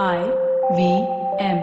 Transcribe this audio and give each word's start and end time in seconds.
I 0.00 0.20
V 0.76 0.80
M. 1.40 1.58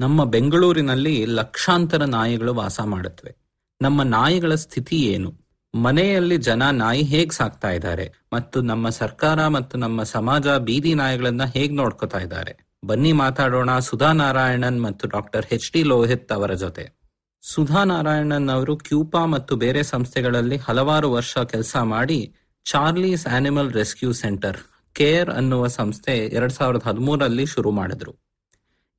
ನಮ್ಮ 0.00 0.24
ಬೆಂಗಳೂರಿನಲ್ಲಿ 0.24 1.24
ಲಕ್ಷಾಂತರ 1.24 2.04
ನಾಯಿಗಳು 2.04 2.54
ವಾಸ 2.54 2.80
ಮಾಡುತ್ತವೆ. 2.80 3.36
ನಮ್ಮ 3.80 4.02
ನಾಯಿಗಳ 4.02 4.54
ಸ್ಥಿತಿ 4.54 4.96
ಏನು? 4.96 5.32
ಮನೆಯಲ್ಲಿ 5.74 6.36
ಜನ 6.36 6.70
ನಾಯಿ 6.70 7.02
ಹೇಗ್ 7.02 7.32
ಸಾಕ್ತಾ 7.32 7.70
ಇದ್ದಾರೆ? 7.70 8.12
ಮತ್ತು 8.32 8.60
ನಮ್ಮ 8.60 8.88
ಸರ್ಕಾರ 8.88 9.46
ಮತ್ತು 9.46 9.78
ನಮ್ಮ 9.78 10.02
ಸಮಾಜ 10.02 10.46
ಬೀದಿ 10.48 10.94
ನಾಯಿಗಳನ್ನ 10.94 11.44
ಹೇಗ್ 11.44 11.76
ನೋಡ್ಕೋತಾ 11.76 12.18
ಇದ್ದಾರೆ? 12.18 12.68
ಬನ್ನಿ 12.84 13.12
ಮಾತಾಡೋಣ 13.12 13.78
ಸುಧಾ 13.78 14.12
ನಾರಾಯಣನ್ 14.12 14.82
ಮತ್ತು 14.82 15.08
ಡಾಕ್ಟರ್ 15.08 15.46
ಹೆಚ್ 15.46 15.72
ಡಿ 15.72 15.82
ಲೋಹಿತ್ 15.82 16.32
ಅವರ 16.32 16.52
ಜೊತೆ. 16.52 16.96
ಸುಧಾ 17.42 17.84
ನಾರಾಯಣನ್ 17.84 18.48
ಅವರು 18.48 18.76
ಕ್ಯೂಪಾ 18.76 19.24
ಮತ್ತು 19.24 19.56
ಬೇರೆ 19.56 19.82
ಸಂಸ್ಥೆಗಳಲ್ಲಿ 19.82 20.56
ಹಲವಾರು 20.56 21.12
ವರ್ಷ 21.12 21.38
ಕೆಲಸ 21.38 21.76
ಮಾಡಿ 21.76 22.34
Charlie's 22.64 23.26
animal 23.26 23.72
rescue 23.72 24.12
centre 24.12 24.56
care 24.96 25.30
ಅನ್ನುವ 25.30 25.66
ಸಂಸ್ಥೆ 25.66 26.26
ಎರಡ್ 26.26 26.52
ಸಾವಿರದ 26.52 26.82
ಹದಿಮೂರರಲ್ಲಿ 26.82 27.46
ಶುರು 27.46 27.70
ಮಾಡಿದ್ರು. 27.70 28.12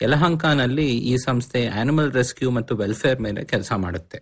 ಯಲಹಂಕಾನಲ್ಲಿ 0.01 0.87
ಈ 0.97 1.17
ಸಂಸ್ಥೆ 1.17 1.67
ಆನಿಮಲ್ 1.67 2.13
ರೆಸ್ಕ್ಯೂ 2.13 2.51
ಮತ್ತು 2.51 2.75
ವೆಲ್ಫೇರ್ 2.75 3.19
ಮೇಲೆ 3.19 3.43
ಕೆಲಸ 3.43 3.71
ಮಾಡುತ್ತೆ. 3.73 4.19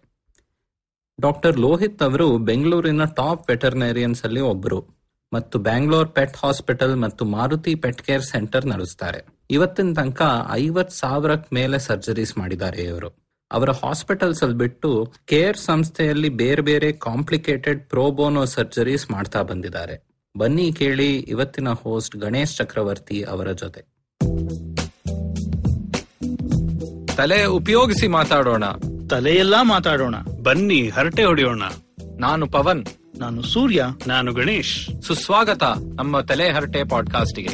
ಡಾಕ್ಟರ್ 1.21 1.59
ಲೋಹಿತ್ 1.59 2.03
ಅವರು 2.03 2.37
ಬೆಂಗಳೂರಿನ 2.37 3.03
ಟಾಪ್ 3.05 3.49
ವೆಟರ್ನೇರಿಯನ್ಸ್ 3.49 4.23
ಅಲ್ಲಿ 4.23 4.41
ಒಬ್ಬರು 4.41 4.79
ಮತ್ತು 5.33 5.59
ಬ್ಯಾಂಗ್ಳೂರ್ 5.59 6.09
ಪೆಟ್ 6.09 6.37
ಹಾಸ್ಪಿಟಲ್ 6.43 6.95
ಮತ್ತು 6.95 7.25
ಮಾರುತಿ 7.25 7.75
ಪೆಟ್ 7.75 8.01
ಕೇರ್ 8.01 8.23
ಸೆಂಟರ್ 8.23 8.65
ನಡೆಸ್ತಾರೆ. 8.65 9.25
ಇವತ್ತಿನ 9.49 9.93
ತನಕ 9.93 10.21
ಐವತ್ 10.51 10.91
ಸಾವಿರಕ್ಕೆ 10.91 11.55
ಮೇಲೆ 11.55 11.79
ಸರ್ಜರೀಸ್ 11.79 12.37
ಮಾಡಿದ್ದಾರೆ 12.37 12.81
ಇವರು. 12.83 13.09
ಅವರ 13.51 13.71
ಹಾಸ್ಪಿಟಲ್ಸ್ 13.71 14.43
ಅಲ್ಲಿ 14.43 14.57
ಬಿಟ್ಟು 14.57 15.13
ಕೇರ್ 15.25 15.57
ಸಂಸ್ಥೆಯಲ್ಲಿ 15.57 16.29
ಬೇರೆ 16.29 16.61
ಬೇರೆ 16.61 16.91
ಕಾಂಪ್ಲಿಕೇಟೆಡ್ 16.91 17.89
ಪ್ರೋಬೋನೋ 17.89 18.45
ಸರ್ಜರೀಸ್ 18.45 19.11
ಮಾಡ್ತಾ 19.11 19.41
ಬಂದಿದ್ದಾರೆ. 19.41 20.14
ಬನ್ನಿ 20.37 20.73
ಕೇಳಿ 20.73 21.17
ಇವತ್ತಿನ 21.17 21.69
ಹೋಸ್ಟ್ 21.69 22.17
ಗಣೇಶ್ 22.17 22.57
ಚಕ್ರವರ್ತಿ 22.57 23.21
ಅವರ 23.21 23.51
ಜೊತೆ. 23.51 23.81
ತಲೆ 27.15 27.45
ಉಪಯೋಗಿಸಿ 27.45 28.07
ಮಾತಾಡೋಣ. 28.07 28.63
ತಲೆಯೆಲ್ಲಾ 29.09 29.63
ಮಾತಾಡೋಣ. 29.63 30.15
ಬನ್ನಿ 30.43 30.89
ಹರಟೆ 30.89 31.23
ಹೊಡೆಯೋಣ. 31.23 31.63
ನಾನು 32.19 32.47
ಪವನ್. 32.47 32.85
ನಾನು 33.17 33.41
ಸೂರ್ಯ. 33.41 33.85
ನಾನು 34.07 34.33
ಗಣೇಶ್. 34.33 35.01
ಸುಸ್ವಾಗತ 35.01 35.63
ನಮ್ಮ 35.95 36.19
ತಲೆ 36.19 36.51
ಹರಟೆ 36.51 36.83
ಪಾಡ್ಕಾಸ್ಟ್ಗೆ. 36.83 37.49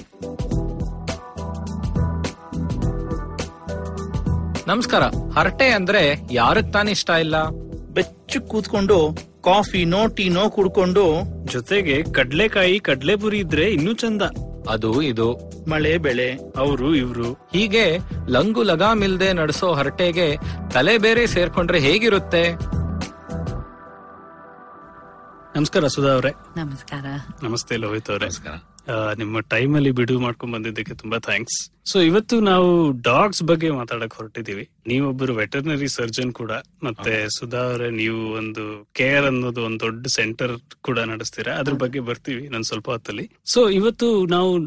ನಮಸ್ಕಾರ. 4.68 5.04
ಹರಟೆ 5.40 5.70
ಅಂದ್ರೆ 5.70 6.22
ಯಾರಕ್ 6.32 6.74
ತಾನೇ 6.74 6.92
ಇಷ್ಟ 6.92 7.10
ಇಲ್ಲ? 7.10 7.50
ಬೆಚ್ಚು 7.94 8.42
ಕೂತ್ಕೊಂಡು 8.42 9.18
ಕಾಫಿನೋ 9.46 10.08
ಟೀನೋ 10.08 10.50
ಕುಡ್ಕೊಂಡು 10.50 11.24
ಜೊತೆಗೆ 11.46 12.04
ಕಡ್ಲೆಕಾಯಿ 12.04 12.80
ಕಡ್ಲೆಪುರಿ 12.80 13.40
ಇದ್ರೆ 13.40 13.64
ಇನ್ನೂ 13.64 13.94
ಚಂದ. 13.94 14.22
ಅದು 14.70 15.02
ಇದು. 15.02 15.52
ಮಳೆ 15.70 15.98
ಬೆಳೆ 15.98 16.38
ಅವರು 16.58 16.96
ಇವ್ರು. 16.96 17.34
ಹೀಗೆ 17.34 17.98
ಲಂಗು 18.28 18.64
ಲಗಾಮಿಲ್ದೆ 18.64 19.34
ನಡೆಸೋ 19.34 19.74
ಹರಟೆಗೆ 19.74 20.38
ತಲೆ 20.72 20.98
ಬೇರೆ 20.98 21.28
ಸೇರ್ಕೊಂಡ್ರೆ 21.28 21.80
ಹೇಗಿರುತ್ತೆ? 21.80 22.52
ನಮಸ್ಕಾರ 25.56 25.88
ಸುಧಾ 25.88 26.14
ಅವರೇ. 26.14 26.32
ನಮಸ್ಕಾರ. 26.58 27.06
ನಮಸ್ತೆ 27.44 27.78
ಲೋಹಿತ್ 27.78 28.12
ಅವರೇ. 28.12 28.26
ಆ, 28.26 28.71
ನಿಮ್ಮ 29.18 29.40
ಟೈಮ್ 29.40 29.76
ಅಲ್ಲಿ 29.76 29.92
ಬಿಡುವು 29.92 30.20
ಮಾಡ್ಕೊಂಡ್ 30.20 30.56
ಬಂದಿದ್ದಕ್ಕೆ 30.56 30.96
ತುಂಬಾ 30.96 31.18
ಥ್ಯಾಂಕ್ಸ್ 31.18 31.72
ಸೊ 31.86 32.02
ಇವತ್ತು 32.02 32.40
ನಾವು 32.40 32.92
ಡಾಗ್ಸ್ 33.02 33.44
ಬಗ್ಗೆ 33.44 33.70
ಮಾತಾಡಕ್ 33.72 34.14
ಹೊರಟಿದೀವಿ 34.14 34.70
ನೀವೊಬ್ಬರು 34.88 35.36
ವೆಟರ್ನರಿ 35.36 35.88
ಸರ್ಜನ್ 35.88 36.34
ಕೂಡ 36.34 36.52
ಮತ್ತೆ 36.84 37.28
ಸುಧಾ 37.38 37.58
ಅವರೇ 37.58 37.90
ನೀವು 37.90 38.34
ಒಂದು 38.34 38.88
ಕೇರ್ 38.94 39.26
ಅನ್ನೋದು 39.26 39.62
ಒಂದು 39.64 39.80
ದೊಡ್ಡ 39.80 40.08
ಸೆಂಟರ್ 40.08 40.60
ಕೂಡ 40.82 41.00
ನಡೆಸ್ತೀರಾ? 41.00 41.54
ಅದ್ರ 41.54 41.74
ಬಗ್ಗೆ 41.74 42.00
ಬರ್ತೀವಿ 42.00 42.50
ನನ್ 42.50 42.64
ಸ್ವಲ್ಪ 42.64 42.90
ಹೊತ್ತಲ್ಲಿ. 42.90 43.32
ಸೊ 43.46 43.70
ಇವತ್ತು 43.70 44.26
ನಾವು 44.26 44.58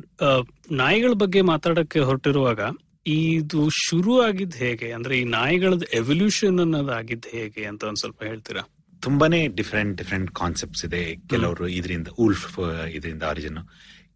ನಾಯಿಗಳ 0.71 1.13
ಬಗ್ಗೆ 1.13 1.41
ಮಾತಾಡಕ್ಕೆ 1.41 2.01
ಹೊರಟಿರುವಾಗ 2.01 2.61
ಇದು 3.07 3.69
ಶುರು 3.69 4.23
ಆಗಿದ್ 4.23 4.55
ಹೇಗೆ? 4.55 4.93
ಅಂದ್ರೆ 4.93 5.19
ಈ 5.19 5.25
ನಾಯಿಗಳ 5.25 5.75
ಎವಲ್ಯೂಷನ್ 5.93 6.61
ಅನ್ನೋದು 6.61 6.93
ಆಗಿದ್ 6.93 7.27
ಹೇಗೆ 7.27 7.65
ಅಂತ 7.65 7.85
ಒಂದ್ 7.85 7.99
ಸ್ವಲ್ಪ 7.99 8.23
ಹೇಳ್ತೀರಾ? 8.23 8.63
ತುಂಬಾನೇ 9.01 9.47
ಡಿಫ್ರೆಂಟ್ 9.49 9.97
ಡಿಫ್ರೆಂಟ್ 9.97 10.31
ಕಾನ್ಸೆಪ್ಟ್ಸ್ 10.31 10.85
ಇದೆ. 10.85 11.17
ಕೆಲವರು 11.17 11.69
ಇದರಿಂದ 11.69 12.09
ಉಲ್ಫ್ 12.09 12.61
ಇದರಿಂದ 12.91 13.23
ಆರಿಜಿನ್ 13.23 13.59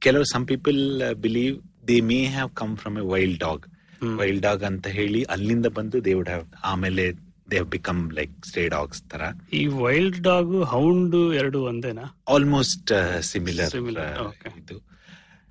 ಕೆಲವರು 0.02 0.26
some 0.32 0.46
people 0.46 0.80
believe 1.20 1.56
they 1.88 2.00
may 2.10 2.20
have 2.28 2.50
come 2.54 2.76
from 2.76 2.98
a 2.98 3.06
wild 3.06 3.38
dog 3.38 3.64
wild 4.18 4.42
dog 4.42 4.64
ಅಂತ 4.64 4.86
ಹೇಳಿ 4.88 5.20
ಅಲ್ಲಿಂದ 5.26 5.66
ಬಂದು 5.78 6.04
ದೇ 6.04 6.14
ವುಡ್ 6.14 6.28
ಹ್ಯಾವ್ 6.28 6.44
ಆಮೇಲೆ 6.64 7.04
they 7.50 7.56
have 7.56 7.70
become 7.70 8.00
like 8.12 8.32
stray 8.46 8.68
dogs 8.68 9.00
ತರ. 9.08 9.22
ಈ 9.52 9.66
ವೈಲ್ಡ್ 9.76 10.20
ಡಾಗ್ 10.20 10.52
ಹೌಂಡ್ 10.64 11.16
ಎರಡು 11.34 11.58
ಒಂದೇನಾ? 11.62 12.04
Almost 12.28 12.90
similar 13.22 13.72
Similar, 13.72 14.08
okay. 14.26 14.52
ಇದು. 14.60 14.76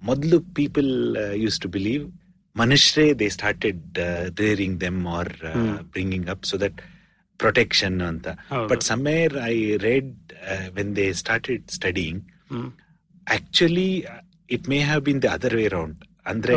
ಮೊದಲು 0.01 0.39
ಪೀಪಲ್ 0.53 0.91
ಯೂಸ್ 1.35 1.59
ಟು 1.59 1.69
ಬಿಲೀವ್ 1.69 2.03
ಮನುಷ್ಯರೇ 2.55 3.13
they 3.13 3.29
started 3.29 3.97
rearing 4.39 4.81
them 4.81 5.07
or 5.17 5.31
bringing 5.91 6.29
up 6.29 6.45
so 6.45 6.57
that 6.59 6.79
protection 7.39 8.01
ಅಂತ. 8.01 8.27
But 8.71 8.83
somewhere 8.83 9.35
I 9.45 9.55
read 9.81 10.13
when 10.73 10.95
they 10.95 11.13
started 11.13 11.65
studying 11.69 12.21
actually 13.27 13.89
it 14.49 14.65
may 14.69 14.79
have 14.79 15.01
been 15.07 15.21
the 15.25 15.29
other 15.37 15.55
way 15.55 15.65
round 15.77 15.99
ಅಂದ್ರೆ. 16.31 16.55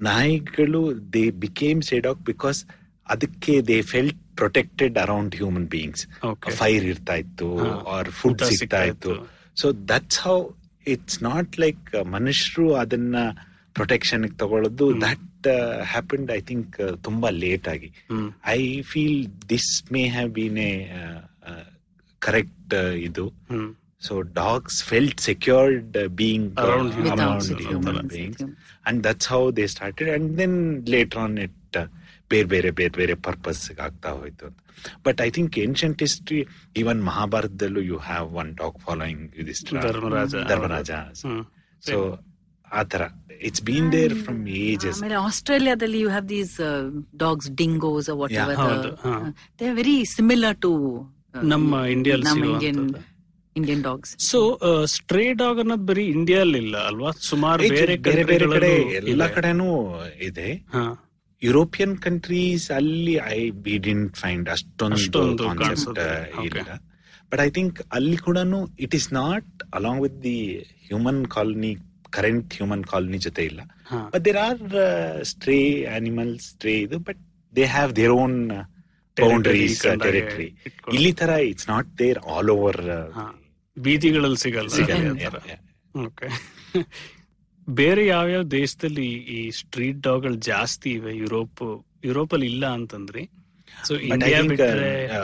ನಾಯಿಗಳು 0.00 0.82
they 1.14 1.24
became 1.44 1.80
ಸೇಡಾಕ್ 1.82 2.22
because 2.30 2.60
ಅದಕ್ಕೆ 3.06 3.54
they 3.70 3.78
felt 3.92 4.20
protected 4.40 4.96
around 4.98 5.34
human 5.34 5.66
beings. 5.66 6.04
Fire 6.60 6.84
ಇರ್ತಾ 6.84 7.14
ಇತ್ತು. 7.14 7.48
Or 7.94 8.10
food 8.10 8.44
ಸಿಗ್ತಾ 8.50 8.82
ಇತ್ತು. 8.84 9.14
So 9.56 9.66
that's 9.92 10.20
how 10.20 10.36
it's 10.86 11.18
not 11.22 11.52
like 11.64 11.84
ಮನುಷ್ಯರು 12.16 12.66
ಅದನ್ನ 12.74 13.16
ಪ್ರೊಟೆಕ್ಷನ್ 13.72 14.24
ತಗೊಳ್ಳೋದು 14.40 14.86
ದಟ್ 15.00 15.46
ಹ್ಯಾಪನ್ಡ್ 15.92 16.28
ಐ 16.32 16.40
ಥಿಂಕ್ 16.40 16.76
ತುಂಬಾ 17.02 17.28
ಲೇಟ್ 17.44 17.68
ಆಗಿ. 17.68 17.88
I 18.46 18.60
feel 18.82 19.20
this 19.48 19.70
may 19.92 20.02
have 20.08 20.30
been 20.30 20.60
a 20.66 20.74
correct 22.22 22.74
ಇದು 23.08 23.24
ಹ್ಮ್. 24.04 24.08
So 24.08 24.14
dogs 24.36 24.78
felt 24.84 25.20
secured 25.28 25.84
being 26.20 26.48
Around 26.56 26.66
around 26.66 26.94
humans. 27.00 27.46
Human 27.62 27.96
Humans. 27.96 28.10
Beings 28.14 28.44
and 28.86 29.00
that's 29.06 29.28
how 29.32 29.42
they 29.58 29.66
started 29.74 30.10
and 30.16 30.30
then 30.38 30.58
later 30.94 31.20
on 31.24 31.36
it 31.46 31.78
ಬೇರೆ 32.30 32.46
ಬೇರೆ 32.52 32.70
ಬೇರೆ 32.72 32.92
ಬೇರೆ 32.98 33.14
purpose 33.26 33.62
ಆಗ್ತಾ 33.86 34.10
ಹೋಯ್ತು 34.18 34.44
ಅಂತ 34.48 34.60
but 35.06 35.18
I 35.20 35.30
think 35.30 35.54
ancient 35.64 36.00
history 36.04 36.40
even 36.76 37.00
ಮಹಾಭಾರತದಲ್ಲೂ 37.08 37.82
you 37.90 37.98
have 38.06 38.28
one 38.40 38.50
dog 38.62 38.78
following 38.86 39.22
Dharmaraja. 39.84 40.34
Dharmaraja. 40.50 40.90
So 41.82 41.96
ಆತರ 42.72 43.02
it's 43.40 43.62
been 43.62 43.88
there 43.92 44.14
from 44.24 44.40
ages 44.64 45.00
ಆಸ್ಟ್ರೇಲಿಯಾದಲ್ಲಿ 45.22 46.00
you 46.00 46.08
have 46.08 46.28
these 46.28 46.54
dogs 47.16 47.50
dingoes 47.60 48.08
whatever 48.44 48.60
they 49.58 49.66
are 49.66 49.76
very 49.76 49.96
similar 50.14 50.56
to 50.58 50.72
ನಮ್ಮ 52.24 52.32
Indian. 52.54 52.80
Indian 53.58 53.82
dogs 53.86 54.12
so 54.30 54.38
stray 54.94 55.24
dog 55.42 55.58
ಅನ್ನೋದು 55.62 55.86
ಬರೀ 55.90 56.04
India 56.16 56.40
ಇಲ್ಲ 56.62 56.76
ಅಲ್ವಾ 56.90 57.10
ಸುಮಾರು 57.30 57.68
ಬೇರೆ 57.76 57.96
ಬೇರೆ 58.08 58.24
ಬೇರೆ 58.30 58.46
ಕಡೆ 58.54 58.70
ಎಲ್ಲ. 59.12 59.26
ಕಡೆನೂ 59.36 59.68
ಇದೆ. 60.28 60.48
ಯುರೋಪಿಯನ್ 61.42 61.94
ಕಂಟ್ರೀಸ್ 62.06 62.66
ಅಲ್ಲಿ 62.78 63.14
ಐ 63.36 63.38
ಬಿ 63.66 63.76
ಡಿಂಟ್ 63.88 64.14
ಫೈಂಡ್ 64.22 64.48
ಅಷ್ಟೊಂದು 64.56 64.98
ಅಷ್ಟೊಂದು 64.98 65.48
ಕಾನ್ಸೆಪ್ಟ್. 65.62 66.02
ಇಲ್ಲ. 66.48 66.70
ಬಟ್ 67.30 67.42
ಐ 67.46 67.48
ಥಿಂಕ್ 67.58 67.78
ಅಲ್ಲಿ 67.98 68.18
ಕೂಡ 68.26 68.38
it 68.86 68.94
is 69.00 69.08
not 69.22 69.50
along 69.78 70.02
with 70.06 70.20
the 70.28 70.38
human 70.90 71.22
colony 71.36 71.72
current 72.18 72.52
human 72.58 72.84
colony 72.92 73.18
ಜೊತೆ 73.26 73.44
ಇಲ್ಲ. 73.50 73.60
But 74.14 74.24
there 74.28 74.40
are 74.48 74.62
stray 75.32 75.58
animal 75.98 76.32
stray 76.50 76.76
ಇದು 76.86 76.98
but 77.10 77.22
they 77.58 77.66
have 77.76 77.92
their 78.02 78.16
own 78.22 78.38
Territory 79.16 79.32
boundaries 79.32 79.82
territory. 80.04 80.46
ಇಲ್ಲಿ 80.96 81.10
ತರ 81.18 81.32
it's 81.50 81.66
not 81.72 81.88
there 82.00 82.18
all 82.32 82.48
over. 82.54 82.80
ಬೀದಿಗಳಲ್ಲಿ 83.76 84.36
ಸಿಗಲ್ಲ. 84.36 84.68
Okay 85.94 86.28
ಬೇರೆ 87.68 88.06
ಯಾವ್ಯಾವ 88.06 88.42
ದೇಶದಲ್ಲಿ 88.52 89.06
ಈ 89.34 89.50
ಸ್ಟ್ರೀಟ್ 89.50 90.00
ಡಾಗ್ಗಳು 90.00 90.34
ಜಾಸ್ತಿ 90.44 90.90
ಇವೆ? 90.90 91.12
ಯುರೋಪ್ 91.16 91.62
ಯುರೋಪ್ 92.04 92.34
ಅಲ್ಲಿ 92.34 92.46
ಇಲ್ಲ 92.46 92.66
ಅಂತಂದ್ರಿ? 92.72 93.22
ಸೊ 93.84 93.94
ಇಂಡಿಯಾ 94.08 94.38
ಬಿಟ್ಟರೆ 94.42 94.72
ಬಿಟ್ರೆ 94.72 95.20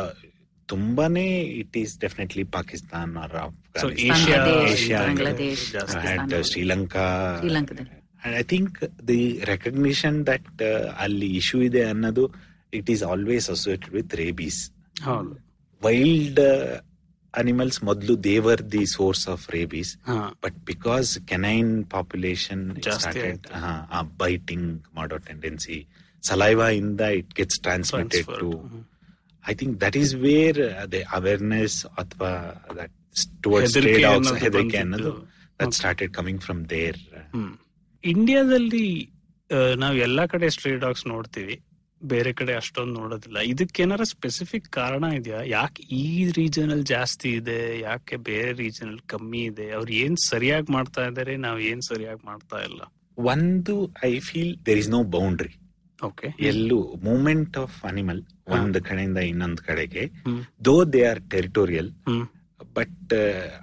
ತುಂಬಾನೇ 0.68 1.26
it 1.60 1.76
is 1.76 2.00
definitely 2.00 2.44
Pakistan 2.44 3.12
Sri 3.16 4.44
Asia, 4.74 5.00
Bangladesh, 5.00 5.72
ಜಾಸ್ತಿ. 5.72 5.96
and 5.96 6.06
Pakistan. 6.22 6.28
uh, 6.32 6.42
Sri 6.42 6.62
Lanka. 6.64 7.06
And 8.22 8.34
I 8.34 8.42
think 8.42 8.70
the 9.02 9.20
recognition 9.44 10.24
that 10.24 10.46
uh, 10.62 10.70
ಅಲ್ಲಿ 11.04 11.28
ಇಶ್ಯೂ 11.40 11.62
ಇದೆ 11.62 11.82
ಅನ್ನೋದು 11.84 12.24
it 12.72 12.90
is 12.90 13.02
always 13.04 13.46
associated 13.50 13.94
with 13.94 14.14
rabies 14.14 14.60
animals 17.34 17.84
ಮೊದಲು 17.84 18.24
they were 18.24 18.72
the 18.72 18.86
source 18.86 19.28
of 19.28 19.50
rabies 19.50 19.98
but 20.44 20.54
because 20.64 21.18
canine 21.26 21.84
population. 21.90 22.62
Biting 24.18 24.82
ಮಾಡೋ 24.94 25.16
tendency 25.16 25.86
saliva 26.22 26.68
ಇಂದ 26.68 27.00
it 27.00 27.34
gets 27.34 27.60
transmitted 27.60 28.26
Transferred. 28.26 28.40
To. 28.40 29.50
I 29.50 29.54
think 29.54 29.80
that 29.80 29.96
is 29.96 30.14
where 30.14 30.60
ಅದೇ 30.74 31.04
awareness 31.12 31.86
ಅಥವಾ 31.86 32.30
ಹೆದರಿಕೆ. 34.40 34.76
ಅನ್ನೋದು 34.76 35.12
started 35.70 36.12
coming 36.12 36.40
from 36.40 36.68
there 36.70 36.98
ಇಂಡಿಯಾದಲ್ಲಿ 38.04 39.12
ನಾವು 39.76 39.94
ಎಲ್ಲಾ 39.96 40.26
ಕಡೆ 40.26 40.50
ಸ್ಟ್ರೇ 40.50 40.76
ಡಾಗ್ಸ್ 40.76 41.06
ನೋಡ್ತೀವಿ 41.06 41.62
ಬೇರೆ 42.02 42.32
ಕಡೆ 42.32 42.54
ಅಷ್ಟೊಂದು 42.54 43.00
ನೋಡೋದಿಲ್ಲ. 43.00 43.38
ಇದಕ್ಕೇನಾರ 43.38 44.02
ಸ್ಪೆಸಿಫಿಕ್ 44.02 44.68
ಕಾರಣ 44.68 45.04
ಇದೆಯಾ? 45.04 45.42
ಯಾಕೆ 45.42 45.82
ಈ 45.82 46.32
ರೀಜನ್ 46.32 46.70
ಅಲ್ಲಿ 46.70 46.84
ಜಾಸ್ತಿ 46.84 47.30
ಇದೆ? 47.30 47.80
ಯಾಕೆ 47.80 48.16
ಬೇರೆ 48.16 48.52
ರೀಜನ್ 48.52 48.88
ಅಲ್ಲಿ 48.88 49.04
ಕಮ್ಮಿ 49.06 49.42
ಇದೆ? 49.44 49.70
ಅವ್ರು 49.70 49.92
ಏನ್ 49.92 50.16
ಸರಿಯಾಗಿ 50.16 50.72
ಮಾಡ್ತಾ 50.72 51.06
ಇದಾರೆ? 51.06 51.36
ನಾವ್ 51.36 51.60
ಏನ್ 51.60 51.82
ಸರಿಯಾಗಿ 51.82 52.26
ಮಾಡ್ತಾ 52.26 52.60
ಇಲ್ಲ? 52.60 52.80
ಒಂದು 53.18 53.74
I 54.04 54.18
feel 54.18 54.52
there 54.66 54.78
is 54.78 54.90
no 54.90 55.02
boundary 55.04 55.52
okay 56.04 56.28
ಎಲ್ಲೂ 56.40 56.96
ಮೂಮೆಂಟ್ 57.02 57.58
ಆಫ್ 57.58 57.84
ಅನಿಮಲ್ 57.84 58.22
ಒಂದ್ 58.48 58.78
ಕಡೆಯಿಂದ 58.82 59.18
ಇನ್ನೊಂದ್ 59.18 59.60
ಕಡೆಗೆ. 59.60 60.04
Though 60.64 60.84
they 60.84 61.02
are 61.04 61.30
territorial 61.30 61.90
but 62.74 63.14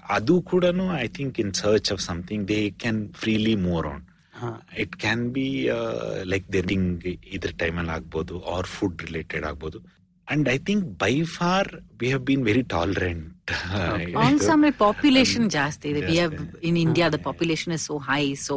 ಅದು 0.10 0.42
ಕೂಡ 0.42 0.66
I 1.00 1.08
think 1.08 1.40
in 1.40 1.54
search 1.54 1.92
of 1.92 2.02
something 2.02 2.48
they 2.48 2.70
can 2.70 3.14
freely 3.14 3.56
move 3.56 3.78
around 3.78 4.07
It 4.83 4.95
can 5.05 5.25
be 5.37 5.49
like 6.33 6.47
during 6.57 7.03
ಇದ್ರ 7.37 7.51
ಟೈಮಲ್ಲಿ 7.63 7.93
ಆಗ್ಬೋದು 7.97 8.37
ಆರ್ 8.55 8.69
ಫುಡ್ 8.77 9.03
ರಿಲೇಟೆಡ್ 9.09 9.45
ಆಗ್ಬೋದು 9.51 9.81
and 10.29 10.47
I 10.55 10.59
think 10.69 10.87
by 11.05 11.13
far 11.37 11.69
we 12.01 12.09
have 12.13 12.25
been 12.31 12.45
very 12.51 12.65
tolerant 12.77 13.29
Also, 14.25 14.53
my 14.65 14.71
population 14.83 15.43
ಜಾಸ್ತಿ 15.57 15.87
ಇದೆ. 15.93 16.01
We 16.11 16.17
have 16.23 16.35
ಜಾಸ್ತಿ. 16.37 16.67
in 16.69 16.75
India 16.87 17.07
the 17.07 17.19
Okay. 17.19 17.27
population 17.31 17.71
is 17.77 17.83
so 17.91 17.95
high, 18.09 18.29
so 18.45 18.57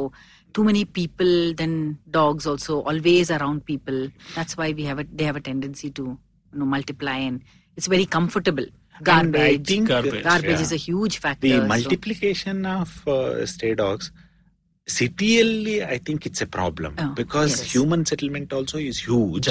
too 0.56 0.64
many 0.64 0.84
people. 0.98 1.32
Then 1.62 1.74
dogs 2.18 2.46
also 2.52 2.74
always 2.92 3.30
around 3.38 3.60
people. 3.72 3.98
That's 4.36 4.56
why 4.60 4.68
we 4.80 4.84
have 4.84 5.00
a 5.04 5.08
they 5.18 5.26
have 5.30 5.40
a 5.42 5.46
tendency 5.50 5.90
to 6.00 6.04
you 6.06 6.60
know 6.60 6.68
multiply 6.76 7.18
and 7.30 7.38
it's 7.78 7.90
very 7.96 8.08
comfortable. 8.18 8.68
Garbage, 9.02 9.48
I 9.54 9.58
think 9.72 9.88
Garbage. 9.88 10.24
garbage 10.24 10.54
yeah. 10.54 10.66
is 10.68 10.72
a 10.72 10.82
huge 10.88 11.18
factor. 11.18 11.48
the 11.48 11.58
so- 11.58 11.72
multiplication 11.74 12.60
of 12.76 12.92
uh, 13.08 13.18
stray 13.46 13.74
dogs 13.84 14.06
ಸಿಟಿಯಲ್ಲಿ 14.99 15.75
I 15.95 15.99
think 16.09 16.23
it's 16.29 16.43
a 16.47 16.49
problem 16.57 16.95
because. 17.21 17.55
Human 17.73 18.05
settlement 18.11 18.51
also 18.59 18.79
is 18.91 19.01
huge 19.09 19.49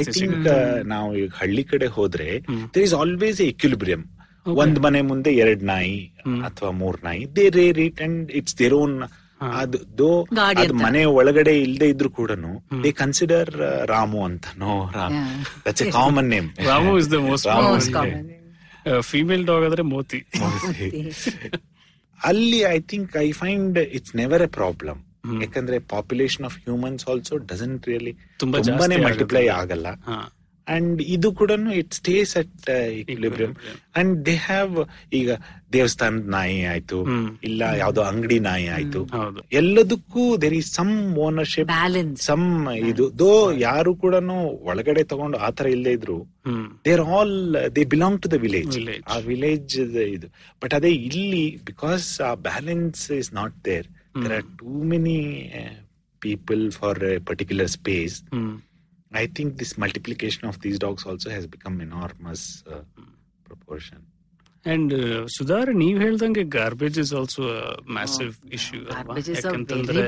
I 0.00 0.02
think 0.18 0.46
ನಾವು 0.94 1.08
ಈಗ 1.22 1.30
ಹಳ್ಳಿ 1.42 1.64
ಕಡೆ 1.72 1.88
ಹೋದ್ರೆ. 1.96 2.28
There 2.74 2.84
is 2.88 2.96
always 3.02 3.40
a 3.46 3.48
equilibrium 3.54 4.04
ಒಂದ್ 4.62 4.78
ಮನೆ 4.86 5.00
ಮುಂದೆ 5.10 5.32
ಎರಡ್ 5.42 5.64
ನಾಯಿ 5.72 5.98
ಅಥವಾ 6.48 6.70
ಮೂರ್ 6.82 7.00
ನಾಯಿ 7.08 7.24
they 7.38 7.44
rear 7.58 7.80
it 7.88 8.00
and 8.06 8.30
it's 8.40 8.56
their 8.62 8.76
own. 8.82 8.96
ಅದು 9.60 9.78
ದೋ 10.00 10.08
ಅದು 10.62 10.74
ಮನೆ 10.82 11.00
ಒಳಗಡೆ 11.18 11.54
ಇಲ್ಲದೆ 11.64 11.86
ಇದ್ರು 11.92 12.10
ಕೂಡ 12.18 12.30
ದೇ 12.84 12.90
ಕನ್ಸಿಡರ್ 13.00 13.50
ರಾಮು 13.92 14.20
ಅಂತನೋ 14.28 14.74
Ram. 14.96 15.16
That's 15.64 15.82
a 15.86 15.88
common 15.98 16.28
name 16.34 16.48
Ramu 16.70 16.92
is 17.02 17.10
the 17.14 17.20
most. 17.28 17.48
Female 19.10 19.42
dog 19.50 19.64
ಆದ್ರೆ 19.68 19.84
ಮೋತಿ. 19.94 20.20
ಅಲ್ಲಿ 22.24 22.58
I 22.58 22.78
think 22.80 23.16
I 23.16 23.32
find 23.32 23.78
it's 23.78 24.16
never 24.16 24.42
a 24.42 24.46
problem. 24.46 25.00
ಯಾಕಂದ್ರೆ 25.42 25.78
population 25.78 26.44
of 26.44 26.56
humans 26.58 27.08
also 27.08 27.36
doesn't 27.36 27.88
really 27.88 28.12
ತುಂಬಾ 28.38 28.58
ತುಂಬಾನೇ 28.58 28.96
ಮಲ್ಟಿಪ್ಲೈ 28.96 29.48
ಆಗಲ್ಲ. 29.48 29.86
ಅಂಡ್ 30.66 30.98
ಇದು 31.14 31.28
ಕೂಡ 31.32 31.50
it 31.76 31.92
stays 31.94 32.32
at 32.36 32.68
equilibrium 33.00 33.52
and 33.96 34.12
they 34.26 34.34
have 34.44 34.74
ಈಗ 35.12 35.28
ದೇವಸ್ಥಾನದ 35.72 36.26
ನಾಯಿ 36.34 36.58
ಆಯ್ತು. 36.66 36.98
ಇಲ್ಲ 37.42 37.62
ಯಾವ್ದೋ 37.78 38.02
ಅಂಗಡಿ 38.08 38.38
ನಾಯಿ 38.40 38.66
ಆಯ್ತು. 38.68 39.00
ಎಲ್ಲದಕ್ಕೂ 39.60 40.22
there 40.42 40.56
is 40.58 40.70
some 40.74 40.92
ownership 41.26 41.70
Balance. 41.72 42.18
Some 42.26 42.46
ಇದು. 42.84 43.06
ದೋ 43.18 43.30
ಯಾರು 43.62 43.92
ಕೂಡ 43.96 44.14
ಒಳಗಡೆ 44.68 45.04
ತಗೊಂಡು 45.12 45.38
ಆತರ 45.46 45.66
ಇಲ್ಲದೆ 45.68 45.94
ಇದ್ರು 45.98 46.18
there 46.48 46.82
they 46.86 46.94
are 46.96 47.04
all 47.16 47.34
they 47.76 47.84
belong 47.92 48.20
to 48.22 48.30
the 48.30 48.38
village 48.40 48.74
Village. 48.78 49.04
ಆ 49.08 49.18
ವಿಲೇಜ್ 49.26 49.76
ಇದು. 50.10 50.28
ಬಟ್ 50.62 50.74
ಅದೇ 50.74 50.92
ಇಲ್ಲಿ 51.08 51.42
ಬಿಕಾಸ್ 51.66 52.08
ಆ 52.22 52.34
balance 52.48 53.04
is 53.18 53.32
not 53.34 53.56
there 53.64 53.88
there 54.22 54.34
are 54.34 54.48
too 54.58 54.72
many 54.90 55.18
people 56.22 56.64
for 56.72 57.00
particular 57.26 57.70
space 57.70 58.16
hmm. 58.34 58.52
I 59.12 59.26
think 59.26 59.56
this 59.56 59.72
multiplication 59.78 60.48
of 60.48 60.60
these 60.60 60.78
dogs 60.78 61.04
also 61.04 61.30
has 61.30 61.46
become 61.46 61.76
enormous 61.80 62.42
uh, 62.66 62.82
proportion. 63.44 64.00
And 64.64 64.92
Sudhar 65.36 65.70
ನೀವ್ 65.74 65.96
ಹೇಳ್ದಂಗೆ 66.00 66.42
garbage 66.56 66.98
is 66.98 67.12
also 67.20 67.42
massive 67.96 68.32
issue 68.58 68.80
Garbage 68.90 69.30
ಯಾಕಂತಂದ್ರೆ 69.36 70.02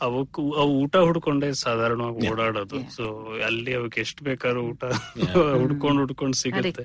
ಅವಕ್ಕೂ 0.00 0.42
ಅವು 0.62 0.72
ಊಟ 0.82 0.96
ಹುಡ್ಕೊಂಡೆ 1.08 1.48
ಸಾಧಾರಣವಾಗಿ 1.64 2.28
ಓಡಾಡೋದು. 2.32 2.78
So 2.96 3.04
ಅಲ್ಲಿ 3.48 3.72
ಅವಕ್ಕೆ 3.74 4.00
ಎಷ್ಟು 4.00 4.24
ಬೇಕಾದ್ರೂ 4.24 4.62
ಊಟ 4.70 4.82
ಹುಡ್ಕೊಂಡು 5.62 5.98
ಹುಡ್ಕೊಂಡ್ 6.02 6.36
ಸಿಗುತ್ತೆ. 6.42 6.84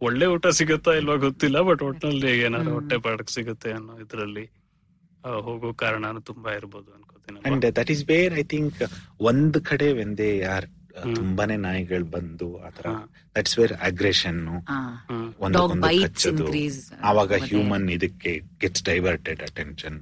ಒಳ್ಳೆ 0.00 0.26
ಊಟ 0.34 0.46
ಸಿಗುತ್ತಾ 0.58 0.92
ಇಲ್ವಾ 0.92 1.16
ಗೊತ್ತಿಲ್ಲ 1.26 1.58
ಬಟ್ 1.68 1.82
ಒಟ್ನಲ್ಲಿ 1.82 2.30
ಏನಾದ್ರು 2.46 2.72
ಹೊಟ್ಟೆ 2.72 2.96
ಪಾಡಕ್ 3.06 3.32
ಸಿಗುತ್ತೆ 3.36 3.70
ಅನ್ನೋ 3.78 3.94
ಇದ್ರಲ್ಲಿ 4.04 4.44
ಹೋಗೋ 5.46 5.68
ಕಾರಣನು 5.82 6.22
ತುಂಬಾ 6.30 6.50
ಇರ್ಬೋದು 6.60 6.90
ಅನ್ಕೋತೀನಿ 6.96 7.38
and 7.48 7.60
that 7.66 7.76
that 7.80 7.90
where 8.12 8.34
I 8.42 8.44
think 8.54 8.78
uh, 8.82 8.90
ಒಂದ್ 9.30 9.58
ಕಡೆ 9.70 9.88
when 10.00 10.16
they 10.22 10.30
are 10.54 10.64
uh, 10.64 10.66
Hmm. 10.66 10.73
ತುಂಬಾನೇ 11.14 11.56
ನಾಯಿಗಳು 11.58 12.06
ಬಂದು 12.06 12.48
ಆತರ. 12.66 12.86
That's 13.36 13.56
where 13.58 13.74
aggression. 13.80 14.40
ಒಂದಕ್ಕೊಂದು 15.40 15.88
ಕಚ್ಚೋದು. 16.04 16.46
ಆವಾಗ 17.02 17.32
ಹ್ಯೂಮನ್ 17.44 17.86
ಇದಕ್ಕೆ 17.90 18.32
ಗೆಟ್ಸ್ 18.60 18.84
ಡೈವರ್ಟೆಡ್ 18.84 19.42
ಅಟೆನ್ಷನ್ 19.42 19.98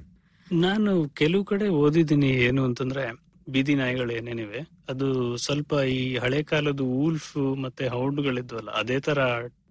ನಾನು 0.47 0.91
ಕೆಲವು 1.13 1.43
ಕಡೆ 1.43 1.67
ಓದಿದ್ದೀನಿ 1.79 2.29
ಏನು 2.47 2.61
ಅಂತಂದ್ರೆ 2.63 3.03
ಬೀದಿ 3.47 3.73
ನಾಯಿಗಳು 3.75 4.11
ಏನೇನಿವೆ 4.13 4.59
ಅದು 4.89 5.07
ಸ್ವಲ್ಪ 5.37 5.73
ಈ 5.93 6.01
ಹಳೆ 6.17 6.41
ಕಾಲದ 6.43 6.81
ಊಲ್ಫ್ 6.99 7.31
ಮತ್ತೆ 7.63 7.85
ಹೌಂಡ್ಗಳಿದ್ವಲ್ಲ 7.87 8.69
ಅದೇ 8.81 8.97
ತರ 8.99 9.19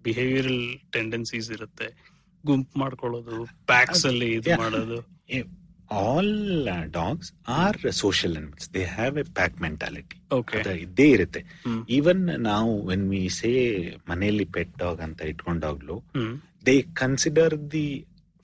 ಬಿಹೇವಿಯರಲ್ 0.03 0.63
ಟೆಂಡೆನ್ಸೀಸ್ 0.91 1.49
ಇರುತ್ತೆ 1.51 1.87
ಗುಂಪು 2.43 2.79
ಮಾಡ್ಕೊಳ್ಳೋದು 2.79 3.37
ಪ್ಯಾಕ್ಸ್ 3.65 4.05
ಅಲ್ಲಿ 4.05 4.29
ಇದು 4.35 4.51
ಮಾಡೋದು 4.57 4.99
all 6.01 6.33
dogs 6.97 7.29
are 7.59 7.77
social 8.01 8.35
animals 8.39 8.67
they 8.75 8.83
have 8.95 9.15
a 9.21 9.25
pack 9.39 9.55
mentality 9.65 10.17
ಇದ್ದೇ 10.85 11.07
ಇರುತ್ತೆ. 11.15 11.41
ಈವನ್ 11.97 12.21
ನಾವು 12.49 12.71
ವೆನ್ 12.89 13.05
ವಿ 13.13 13.23
ಸೇ 13.39 13.51
ಮನೆಯಲ್ಲಿ 14.11 14.47
ಪೆಟ್ 14.55 14.73
ಡಾಗ್ 14.83 15.01
ಅಂತ 15.07 15.21
ಇಟ್ಕೊಂಡಾಗ್ಲು 15.31 15.97
ದೇ 16.69 16.75
ಕನ್ಸಿಡರ್ 17.01 17.55
ದಿ 17.75 17.87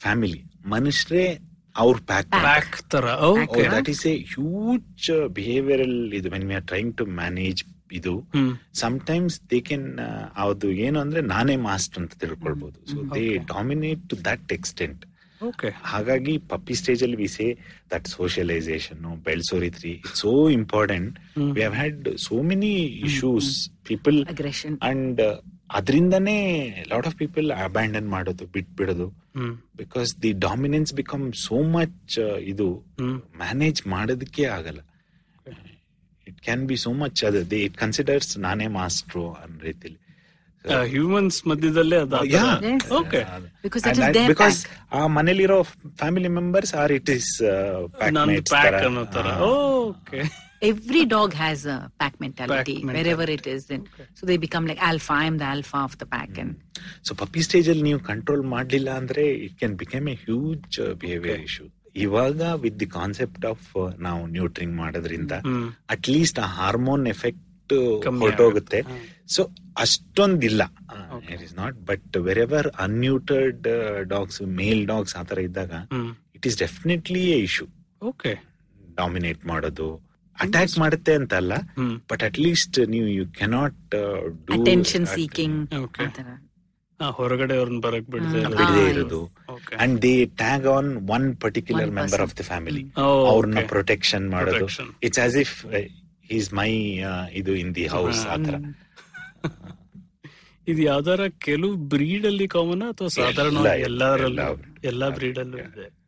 ಫ್ಯಾಮಿಲಿ 0.02 0.42
ಮನುಷ್ಯರೇ 0.76 1.26
ಅವ್ರ 1.76 1.98
ಪ್ಯಾಕ್ 2.12 2.30
ಪ್ಯಾಕ್ 2.48 2.78
ತರ. 2.94 3.06
That 3.76 3.90
is 3.96 4.06
a 4.12 4.16
huge 4.34 5.10
behavioural 5.38 6.00
ಇದು 6.20 6.30
when 6.36 6.48
we 6.50 6.56
are 6.60 6.68
trying 6.72 6.94
to 7.02 7.06
manage 7.22 7.62
ಇದು. 8.00 8.14
ಸಮ್ 8.82 8.96
ಟೈಮ್ಸ್ 9.10 9.38
ದೇ 9.52 9.60
ಕೆನ್ 9.70 9.86
ಅದು 10.46 10.68
ಏನು 10.88 10.98
ಅಂದ್ರೆ 11.04 11.22
ನಾನೇ 11.34 11.56
ಮಾಸ್ಟರ್ 11.70 12.02
ಅಂತ 12.04 12.14
ತಿಳ್ಕೊಳ್ಬಹುದು 12.24 12.80
so 12.92 12.98
they. 13.16 13.24
Dominate 13.54 14.04
to 14.12 14.18
that 14.30 14.52
extent 14.58 15.02
okay 15.48 15.70
ಹಾಗಾಗಿ 15.92 16.34
ಪಪ್ಪಿ 16.52 16.74
ಸ್ಟೇಜ್ 16.80 17.02
ಅಲ್ಲಿ 17.06 17.18
ವಿ 17.22 17.28
ಸೇ 17.36 17.46
ದಟ್ 17.92 18.08
ಸೋಷಿಯಲೈಸೇಷನ್ 18.08 19.04
ಬೆಳೆಸೋ 19.28 19.60
ರೀತಿ 19.66 19.92
it's 19.92 20.20
so 20.24 20.32
important. 20.50 21.14
We 21.56 21.62
have 21.62 21.78
had 21.82 22.10
so 22.26 22.42
many 22.50 22.74
issues 23.10 23.52
people. 23.90 24.18
And 24.90 25.22
ಅದರಿಂದನೇ 25.78 26.38
ಲಾಟ್ 26.92 27.08
ಆಫ್ 27.10 27.16
ಪೀಪಲ್ 27.16 27.48
ಅಬ್ಯಾಂಡನ್ 27.52 28.08
ಮಾಡೋದು 28.16 28.46
ಬಿಟ್ 28.56 28.70
ಬಿಡೋದು 28.80 29.08
because 29.82 30.12
the 30.24 30.32
dominance 30.48 30.94
become 31.02 31.34
so 31.46 31.58
much 31.78 32.20
ಇದು 32.52 32.68
manage 33.44 33.82
ಮಾಡೋದಕ್ಕೆ 33.88 34.46
ಆಗಲ್ಲ. 34.58 34.82
It 36.28 36.42
can 36.48 36.68
be 36.72 36.78
so 36.86 36.94
much 37.04 37.22
ಅದು 37.30 37.42
ದೇ 37.52 37.60
ಇಟ್ 37.68 37.78
ಕನ್ಸಿಡರ್ಸ್ 37.78 38.32
ನಾನೇ 38.48 38.68
ಮಾಸ್ಟ್ರು 38.80 39.26
ಅನ್ನೋ 39.44 39.60
ರೀತಿಲಿ. 39.70 40.00
ಹ್ಯೂಮನ್ಸ್ 40.92 41.40
ಮಧ್ಯದಲ್ಲೇ 41.52 42.00
ಅದು 42.04 42.18
okay 43.00 43.22
Because 43.64 43.84
that 43.84 43.98
is 44.00 44.08
their 44.18 44.28
because 44.32 44.60
ಆ 44.92 45.02
ಮನೇಲಿರೋ 45.18 45.58
family 46.02 46.32
members 46.38 46.74
are 46.82 46.94
it 46.98 47.10
is 47.18 47.32
ನಂದು 48.18 48.44
ಪ್ಯಾಕ್ 48.54 48.80
ಅನ್ನೋ 48.84 49.06
ತರ 49.18 49.28
okay 49.48 50.22
Every 50.62 51.06
dog 51.08 51.34
has 51.36 51.66
a 51.68 51.92
pack 52.00 52.20
mentality, 52.20 52.74
Pack 52.78 52.88
wherever 52.88 53.26
mentality. 53.26 53.52
it 53.52 53.56
is. 53.56 53.66
Then, 53.66 53.84
so 54.14 54.26
they 54.26 54.36
become 54.38 54.68
like 54.68 54.82
alpha. 54.84 55.14
I'm 55.16 55.38
the 55.38 55.46
alpha 55.48 55.78
of 55.80 55.94
the 55.98 56.08
pack, 56.08 56.32
and 56.38 56.52
so 57.08 57.12
puppy 57.22 57.42
stage 57.48 57.68
ಅಲ್ಲಿ 57.72 57.84
ನೀವು 57.88 58.02
control 58.10 58.44
ಮಾಡ್ಲಿಲ್ಲ 58.54 58.90
ಅಂದ್ರೆ 59.02 59.24
it 59.46 59.56
can 59.62 59.76
become 59.84 60.08
a 60.14 60.18
huge 60.26 60.80
behaviour 61.04 61.42
issue 61.48 61.66
ಇವಾಗ 62.04 62.42
with 62.64 62.78
the 62.84 62.90
concept 62.98 63.46
of 63.52 63.68
ನಾವು 64.08 64.22
neutering 64.36 64.76
ಮಾಡೋದ್ರಿಂದ 64.82 65.34
at 65.96 66.10
least 66.16 66.40
ಆ 66.46 66.50
hormone 66.60 67.06
effect 67.14 67.44
ಕಮ್ಮಿ 68.04 68.22
ಹೊರಟೋಗುತ್ತೆ. 68.22 68.80
So 69.28 69.42
ಅಷ್ಟೊಂದಿಲ್ಲ. 69.78 70.62
It 71.34 71.42
is 71.42 71.56
not 71.58 71.76
but 71.86 72.18
wherever 72.22 72.68
ever 72.68 72.70
unneutered 72.82 73.66
dogs 74.08 74.42
male 74.56 74.88
dogs 74.88 75.16
ಆತರ 75.16 75.40
ಇದ್ದಾಗ 75.40 75.72
it 76.36 76.48
is 76.48 76.58
definitely 76.60 77.24
a 77.32 77.40
issue 77.40 77.68
okay 78.02 78.34
dominate 78.98 79.46
ಮಾಡೋದು 79.46 79.90
attack 80.38 80.78
ಮಾಡುತ್ತೆ 80.78 81.14
ಅಂತ 81.14 81.34
ಅಲ್ಲ 81.34 81.54
ಬಟ್ 82.10 82.24
ಅಟ್ 82.24 82.40
ಲೀಸ್ಟ್ 82.40 82.80
ನೀವು 82.88 83.08
ಯು 83.10 83.26
ಕೆನಾಟ್ 83.32 83.96
ಡೂ 84.48 84.60
ಸೀಕಿಂಗ್. 85.16 85.60
ಆ 85.74 85.82
ಆ, 87.00 87.10
ಹೊರಗಡೆ 87.10 87.58
ಅವ್ರನ್ನ 87.58 87.80
ಬರಕ್ 87.80 88.08
ಬಿಡದೆ 88.10 88.40
ಇರೋದು. 88.90 89.20
And 89.80 90.02
they 90.02 90.12
tag 90.36 90.66
on 90.68 90.90
one 91.10 91.36
particular 91.36 91.92
member 91.92 92.22
of 92.22 92.34
the 92.36 92.42
family 92.42 92.84
Oh, 92.98 93.14
ಅವ್ರನ್ನ 93.28 93.62
ಪ್ರೊಟೆಕ್ಷನ್ 93.68 94.26
ಮಾಡೋದು. 94.30 94.68
It's 95.04 95.20
as 95.20 95.36
if 95.36 95.54
is 96.32 96.54
my 96.54 96.72
ಇದು 97.32 97.56
ಇನ್ 97.56 97.76
ದಿ 97.76 97.88
ಹೌಸ್. 97.88 98.26
ಆತರ. 98.26 98.56
ಇದು 100.68 100.82
ಯಾವ್ದಾರ 100.82 101.28
ಕೆಲವು 101.28 101.76
ಬ್ರೀಡ್ 101.76 102.26
ಅಲ್ಲಿ 102.26 102.48
ಕಾಮನ್ 102.48 102.82
ಅಥವಾ 102.82 103.08
ಸಾಧಾರಣ 103.08 103.58
ಎಲ್ಲ- 103.58 103.80
ಎಲ್ಲರಲ್ಲೂ? 103.80 104.64
ಎಲ್ಲಾ 104.84 105.10
ಬ್ರೀಡ್ 105.10 105.40
ಅಲ್ಲೂ 105.40 105.58
ಇದೆ. 105.58 106.00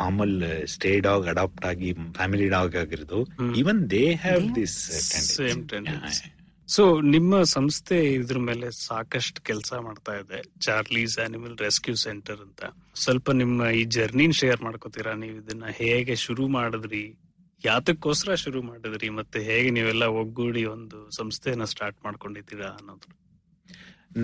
ಮಾಮೂಲ್ 0.00 0.44
ಸ್ಟೇ 0.66 1.00
ಡಾಗ್ 1.00 1.26
ಅಡಾಪ್ಟ್ 1.26 1.66
ಆಗಿ 1.66 1.92
ಫ್ಯಾಮಿಲಿ 1.92 2.48
ಡಾಗ್ 2.48 2.76
ಆಗಿರೋದು. 2.76 3.28
Even 3.54 3.90
they 3.90 4.14
have 4.14 4.54
this 4.54 4.90
same 5.36 5.68
tendency 5.68 6.36
so 6.66 7.00
ನಿಮ್ಮ 7.00 7.42
ಸಂಸ್ಥೆ 7.42 8.12
ಇದ್ರ 8.12 8.38
ಮೇಲೆ 8.38 8.70
ಸಾಕಷ್ಟು 8.70 9.42
ಕೆಲಸ 9.42 9.72
ಮಾಡ್ತಾ 9.80 10.14
ಇದೆ. 10.14 10.42
ಚಾರ್ಲೀಸ್ 10.60 11.18
ಆನಿಮಲ್ 11.18 11.58
ರೆಸ್ಕ್ಯೂ 11.58 11.94
ಸೆಂಟರ್ 11.94 12.40
ಅಂತ. 12.40 12.64
ಸ್ವಲ್ಪ 12.94 13.30
ನಿಮ್ಮ 13.30 13.66
ಈ 13.66 13.84
ಜರ್ನಿನ್ 13.84 14.32
ಶೇರ್ 14.32 14.62
ಮಾಡ್ಕೋತೀರಾ? 14.62 15.14
ನೀವು 15.14 15.36
ಇದನ್ನ 15.36 15.64
ಹೇಗೆ 15.72 16.14
ಶುರು 16.14 16.48
ಮಾಡಿದ್ರಿ? 16.48 17.18
ಯಾತಕ್ಕೋಸ್ಕರ 17.64 18.34
ಶುರು 18.42 18.60
ಮಾಡಿದ್ರಿ? 18.62 19.08
ಮತ್ತೆ 19.18 19.38
ಹೇಗೆ 19.48 19.70
ನೀವೆಲ್ಲ 19.70 20.04
ಒಗ್ಗೂಡಿ 20.20 20.62
ಒಂದು 20.74 20.98
ಸಂಸ್ಥೆಯನ್ನ 21.10 21.66
ಸ್ಟಾರ್ಟ್ 21.72 21.98
ಮಾಡ್ಕೊಂಡಿದ್ದೀರಾ 22.04 22.68
ಅನ್ನೋದು? 22.78 23.08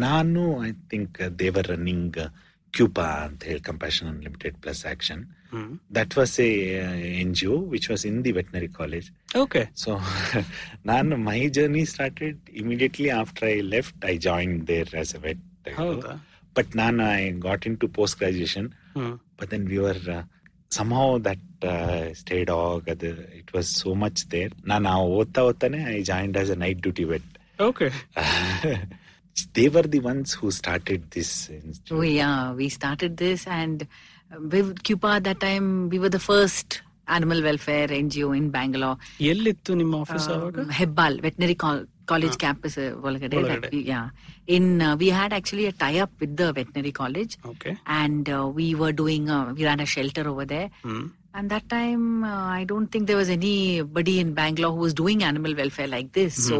ನಾನು 0.04 0.42
I 0.68 0.70
think 0.92 1.18
they were 1.38 1.68
running 1.72 2.18
CUPA 2.74 3.08
ಅಂತ 3.26 3.42
ಹೇಳಿ 3.44 3.62
compassion 3.62 4.08
unlimited 4.12 4.56
plus 4.62 4.82
action 4.86 5.20
that 5.96 6.14
was 6.18 6.34
A 6.40 6.48
N 7.20 7.34
G 7.34 7.46
O 7.46 7.58
which 7.74 7.86
was 7.90 8.04
in 8.10 8.18
the 8.24 8.32
veterinary 8.32 8.70
college 8.72 9.08
okay 9.38 9.62
so 9.82 9.92
ನಾನು 10.86 11.16
my 11.28 11.40
journey 11.56 11.84
started 11.84 12.40
immediately 12.62 13.10
after 13.20 13.46
I 13.48 13.56
left 13.74 14.04
I 14.04 14.14
join 14.18 14.54
there 14.66 14.90
as 15.02 15.12
a 15.14 15.20
vet 15.26 15.44
but 16.56 16.72
ನಾನು 16.76 17.04
I 17.12 17.24
got 17.40 17.66
into 17.84 17.88
post 17.98 18.18
graduation 18.18 18.68
but 19.40 19.50
then 19.50 19.66
uh, 19.68 20.22
somehow 20.70 21.18
that 21.18 21.38
uh, 21.64 22.14
stray 22.14 22.44
dog 22.44 22.84
the, 22.84 23.10
it 23.40 23.52
was 23.52 23.68
so 23.82 23.94
much 23.94 24.28
there 24.28 24.50
ನಾನು 24.64 24.92
ಓದ್ತಾ 25.18 25.42
ಓದ್ತಾನೆ 25.42 25.80
I 25.94 26.02
joined 26.02 26.36
as 26.38 26.50
a 26.50 26.58
night 26.64 26.80
duty 26.86 27.04
vet 27.04 27.30
okay 27.60 27.88
they 29.54 29.68
were 29.68 29.82
the 29.82 30.00
ones 30.00 30.32
who 30.32 30.50
started 30.50 31.10
this 31.10 31.30
Oh 31.90 32.00
yeah, 32.00 32.52
we 32.52 32.68
started 32.68 33.16
this, 33.16 33.46
and 33.46 33.86
we 34.52 34.62
with 34.62 34.82
Cupa 34.82 35.06
at 35.08 35.24
that 35.24 35.40
time, 35.40 35.88
we 35.90 35.98
were 35.98 36.08
the 36.08 36.18
first 36.20 36.68
animal 37.08 37.42
welfare 37.42 37.88
NGO 38.04 38.36
in 38.36 38.50
Bangalore. 38.50 38.96
ಎಲ್ಲಿತ್ತು 39.32 39.74
ನಿಮ್ಮ 39.74 39.94
office 39.96 40.26
Um, 40.28 40.70
Veterinary 41.26 41.54
Col- 41.54 41.86
College 42.05 42.37
campus, 42.43 42.73
uh, 42.77 42.91
ಒಳಗಡೆ 43.07 43.37
that 43.37 43.49
ಒಳಗಡೆ. 43.49 43.69
we, 43.75 43.81
yeah. 43.91 44.07
In 44.55 44.65
uh, 44.81 44.93
we 45.01 45.07
had 45.19 45.31
actually 45.39 45.65
a 45.71 45.75
tie-up 45.83 46.11
with 46.23 46.33
the 46.41 46.47
veterinary 46.57 46.93
college, 47.01 47.33
okay 47.51 47.71
and 48.01 48.25
uh, 48.37 48.45
we 48.59 48.67
were 48.81 48.93
doing 49.01 49.25
uh, 49.37 49.45
we 49.57 49.63
ran 49.69 49.81
a 49.87 49.89
shelter 49.95 50.25
over 50.33 50.45
there. 50.53 50.69
Hmm 50.87 51.07
And 51.33 51.51
that 51.53 51.65
time, 51.73 52.01
uh, 52.29 52.47
I 52.59 52.63
don't 52.69 52.89
think 52.93 53.03
there 53.09 53.19
was 53.19 53.29
anybody 53.35 54.13
in 54.23 54.29
Bangalore 54.39 54.71
who 54.75 54.81
was 54.87 54.93
doing 55.01 55.19
animal 55.29 55.53
welfare 55.59 55.87
like 55.93 56.09
this. 56.17 56.31
So 56.47 56.57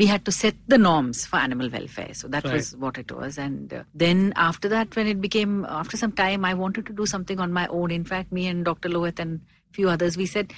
we 0.00 0.06
had 0.12 0.22
to 0.28 0.32
set 0.38 0.56
the 0.72 0.78
norms 0.86 1.18
for 1.30 1.36
animal 1.46 1.68
welfare. 1.76 2.14
So 2.20 2.26
that 2.34 2.46
was 2.54 2.64
what 2.84 2.96
it 3.02 3.10
was. 3.18 3.38
And 3.44 3.72
uh, 3.72 3.82
then 4.04 4.18
after 4.48 4.68
that, 4.74 4.96
when 4.98 5.08
it 5.12 5.20
became, 5.26 5.52
after 5.80 5.96
some 6.02 6.14
time, 6.22 6.44
I 6.50 6.54
wanted 6.62 6.86
to 6.90 6.96
do 7.00 7.06
something 7.14 7.38
on 7.38 7.52
my 7.60 7.66
own. 7.78 7.92
In 7.98 8.06
fact, 8.12 8.30
me 8.38 8.44
and 8.52 8.64
Dr. 8.70 8.90
Lohit 8.96 9.20
and 9.26 9.34
few 9.78 9.88
others, 9.94 10.16
we 10.22 10.26
said 10.34 10.48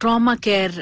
trauma 0.00 0.36
care, 0.48 0.72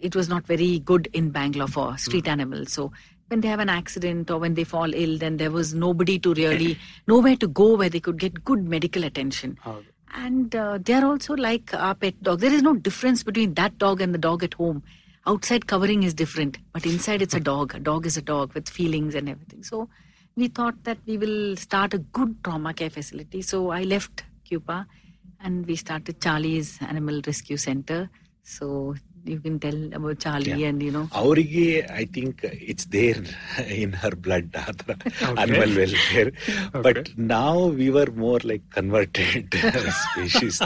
it 0.00 0.14
was 0.14 0.28
not 0.28 0.46
very 0.46 0.78
good 0.80 1.08
in 1.12 1.30
Bangalore 1.30 1.68
for 1.68 1.96
street 1.98 2.28
animals. 2.28 2.72
So 2.72 2.92
when 3.28 3.40
they 3.40 3.48
have 3.48 3.60
an 3.60 3.68
accident 3.68 4.30
or 4.30 4.38
when 4.38 4.54
they 4.54 4.64
fall 4.64 4.92
ill, 4.94 5.18
then 5.18 5.36
there 5.36 5.50
was 5.50 5.72
nobody 5.74 6.18
to 6.18 6.34
really, 6.34 6.78
nowhere 7.06 7.36
to 7.36 7.48
go 7.48 7.76
where 7.76 7.88
they 7.88 8.00
could 8.00 8.18
get 8.18 8.44
good 8.44 8.64
medical 8.76 9.04
attention. 9.04 9.52
ಹೌದು 9.68 9.88
And 10.26 10.54
uh, 10.56 10.78
they 10.86 10.94
are 10.98 11.06
also 11.10 11.32
like 11.48 11.72
our 11.86 11.94
pet 11.94 12.16
dog. 12.26 12.40
There 12.44 12.56
is 12.58 12.62
no 12.68 12.74
difference 12.88 13.20
between 13.28 13.54
that 13.54 13.74
dog 13.84 14.00
and 14.04 14.12
the 14.16 14.22
dog 14.28 14.40
at 14.48 14.54
home. 14.54 14.78
Outside 15.32 15.64
covering 15.72 16.02
is 16.08 16.14
different, 16.14 16.54
but 16.74 16.84
inside 16.92 17.20
it's 17.24 17.34
a 17.34 17.44
dog. 17.52 17.74
A 17.78 17.82
dog 17.90 18.06
is 18.10 18.16
a 18.16 18.22
dog 18.22 18.46
with 18.56 18.68
feelings 18.78 19.14
and 19.14 19.28
everything. 19.34 19.62
So 19.70 19.76
we 20.40 20.48
thought 20.48 20.82
that 20.88 20.98
we 21.06 21.16
will 21.22 21.56
start 21.66 21.94
a 21.94 21.98
good 21.98 22.32
trauma 22.44 22.72
care 22.80 22.90
facility. 22.90 23.42
So 23.42 23.70
I 23.78 23.82
left 23.94 24.24
Cuba 24.48 24.78
and 25.44 25.66
we 25.66 25.76
started 25.76 26.20
Charlie's 26.20 26.70
Animal 26.80 27.20
Rescue 27.26 27.56
Center. 27.56 28.00
So 28.42 28.66
you 29.24 29.38
can 29.40 29.58
tell 29.58 29.92
about 29.92 30.18
Charlie 30.18 30.52
yeah. 30.52 30.68
and 30.68 30.82
you 30.82 30.90
know. 30.90 31.08
Aurige, 31.12 31.90
I 31.90 32.04
think 32.04 32.40
it's 32.42 32.86
there 32.86 33.22
in 33.66 33.92
her 33.92 34.10
blood, 34.10 34.50
okay. 34.88 35.42
animal 35.42 35.76
welfare. 35.76 36.32
Okay. 36.74 36.80
But 36.82 37.18
now 37.18 37.66
we 37.66 37.90
were 37.90 38.10
more 38.14 38.40
like 38.42 38.62
converted 38.70 39.54
species. 40.12 40.60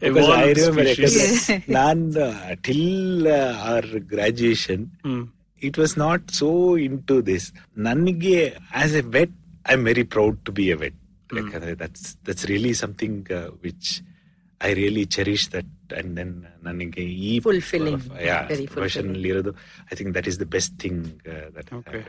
because 0.00 0.28
I 0.28 0.52
remember, 0.52 0.94
species. 0.94 1.50
Uh, 1.50 2.54
till 2.62 3.28
uh, 3.28 3.54
our 3.54 3.98
graduation, 4.00 4.90
mm. 5.04 5.28
it 5.58 5.76
was 5.76 5.96
not 5.96 6.30
so 6.30 6.76
into 6.76 7.22
this. 7.22 7.52
Nanige, 7.76 8.58
as 8.72 8.94
a 8.94 9.02
vet, 9.02 9.30
I'm 9.66 9.84
very 9.84 10.04
proud 10.04 10.44
to 10.44 10.52
be 10.52 10.70
a 10.70 10.76
vet. 10.76 10.92
Mm. 11.30 11.78
That's 11.78 12.16
that's 12.22 12.44
really 12.48 12.74
something 12.74 13.26
uh, 13.30 13.46
which 13.60 14.02
I 14.60 14.72
really 14.72 15.06
cherish 15.06 15.48
that 15.48 15.64
and 15.94 16.12
then 16.18 16.34
ನನಗೆ 16.62 17.04
ಈ 17.24 17.32
Fulfilling. 17.46 17.98
Very 18.50 18.66
profession 18.68 19.08
fulfilling. 19.08 19.30
ಇರೋದು 19.32 19.52
I 19.90 19.96
think 20.00 20.12
that 20.18 20.28
is 20.32 20.38
the 20.42 20.48
best 20.56 20.76
thing 20.84 21.02
that 21.56 21.72
Okay. 21.80 22.02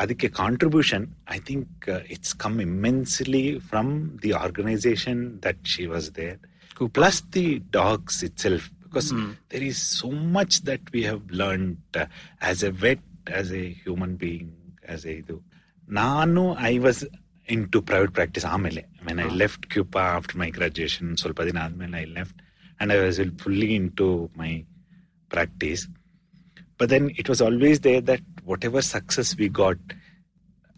ಅದಕ್ಕೆ 0.00 0.28
contribution 0.38 1.04
I 1.30 1.38
think 1.46 1.84
it's 2.14 2.34
come 2.42 2.56
immensely 2.66 3.42
from 3.70 3.92
the 4.24 4.32
organization 4.44 5.22
that 5.46 5.62
she 5.74 5.84
was 5.94 6.08
there 6.20 6.38
Cooper. 6.76 6.92
plus 6.98 7.16
the 7.30 7.46
dogs 7.72 8.14
itself 8.22 8.62
because 8.84 9.08
there 9.50 9.64
is 9.64 9.78
so 9.98 10.08
much 10.36 10.54
that 10.62 10.82
we 10.94 11.02
have 11.02 11.22
learned 11.32 11.74
uh, 11.94 12.06
as 12.42 12.60
a 12.62 12.72
vet 12.76 13.02
as 13.32 13.48
a 13.54 13.64
human 13.82 14.12
being 14.22 14.48
as 14.94 15.02
a 15.04 15.14
ಇದು 15.18 15.36
ನಾನು 15.96 16.42
I 16.70 16.74
was 16.78 17.02
into 17.74 17.80
private 17.88 18.12
practice 18.12 18.46
ಆಮೇಲೆ 18.52 18.82
when 19.06 19.20
I 19.20 19.28
left 19.42 19.66
CUPA 19.74 20.04
after 20.18 20.38
my 20.42 20.48
graduation 20.58 21.10
ಸ್ವಲ್ಪ 21.22 21.40
ದಿನ 21.48 21.60
ಆದ್ಮೇಲೆ 21.66 21.98
I 21.98 22.08
left 22.18 22.40
was 22.90 23.20
fully 23.38 23.74
into 23.92 24.30
my 24.36 24.62
practice 25.28 25.88
but 26.80 26.90
then 26.90 27.10
it 27.10 27.30
was 27.30 27.42
always 27.42 27.84
there 27.84 28.06
that 28.06 28.22
whatever 28.64 28.84
success 28.84 29.36
we 29.36 29.48
got 29.48 29.92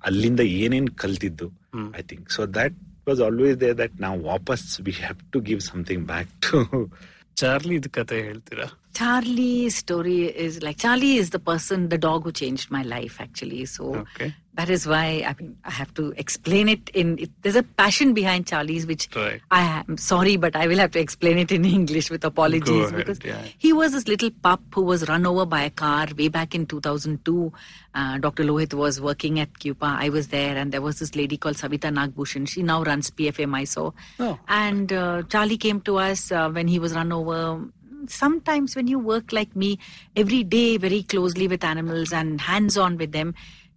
ಅಲ್ಲಿಂದ 0.05 0.41
ಏನೇನ್ 0.41 0.89
ಕಲ್ತಿದ್ದು. 0.89 1.53
I 1.99 2.03
think 2.03 2.31
so 2.31 2.47
that 2.47 2.75
was 3.09 3.21
always 3.21 3.61
there 3.61 3.79
that 3.79 4.01
ನಾವು 4.01 4.23
ವಾಪಸ್ 4.23 4.81
we 4.81 4.91
have 4.91 5.33
to 5.33 5.41
give 5.41 5.61
something 5.61 6.07
back 6.07 6.29
to 6.51 6.91
Charlie 7.37 7.75
ಇದ್ 7.75 7.89
ಕತೆ 7.89 8.23
ಹೇಳ್ತೀರಾ 8.23 8.69
Charlie's 8.99 9.75
story 9.75 10.19
is 10.27 10.63
like 10.63 10.79
Charlie 10.79 11.17
is 11.17 11.31
the 11.31 11.39
person, 11.39 11.89
the 11.89 11.99
dog 11.99 12.23
who 12.25 12.33
changed 12.33 12.71
my 12.71 12.83
life 12.83 13.21
actually. 13.21 13.65
So 13.65 13.97
Okay. 13.97 14.35
That 14.55 14.71
is 14.71 14.87
why 14.87 15.25
I 15.27 15.35
mean 15.41 15.57
I 15.65 15.71
have 15.71 15.93
to 15.95 16.13
explain 16.17 16.69
it 16.69 16.89
in. 16.91 17.19
It, 17.19 17.31
there's 17.43 17.57
a 17.57 17.63
passion 17.63 18.15
behind 18.15 18.47
Charlie's, 18.47 18.87
which 18.87 19.09
Right. 19.15 19.41
I 19.51 19.83
am 19.89 19.97
sorry, 19.97 20.37
but 20.37 20.55
I 20.57 20.67
will 20.67 20.79
have 20.79 20.93
to 20.93 21.01
explain 21.01 21.39
it 21.39 21.51
in 21.51 21.65
English 21.79 22.11
with 22.11 22.25
apologies 22.25 22.91
ahead, 22.91 22.97
because 22.97 23.19
yeah. 23.25 23.43
he 23.59 23.73
was 23.73 23.93
this 23.93 24.07
little 24.07 24.31
pup 24.31 24.61
who 24.73 24.83
was 24.83 25.09
run 25.09 25.27
over 25.27 25.45
by 25.45 25.63
a 25.63 25.71
car 25.71 26.07
way 26.17 26.29
back 26.29 26.55
in 26.55 26.67
2002. 26.67 27.53
Uh, 27.95 28.19
Dr. 28.19 28.45
Lohit 28.45 28.75
was 28.75 29.01
working 29.01 29.41
at 29.41 29.59
Cupa. 29.59 29.97
I 29.99 30.09
was 30.09 30.29
there, 30.29 30.57
and 30.57 30.73
there 30.73 30.83
was 30.83 30.99
this 30.99 31.15
lady 31.15 31.37
called 31.37 31.57
Savita 31.57 31.93
Nagbushan. 31.93 32.49
She 32.49 32.63
now 32.63 32.83
runs 32.83 33.11
PFA 33.11 33.49
Mysore. 33.49 33.93
Oh. 34.21 34.39
And 34.49 34.93
uh, 34.93 35.23
Charlie 35.29 35.59
came 35.59 35.81
to 35.83 35.99
us 35.99 36.31
uh, 36.31 36.49
when 36.51 36.69
he 36.69 36.79
was 36.79 36.95
run 36.95 37.13
over. 37.13 37.65
Sometimes 38.07 38.77
when 38.77 38.87
you 38.87 38.99
work 38.99 39.33
like 39.33 39.57
me, 39.57 39.79
every 40.15 40.45
day 40.45 40.77
very 40.77 41.03
closely 41.03 41.49
with 41.49 41.65
animals 41.65 42.13
and 42.13 42.41
hands 42.41 42.77
on 42.77 42.99
with 42.99 43.13
them, 43.13 43.35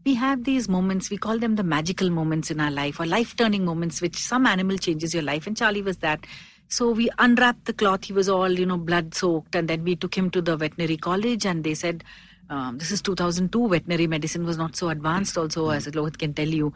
we 0.08 0.14
have 0.14 0.46
these 0.46 0.70
moments, 0.70 1.10
we 1.10 1.18
call 1.18 1.38
them 1.38 1.58
the 1.58 1.64
magical 1.64 2.10
moments 2.10 2.50
in 2.50 2.62
our 2.62 2.72
life 2.72 2.98
or 2.98 3.06
life 3.06 3.36
turning 3.36 3.66
moments, 3.66 4.02
which 4.02 4.16
some 4.16 4.46
animal 4.46 4.78
changes 4.78 5.14
your 5.14 5.24
life. 5.24 5.46
And 5.46 5.58
Charlie 5.58 5.82
was 5.82 5.98
that. 5.98 6.26
So 6.70 6.92
we 6.92 7.10
unwrapped 7.20 7.66
the 7.66 7.74
cloth. 7.74 8.06
He 8.06 8.14
was 8.14 8.30
all, 8.30 8.50
you 8.50 8.66
know, 8.66 8.78
blood 8.78 9.14
soaked. 9.14 9.54
And 9.54 9.68
then 9.68 9.84
we 9.84 9.98
took 9.98 10.16
him 10.16 10.30
to 10.30 10.42
the 10.42 10.56
veterinary 10.56 10.96
college 10.96 11.46
and 11.46 11.66
they 11.66 11.74
said, 11.74 12.06
um, 12.50 12.78
this 12.78 12.90
is 12.90 13.02
2002. 13.02 13.68
Veterinary 13.68 14.08
medicine 14.08 14.46
was 14.46 14.58
not 14.58 14.78
so 14.78 14.88
advanced, 14.88 15.38
also, 15.38 15.72
as 15.72 15.88
Lohit 15.88 16.18
can 16.18 16.34
tell 16.34 16.48
you. 16.48 16.72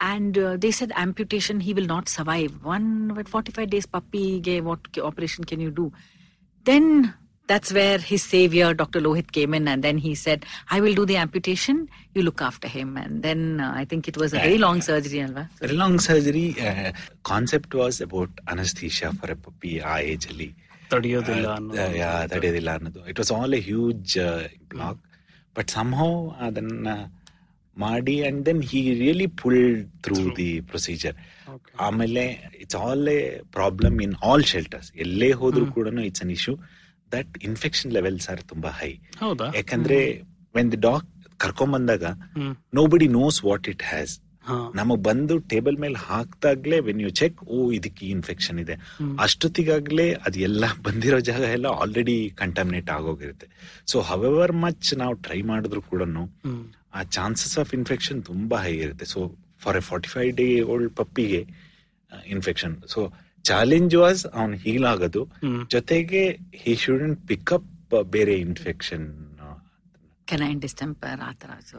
And 0.00 0.38
uh, 0.38 0.56
they 0.56 0.70
said 0.70 0.90
amputation, 0.96 1.60
he 1.60 1.74
will 1.74 1.84
not 1.84 2.08
survive. 2.08 2.64
One 2.64 3.14
with 3.14 3.28
45 3.28 3.68
days 3.68 3.84
puppy, 3.84 4.40
gave 4.40 4.64
what 4.64 4.80
operation 5.02 5.44
can 5.44 5.60
you 5.60 5.70
do? 5.70 5.92
Then 6.64 7.12
that's 7.49 7.71
where 7.71 7.97
his 8.01 8.23
savior, 8.25 8.73
Dr. 8.73 8.99
Lohit, 8.99 9.31
came 9.31 9.53
in, 9.53 9.67
and 9.67 9.83
then 9.83 9.97
he 9.99 10.13
said, 10.15 10.39
"I 10.69 10.79
will 10.79 10.95
do 10.95 11.05
the 11.05 11.17
amputation. 11.17 11.75
You 12.15 12.23
look 12.23 12.41
after 12.41 12.67
him." 12.69 12.97
And 12.97 13.21
then 13.21 13.41
uh, 13.59 13.71
I 13.75 13.85
think 13.85 14.07
it 14.07 14.17
was 14.17 14.33
a 14.33 14.39
very 14.39 14.59
long 14.59 14.79
surgery, 14.81 15.19
Alva. 15.21 15.43
Very 15.63 15.77
long 15.81 15.99
surgery 16.07 16.45
concept 17.31 17.75
was 17.81 17.99
about 18.07 18.35
anaesthesia 18.53 19.09
for 19.19 19.33
a 19.35 19.39
puppy 19.45 19.73
ಆ 19.91 19.97
age 20.13 20.25
ಅಲ್ಲಿ 20.31 20.49
ತಡೆಯೋದಿಲ್ಲ 20.91 21.45
Uh, 21.47 21.57
ಅನ್ನೋ 21.57 21.85
ಯಾ, 22.01 22.09
ತಡೆಯೋದಿಲ್ಲ 22.33 22.71
ಅನ್ನೋದು 22.77 23.03
it 23.11 23.19
was 23.21 23.31
all 23.37 23.55
a 23.59 23.63
huge 23.69 24.15
block 24.73 25.01
but 25.55 25.71
somehow 25.77 26.11
ಅದನ್ನ 26.47 26.87
ಮಾಡಿ 27.77 28.15
and 28.27 28.41
then 28.47 28.61
he 28.71 28.81
really 29.01 29.27
pull 29.41 29.63
through 30.07 30.17
the 30.41 30.51
procedure 30.71 31.17
Okay. 31.55 31.73
ಆಮೇಲೆ 31.85 32.21
it's 32.63 32.77
all 32.83 33.07
a 33.15 33.19
problem 33.57 33.97
in 34.05 34.15
all 34.29 34.45
shelters 34.51 34.89
ಎಲ್ಲೇ 35.03 35.29
ಹೋದ್ರೂ 35.41 35.65
ಕೂಡ 35.75 35.87
it's 36.07 36.23
an 36.25 36.31
issue 36.37 36.53
That 37.14 37.32
infection 37.48 37.92
levels 37.98 38.26
are 38.32 38.42
ತುಂಬಾ 38.52 38.70
high 38.80 38.90
ಹೌದಾ? 39.22 39.48
ಯಾಕಂದ್ರೆ 39.60 40.00
when 40.54 40.72
the 40.74 40.80
dog 40.88 41.06
ಕರ್ಕೊಂಡ್ 41.44 41.74
ಬಂದಾಗ 41.76 42.04
ನೋ 42.78 42.82
ಬಡಿ 42.94 43.08
ನೋಸ್ 43.20 43.38
ವಾಟ್ 43.44 43.68
ಇಟ್ 43.74 43.84
ಹ್ಯಾಸ್ 43.92 44.14
ನಮಗ್ 44.78 45.00
ಬಂದು 45.06 45.34
ಟೇಬಲ್ 45.52 45.76
ಮೇಲೆ 45.76 45.98
ಹಾಕ್ದಾಗ್ಲೇ 46.08 46.76
ವೆನ್ 46.86 47.00
ಯು 47.00 47.10
ಚೆಕ್ 47.10 47.38
ಓ 47.54 47.58
ಇದಕ್ಕೆ 47.72 48.04
ಇನ್ಫೆಕ್ಷನ್ 48.06 48.58
ಇದೆ. 48.62 48.74
ಅಷ್ಟೊತ್ತಿಗಾಗ್ಲೇ 49.24 50.06
ಅದೆಲ್ಲ 50.26 50.44
ಎಲ್ಲ 50.48 50.64
ಬಂದಿರೋ 50.86 51.18
ಜಾಗ 51.28 51.42
ಎಲ್ಲ 51.56 51.68
ಆಲ್ರೆಡಿ 51.82 52.16
ಕಂಟಾಮಿನೇಟ್ 52.40 52.90
ಆಗೋಗಿರುತ್ತೆ. 52.90 53.46
ಸೊ 53.86 54.00
ಹವೆವರ್ 54.00 54.52
ಮಚ್ 54.64 54.90
ನಾವು 54.94 55.14
ಟ್ರೈ 55.26 55.40
ಮಾಡಿದ್ರು 55.42 55.82
ಕೂಡ 55.82 56.02
ಆ 56.94 57.02
ಚಾನ್ಸಸ್ 57.16 57.54
ಆಫ್ 57.62 57.72
ಇನ್ಫೆಕ್ಷನ್ 57.74 58.20
ತುಂಬಾ 58.22 58.58
ಹೈ 58.66 58.74
ಇರುತ್ತೆ. 58.76 59.04
So 59.04 59.20
for 59.64 59.76
a 59.76 59.84
forty 59.90 60.08
five 60.08 60.30
day 60.36 60.48
old 60.72 60.92
ಪಪ್ಪಿಗೆ 60.96 61.42
infection 62.26 62.74
so 62.86 63.00
challenge 63.43 63.95
was 63.95 64.27
ಅವ್ನು 64.33 64.57
ಹೀಲ್ 64.57 64.85
ಆಗೋದು 64.85 65.23
ಹ್ಮ್. 65.41 65.59
ಜೊತೆಗೆ 65.69 66.23
ಹಿ 66.55 66.75
ಶುಡಂಟ್ 66.75 67.27
ಪಿಕಪ್ 67.27 67.69
ಬೇರೆ 68.11 68.35
ಇನ್ಫೆಕ್ಷನ್ 68.39 69.05
canine 70.27 70.59
distemper, 70.59 71.17
ಆತರ. 71.21 71.49
So, 71.61 71.77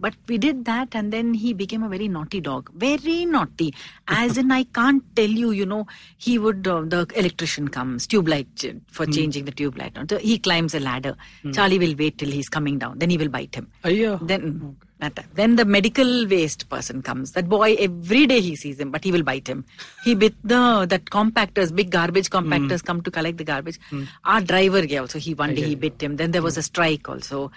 but 0.00 0.14
we 0.28 0.38
did 0.38 0.64
that, 0.64 0.94
and 0.94 1.12
then 1.12 1.34
he 1.34 1.52
became 1.52 1.82
a 1.82 1.88
very 1.88 2.08
naughty 2.08 2.40
dog. 2.40 2.70
Very 2.76 3.24
naughty. 3.26 3.74
As 4.08 4.36
in, 4.36 4.52
I 4.52 4.64
can't 4.70 5.02
tell 5.16 5.34
you. 5.42 5.50
You 5.50 5.66
know, 5.66 5.80
he 6.18 6.38
would. 6.38 6.66
Uh, 6.66 6.82
the 6.84 7.06
electrician 7.14 7.68
comes, 7.68 8.06
tube 8.06 8.28
light 8.28 8.54
ch- 8.56 8.70
for 8.88 9.06
changing 9.08 9.44
the 9.44 9.52
tube 9.52 9.76
light. 9.76 9.98
So 10.08 10.18
he 10.20 10.38
climbs 10.38 10.74
a 10.74 10.80
ladder. 10.80 11.14
Charlie 11.50 11.78
will 11.78 11.96
wait 11.96 12.16
till 12.16 12.30
he's 12.30 12.48
coming 12.48 12.78
down. 12.78 12.96
Then 12.96 13.10
he 13.10 13.18
will 13.18 13.28
bite 13.28 13.54
him. 13.54 13.66
ಅಯ್ಯೋ 13.84 14.12
Then 14.24 14.44
that 14.93 14.93
Then 15.33 15.55
the 15.55 15.65
medical 15.65 16.27
waste 16.27 16.67
person 16.69 17.01
comes. 17.01 17.33
That 17.33 17.47
boy 17.47 17.75
every 17.75 18.25
day 18.25 18.41
he 18.41 18.55
sees 18.55 18.79
him, 18.79 18.91
but 18.91 19.03
he 19.03 19.11
will 19.11 19.23
bite 19.23 19.47
him. 19.47 19.65
He 20.03 20.15
bit 20.15 20.33
the 20.43 20.85
that 20.89 21.05
compactors, 21.05 21.75
big 21.75 21.91
garbage 21.91 22.29
compactors 22.29 22.81
hmm. 22.81 22.87
come 22.87 23.01
to 23.01 23.11
collect 23.11 23.37
the 23.37 23.43
garbage. 23.43 23.79
Hmm. 23.89 24.03
Our 24.23 24.41
driver 24.41 24.83
also 24.99 25.19
he 25.19 25.33
one 25.33 25.55
day 25.55 25.61
he 25.61 25.75
bit 25.75 26.01
him. 26.01 26.15
Then 26.15 26.31
there 26.31 26.41
was 26.41 26.57
a 26.57 26.61
hmm. 26.61 26.71
strike 26.71 27.09
also. 27.09 27.51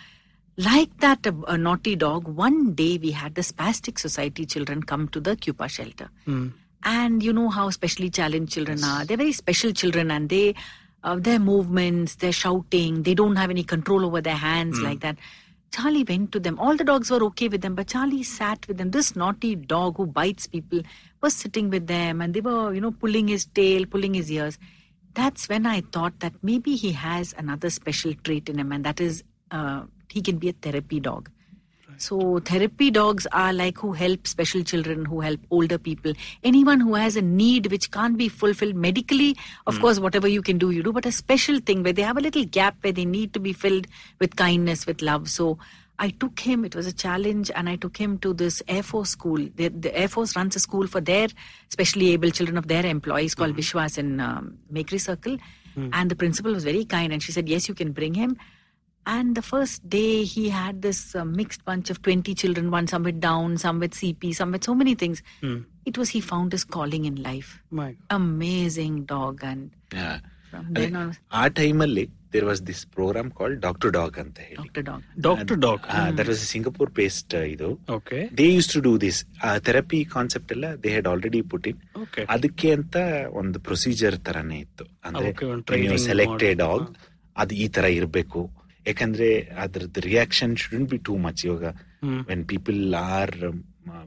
Like 0.57 0.99
that, 0.99 1.25
a, 1.25 1.35
a 1.47 1.57
naughty 1.57 1.95
dog. 1.95 2.27
One 2.27 2.75
day 2.75 2.99
we 2.99 3.13
had 3.13 3.37
the 3.37 3.43
spastic 3.43 3.99
society 3.99 4.45
children 4.45 4.83
come 4.83 5.07
to 5.09 5.21
the 5.21 5.37
Cupa 5.37 5.69
shelter. 5.69 6.11
And 6.83 7.23
you 7.23 7.33
know 7.33 7.49
how 7.49 7.71
specially 7.71 8.11
challenged 8.11 8.53
children 8.53 8.83
are. 8.83 9.05
They're 9.05 9.17
very 9.17 9.33
special 9.33 9.73
children 9.73 10.11
and 10.11 10.29
they, 10.29 10.57
uh, 11.05 11.17
their 11.17 11.39
movements, 11.39 12.17
their 12.17 12.33
shouting, 12.33 13.05
they 13.05 13.15
don't 13.15 13.37
have 13.37 13.51
any 13.51 13.63
control 13.63 14.05
over 14.05 14.21
their 14.21 14.35
hands 14.35 14.81
like 14.81 15.01
that. 15.01 15.17
Charlie 15.71 16.05
went 16.05 16.33
to 16.33 16.41
them. 16.41 16.59
All 16.59 16.77
the 16.77 16.85
dogs 16.85 17.11
were 17.11 17.23
okay 17.25 17.49
with 17.49 17.61
them, 17.61 17.75
but 17.75 17.89
Charlie 17.89 18.23
sat 18.23 18.67
with 18.67 18.79
them. 18.79 18.91
This 18.91 19.15
naughty 19.15 19.55
dog 19.55 19.97
who 19.97 20.07
bites 20.07 20.47
people 20.47 20.81
was 21.21 21.35
sitting 21.35 21.71
with 21.71 21.87
them 21.87 22.21
and 22.21 22.35
they 22.35 22.41
were, 22.41 22.73
you 22.73 22.81
know, 22.81 22.91
pulling 22.91 23.29
his 23.29 23.47
tail, 23.47 23.85
pulling 23.87 24.15
his 24.15 24.31
ears. 24.31 24.59
That's 25.15 25.49
when 25.49 25.67
I 25.67 25.81
thought 25.81 26.21
that 26.21 26.35
maybe 26.43 26.77
he 26.77 26.93
has 26.93 27.35
another 27.37 27.71
special 27.71 28.15
trait 28.15 28.49
in 28.49 28.59
him, 28.59 28.71
and 28.73 28.85
that 28.85 29.01
is 29.01 29.25
uh, 29.51 29.83
he 30.09 30.23
can 30.23 30.39
be 30.39 30.49
a 30.51 30.53
therapy 30.53 31.01
dog. 31.01 31.31
So 31.99 32.39
therapy 32.39 32.91
dogs 32.91 33.27
are 33.33 33.53
like 33.53 33.79
who 33.79 33.93
help 33.93 34.27
special 34.27 34.63
children, 34.63 35.05
who 35.05 35.21
help 35.21 35.41
older 35.51 35.79
people, 35.79 36.13
anyone 36.45 36.81
who 36.81 36.95
has 36.95 37.17
a 37.17 37.23
need 37.23 37.71
which 37.71 37.91
can't 37.91 38.17
be 38.17 38.29
fulfilled 38.29 38.77
medically. 38.77 39.37
Of 39.67 39.77
hmm. 39.77 39.81
course, 39.81 40.01
whatever 40.01 40.29
you 40.29 40.43
can 40.43 40.59
do, 40.59 40.71
you 40.71 40.83
do, 40.83 40.93
but 40.93 41.07
a 41.07 41.13
special 41.13 41.59
thing 41.59 41.83
where 41.83 41.93
they 41.93 42.03
have 42.03 42.17
a 42.17 42.21
little 42.21 42.45
gap 42.45 42.77
where 42.83 42.93
they 42.93 43.05
need 43.05 43.35
to 43.35 43.41
be 43.41 43.53
filled 43.53 43.87
with 44.21 44.37
kindness, 44.37 44.87
with 44.87 45.03
love. 45.03 45.29
So 45.29 45.59
I 45.99 46.11
took 46.11 46.39
him. 46.39 46.65
It 46.65 46.77
was 46.77 46.87
a 46.87 46.93
challenge, 46.93 47.51
and 47.55 47.69
I 47.69 47.75
took 47.77 47.97
him 47.97 48.19
to 48.19 48.33
this 48.33 48.63
Air 48.69 48.85
Force 48.85 49.11
school. 49.11 49.49
The, 49.57 49.69
the 49.69 49.97
Air 49.99 50.09
Force 50.09 50.37
runs 50.37 50.55
a 50.55 50.61
school 50.61 50.87
for 50.87 51.01
their 51.01 51.29
specially 51.69 52.13
able 52.13 52.31
children 52.31 52.57
of 52.57 52.69
their 52.69 52.87
employees 52.87 53.35
called 53.35 53.53
hmm. 53.53 53.59
Vishwas 53.59 53.99
in 53.99 54.21
um, 54.21 54.59
Circle. 54.99 55.39
Hmm. 55.75 55.91
And 55.93 56.11
the 56.11 56.17
principal 56.17 56.53
was 56.53 56.65
very 56.65 56.85
kind, 56.85 57.13
and 57.13 57.23
she 57.23 57.33
said, 57.33 57.49
"Yes, 57.49 57.69
you 57.69 57.75
can 57.75 57.93
bring 57.93 58.15
him." 58.15 58.39
And 59.09 59.35
the 59.35 59.43
first 59.43 59.89
day, 59.89 60.11
he 60.27 60.51
had 60.51 60.83
this 60.83 61.15
uh, 61.15 61.25
mixed 61.27 61.65
bunch 61.65 61.89
of 61.89 62.03
20 62.03 62.35
children, 62.35 62.71
one 62.71 62.87
some 62.87 63.05
with 63.05 63.21
Down, 63.21 63.57
some 63.57 63.81
with 63.81 63.93
CP, 63.93 64.35
some 64.35 64.53
with 64.53 64.65
so 64.65 64.75
many 64.75 64.95
things. 64.95 65.23
Mm. 65.43 65.59
It 65.87 65.97
was 65.97 66.11
he 66.11 66.21
found 66.23 66.53
his 66.53 66.65
calling 66.67 67.07
in 67.07 67.23
life. 67.23 67.51
My 67.73 67.97
Amazing 68.11 69.05
dog. 69.07 69.43
And 69.43 69.71
yeah. 69.93 70.19
from 70.53 70.67
then 70.73 70.95
on, 70.97 71.09
ಆ 71.33 71.45
ಟೈಮಲ್ಲಿ 71.59 72.05
there 72.35 72.47
was 72.49 72.61
this 72.69 72.83
program 72.95 73.31
call 73.39 73.55
doctor 73.65 73.93
dog 73.97 74.17
ಅಂತ 74.23 74.39
ಹೇಳಿ 74.47 74.57
Dr. 74.61 74.83
Dog. 74.89 75.01
Doctor 75.27 75.59
dog 75.67 75.83
that 76.19 76.29
was 76.33 76.45
you 76.53 76.63
know. 76.63 77.43
ಇದು 77.55 77.69
okay 77.97 78.19
they 78.41 78.47
use 78.55 78.71
to 78.75 78.81
do 78.89 78.93
this 79.07 79.21
therapy 79.69 80.01
concept 80.17 80.53
ಎಲ್ಲ 80.57 80.69
they 80.85 80.93
had 80.97 81.09
already 81.13 81.43
put 81.53 81.69
in 81.73 81.81
Okay. 82.05 82.25
ಅದಕ್ಕೆ 82.37 82.71
ಅಂತ 82.79 82.97
ಒಂದು 83.43 83.61
procedure 83.69 84.19
ತರಾನೇ 84.29 84.61
ಇತ್ತು 84.67 84.87
ಅಂದ್ರೆ 85.09 85.29
Okay, 85.33 85.49
ಒಂದು 85.55 85.67
training 85.73 86.03
ಸೆಲೆಕ್ಟೆಡ್ 86.11 86.63
ಮಾಡಿ. 86.63 86.65
ಡಾಗ್ 86.65 86.89
ಅದು 87.37 87.55
ಈ 87.65 87.69
ತರ 87.77 87.87
ಇರಬೇಕು 87.99 88.41
ಯಾಕಂದ್ರೆ 88.89 89.29
ಅದ್ರದ್ದು 89.63 90.01
reaction 90.07 90.55
shouldn't 90.57 90.89
be 90.91 90.99
too 91.07 91.15
much 91.25 91.43
ಇವಾಗ 91.47 91.65
when 92.29 92.45
people 92.47 92.81
are 93.11 93.35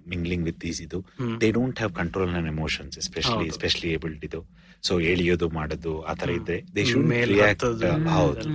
mingling 0.08 0.44
with 0.46 0.64
is 0.66 0.80
ಇದು 0.82 1.00
they 1.42 1.50
don't 1.52 1.80
have 1.80 1.94
control 1.94 2.34
on 2.36 2.48
emotions 2.48 2.98
especially 2.98 3.48
especially 3.48 3.90
abled 3.94 4.26
ಇದು. 4.26 4.42
ಸೊ 4.84 4.94
ಎಳಿಯೋದು 5.10 5.48
ಮಾಡೋದು 5.52 5.94
ಆ 6.04 6.14
ತರ 6.14 6.30
ಇದ್ರೆ 6.32 6.58
ದೇ 6.76 6.84
ಶುಡ್ 6.86 7.08
ರಿಯಾಕ್ಟ್. 7.32 7.66
ಹೌದು. 8.14 8.46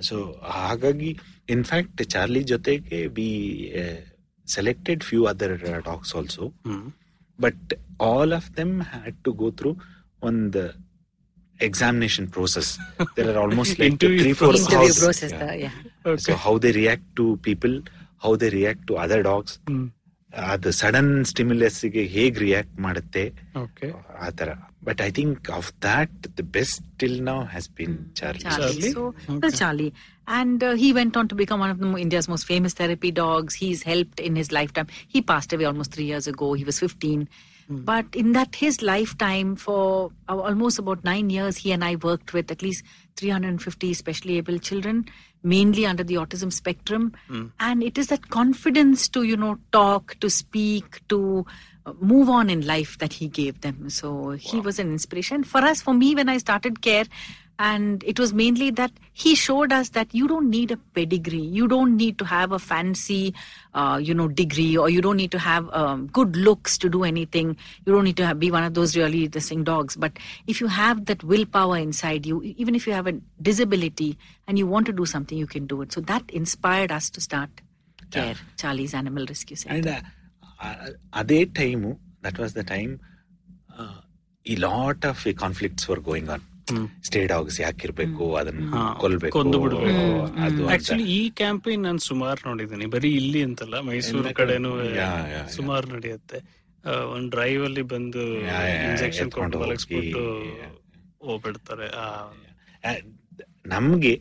ಸೊ 0.00 0.16
ಹಾಗಾಗಿ 0.54 1.10
ಇನ್ಫ್ಯಾಕ್ಟ್ 1.48 2.00
ಚಾರ್ಲಿ 2.12 2.42
ಜೊತೆಗೆ 2.44 2.98
we 3.16 3.28
selected 4.48 5.02
few 5.04 5.20
other 5.24 5.54
dogs 5.84 6.14
also 6.16 6.46
hmm. 6.66 6.86
But 7.38 7.70
all 8.08 8.32
of 8.32 8.48
them 8.56 8.74
had 8.90 9.16
to 9.22 9.32
go 9.34 9.50
through 9.52 9.70
ಒಂದು 10.22 10.62
examination 11.59 12.27
process 12.29 12.67
there 13.15 13.29
are 13.31 13.39
almost 13.39 13.77
like 13.77 13.91
Interview 13.93 14.19
three 14.21 14.33
four 14.33 14.49
process. 14.49 14.67
Interview 14.67 14.87
houses. 14.87 15.03
process. 15.03 15.31
Yeah. 15.33 15.45
uh, 15.45 15.55
yeah. 15.55 16.15
so 16.25 16.35
how 16.45 16.57
they 16.57 16.71
react 16.73 17.07
to 17.15 17.25
people 17.41 17.73
how 18.23 18.35
they 18.35 18.49
react 18.51 18.83
to 18.87 18.95
other 18.97 19.21
dogs 19.23 19.53
ಹ್ಮ್. 19.69 19.87
ಅದು 20.49 20.69
sudden 20.79 21.11
stimulus 21.25 21.77
ಗೆ 21.93 22.01
ಹೇಗ್ 22.15 22.35
react 22.43 22.75
ಮಾಡುತ್ತೆ 22.85 23.23
okay 23.61 23.87
ಆ 24.19 24.29
ತರ 24.39 24.49
but 24.87 24.99
I 25.01 25.11
think 25.11 25.47
of 25.57 25.69
that 25.85 26.17
the 26.39 26.43
best 26.57 26.83
till 27.01 27.17
now 27.29 27.37
has 27.53 27.67
been 27.79 27.95
Charlie 28.19 28.43
Charlie. 28.45 28.67
Charlie? 28.67 28.91
So, 28.91 29.03
well, 29.41 29.55
Charlie. 29.61 29.89
And 30.37 30.59
uh, 30.61 30.73
he 30.75 30.89
went 30.93 31.13
on 31.19 31.27
to 31.27 31.35
become 31.35 31.59
one 31.59 31.71
of 31.71 31.79
the, 31.79 31.87
mo- 31.91 32.01
India's 32.05 32.27
most 32.27 32.45
famous 32.45 32.73
therapy 32.73 33.11
dogs. 33.21 33.55
He's 33.55 33.81
helped 33.83 34.19
in 34.19 34.35
his 34.35 34.51
lifetime. 34.51 34.89
He 35.07 35.21
passed 35.23 35.51
away 35.51 35.65
almost 35.65 35.91
three 35.95 36.05
years 36.05 36.27
ago. 36.27 36.49
He 36.53 36.63
was 36.63 36.79
15. 36.79 37.27
But 37.68 38.06
in 38.14 38.32
that 38.32 38.54
his 38.56 38.82
lifetime, 38.82 39.56
for 39.56 40.12
uh, 40.28 40.38
almost 40.38 40.78
about 40.78 41.02
nine 41.04 41.30
years, 41.30 41.56
he 41.56 41.72
and 41.72 41.84
I 41.84 41.96
worked 41.96 42.32
with 42.32 42.50
at 42.50 42.62
least 42.62 42.84
350 43.16 43.94
specially 43.94 44.36
able 44.36 44.58
children, 44.58 45.06
mainly 45.42 45.86
under 45.86 46.04
the 46.04 46.14
autism 46.14 46.52
spectrum. 46.52 47.14
And 47.60 47.82
it 47.82 47.96
is 47.96 48.08
that 48.08 48.28
confidence 48.30 49.08
to, 49.10 49.22
you 49.22 49.36
know, 49.36 49.58
talk, 49.72 50.18
to 50.20 50.28
speak, 50.28 51.00
to 51.08 51.46
uh, 51.86 51.92
move 52.00 52.28
on 52.28 52.50
in 52.50 52.66
life 52.66 52.98
that 52.98 53.12
he 53.12 53.28
gave 53.28 53.60
them. 53.60 53.90
So 53.90 54.30
he 54.30 54.60
was 54.60 54.78
an 54.78 54.90
inspiration 54.90 55.44
for 55.44 55.58
us. 55.58 55.82
For 55.82 55.94
me, 55.94 56.14
when 56.14 56.28
I 56.28 56.38
started 56.38 56.80
care, 56.80 57.04
and 57.58 58.02
it 58.04 58.18
was 58.18 58.32
mainly 58.32 58.70
that 58.72 58.90
he 59.12 59.34
showed 59.34 59.72
us 59.72 59.90
that 59.90 60.12
you 60.12 60.26
don't 60.26 60.50
need 60.50 60.72
a 60.72 60.76
pedigree. 60.76 61.40
You 61.40 61.68
don't 61.68 61.96
need 61.96 62.18
to 62.18 62.24
have 62.24 62.50
a 62.50 62.58
fancy 62.58 63.34
uh, 63.74 64.00
you 64.02 64.12
know 64.12 64.28
degree 64.28 64.76
or 64.76 64.90
you 64.90 65.00
don't 65.00 65.16
need 65.16 65.30
to 65.32 65.38
have 65.38 65.68
um, 65.72 66.08
good 66.08 66.36
looks 66.36 66.76
to 66.78 66.88
do 66.88 67.04
anything. 67.04 67.56
You 67.86 67.92
don't 67.92 68.04
need 68.04 68.16
to 68.16 68.26
have, 68.26 68.40
be 68.40 68.50
one 68.50 68.64
of 68.64 68.74
those 68.74 68.96
really 68.96 69.24
interesting 69.24 69.62
dogs. 69.62 69.94
But 69.94 70.12
if 70.46 70.60
you 70.60 70.66
have 70.66 71.06
that 71.06 71.22
willpower 71.22 71.78
inside 71.78 72.26
you 72.26 72.42
even 72.42 72.74
if 72.74 72.86
you 72.86 72.92
have 72.92 73.06
a 73.06 73.14
disability 73.40 74.18
and 74.48 74.58
you 74.58 74.66
want 74.66 74.86
to 74.86 74.92
do 74.92 75.06
something 75.06 75.38
you 75.38 75.46
can 75.46 75.66
do 75.66 75.82
it. 75.82 75.92
So 75.92 76.00
that 76.02 76.28
inspired 76.30 76.90
us 76.90 77.08
to 77.10 77.20
start 77.20 77.50
care 78.10 78.26
yeah. 78.26 78.34
charlie's 78.56 78.94
animal 78.94 79.24
rescue 79.26 79.56
center. 79.56 79.76
And 79.76 80.04
uh, 80.60 80.90
time 81.54 81.98
that 82.22 82.38
was 82.38 82.54
the 82.54 82.64
time 82.64 83.00
uh, 83.78 84.00
a 84.46 84.56
lot 84.56 85.04
of 85.04 85.26
conflicts 85.36 85.88
were 85.88 86.00
going 86.00 86.28
on. 86.28 86.42
Stray 87.02 87.26
dogs 87.26 87.60
ಯಾಕಿರ್ಬೇಕು 87.60 88.34
ಅದನ್ನ 88.34 88.72
ಕೊಲ್ಬೇಕು 88.98 89.42
ಕೊಂದು 89.42 89.60
ಬಿಡ್ಬೇಕು. 89.60 90.24
ಅದು 90.24 90.68
actually 90.68 91.02
ಈ 91.02 91.30
campaign 91.30 91.82
ನಾನು 91.82 91.98
ಸುಮಾರು 91.98 92.48
ನೋಡಿದ್ದೀನಿ. 92.48 92.86
ಬರೀ 92.86 93.10
ಇಲ್ಲಿ 93.14 93.42
ಅಂತಲ್ಲ 93.42 93.80
ಮೈಸೂರು 93.80 94.34
ಕಡೆನೂ 94.34 94.76
ಕಡೆ. 94.76 95.52
ಸುಮಾರು 95.52 95.88
ನಡೆಯುತ್ತೆ. 95.88 96.64
ಒಂದ್ 97.12 97.30
ಡ್ರೈವ್ 97.30 97.64
ಅಲ್ಲಿ 97.64 97.82
ಬಂದು 97.82 98.34
ಇಂಜೆಕ್ಷನ್. 98.90 99.60
ಮಲಗಿಸ್ಬಿಟ್ಟು 99.60 100.42
ಹೋಗ್ಬಿಡ್ತಾರೆ. 101.26 101.88
ಆ, 101.88 102.28
ನಮ್ಗೆ 103.66 104.20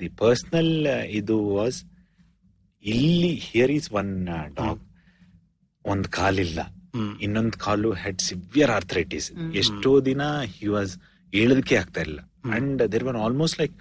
ದಿ 0.00 0.08
ಪರ್ಸನಲ್ 0.08 0.86
ಇದು 1.06 1.48
ವಾಸ್ 1.48 1.84
ಇಲ್ಲಿ 2.84 3.34
ಹಿಯರ್ 3.34 3.70
ಈಸ್ 3.70 3.92
ಒನ್ 3.92 4.28
ಡಾಗ್ 4.54 4.80
ಒಂದ್ 5.86 6.08
ಕಾಲಿಲ್ಲ. 6.08 6.60
ಹ್ಮ್. 6.60 7.18
ಇನ್ನೊಂದ್ 7.18 7.52
ಕಾಲು 7.52 7.92
ಹೆಡ್ 7.92 8.20
ಸಿವಿಯರ್ 8.20 8.70
ಆರ್ಥರೈಟಿಸ್ 8.70 9.32
ಎಷ್ಟೋ 9.54 10.00
ದಿನ 10.00 10.22
ಹಿ 10.42 10.66
ವಾಸ್ 10.66 10.98
ಹೇಳೋದಕ್ಕೆ 11.32 11.76
ಆಗ್ತಾ 11.76 12.00
ಇರಲಿಲ್ಲ. 12.00 12.22
And 12.50 12.92
there 12.92 13.04
one 13.04 13.16
almost 13.16 13.60
like 13.60 13.74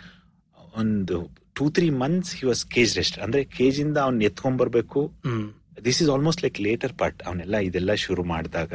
ಒಂದು 0.75 1.17
two 1.53 1.69
three 1.69 1.89
months 1.89 2.35
he 2.35 2.47
was 2.47 2.65
cage 2.65 2.97
rest 2.97 3.19
ಅಂದ್ರೆ 3.19 3.43
ಕೇಜ್ 3.43 3.79
ಇಂದ 3.79 3.97
ಅವ್ನ 3.97 4.21
ಎತ್ಕೊಂಡ್ 4.21 4.57
ಬರ್ಬೇಕು 4.57 5.01
ಹ್ಮ್. 5.25 5.45
This 5.85 6.01
is 6.01 6.09
almost 6.09 6.43
like 6.43 6.61
later 6.61 6.93
part 6.93 7.23
ಅವನ್ನೆಲ್ಲ 7.23 7.55
ಇದೆಲ್ಲ 7.59 7.93
ಶುರು 7.95 8.23
ಮಾಡಿದಾಗ 8.23 8.73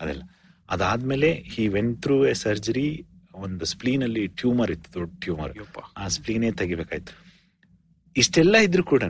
ಅದೆಲ್ಲ. 0.00 0.22
ಅದಾದ್ಮೇಲೆ 0.68 1.32
he 1.46 1.68
went 1.68 1.96
through 1.96 2.26
a 2.26 2.34
surgery 2.34 2.88
ಒಂದು 3.34 3.64
ಸ್ಪ್ಲೀನ್ 3.64 4.02
ಅಲ್ಲಿ 4.02 4.26
ಟ್ಯೂಮರ್ 4.28 4.70
ಇತ್ತು 4.70 4.94
ದೊಡ್ಡ 4.94 5.10
ಟ್ಯೂಮರ್. 5.20 5.52
ಆ 5.96 6.08
ಸ್ಪ್ಲೀನೇ 6.08 6.50
ತೆಗಿಬೇಕಾಯ್ತು. 6.52 7.12
ಇಷ್ಟೆಲ್ಲ 8.16 8.56
ಇದ್ರು 8.56 8.84
ಕೂಡ 8.84 9.02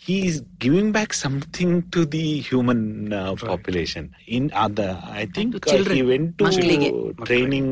he's 0.00 0.36
giving 0.58 0.92
back 0.92 1.12
something 1.14 1.72
to 1.90 2.04
the 2.06 2.38
human 2.40 2.80
uh, 3.12 3.34
population. 3.42 4.04
In 4.28 4.50
other, 4.56 4.88
I 5.12 5.26
think 5.26 5.66
uh, 5.66 5.84
he 5.90 6.02
went 6.04 6.28
to 6.38 6.44
ಮಕ್ಳಿಗೆ. 6.46 6.88
training. 7.28 7.68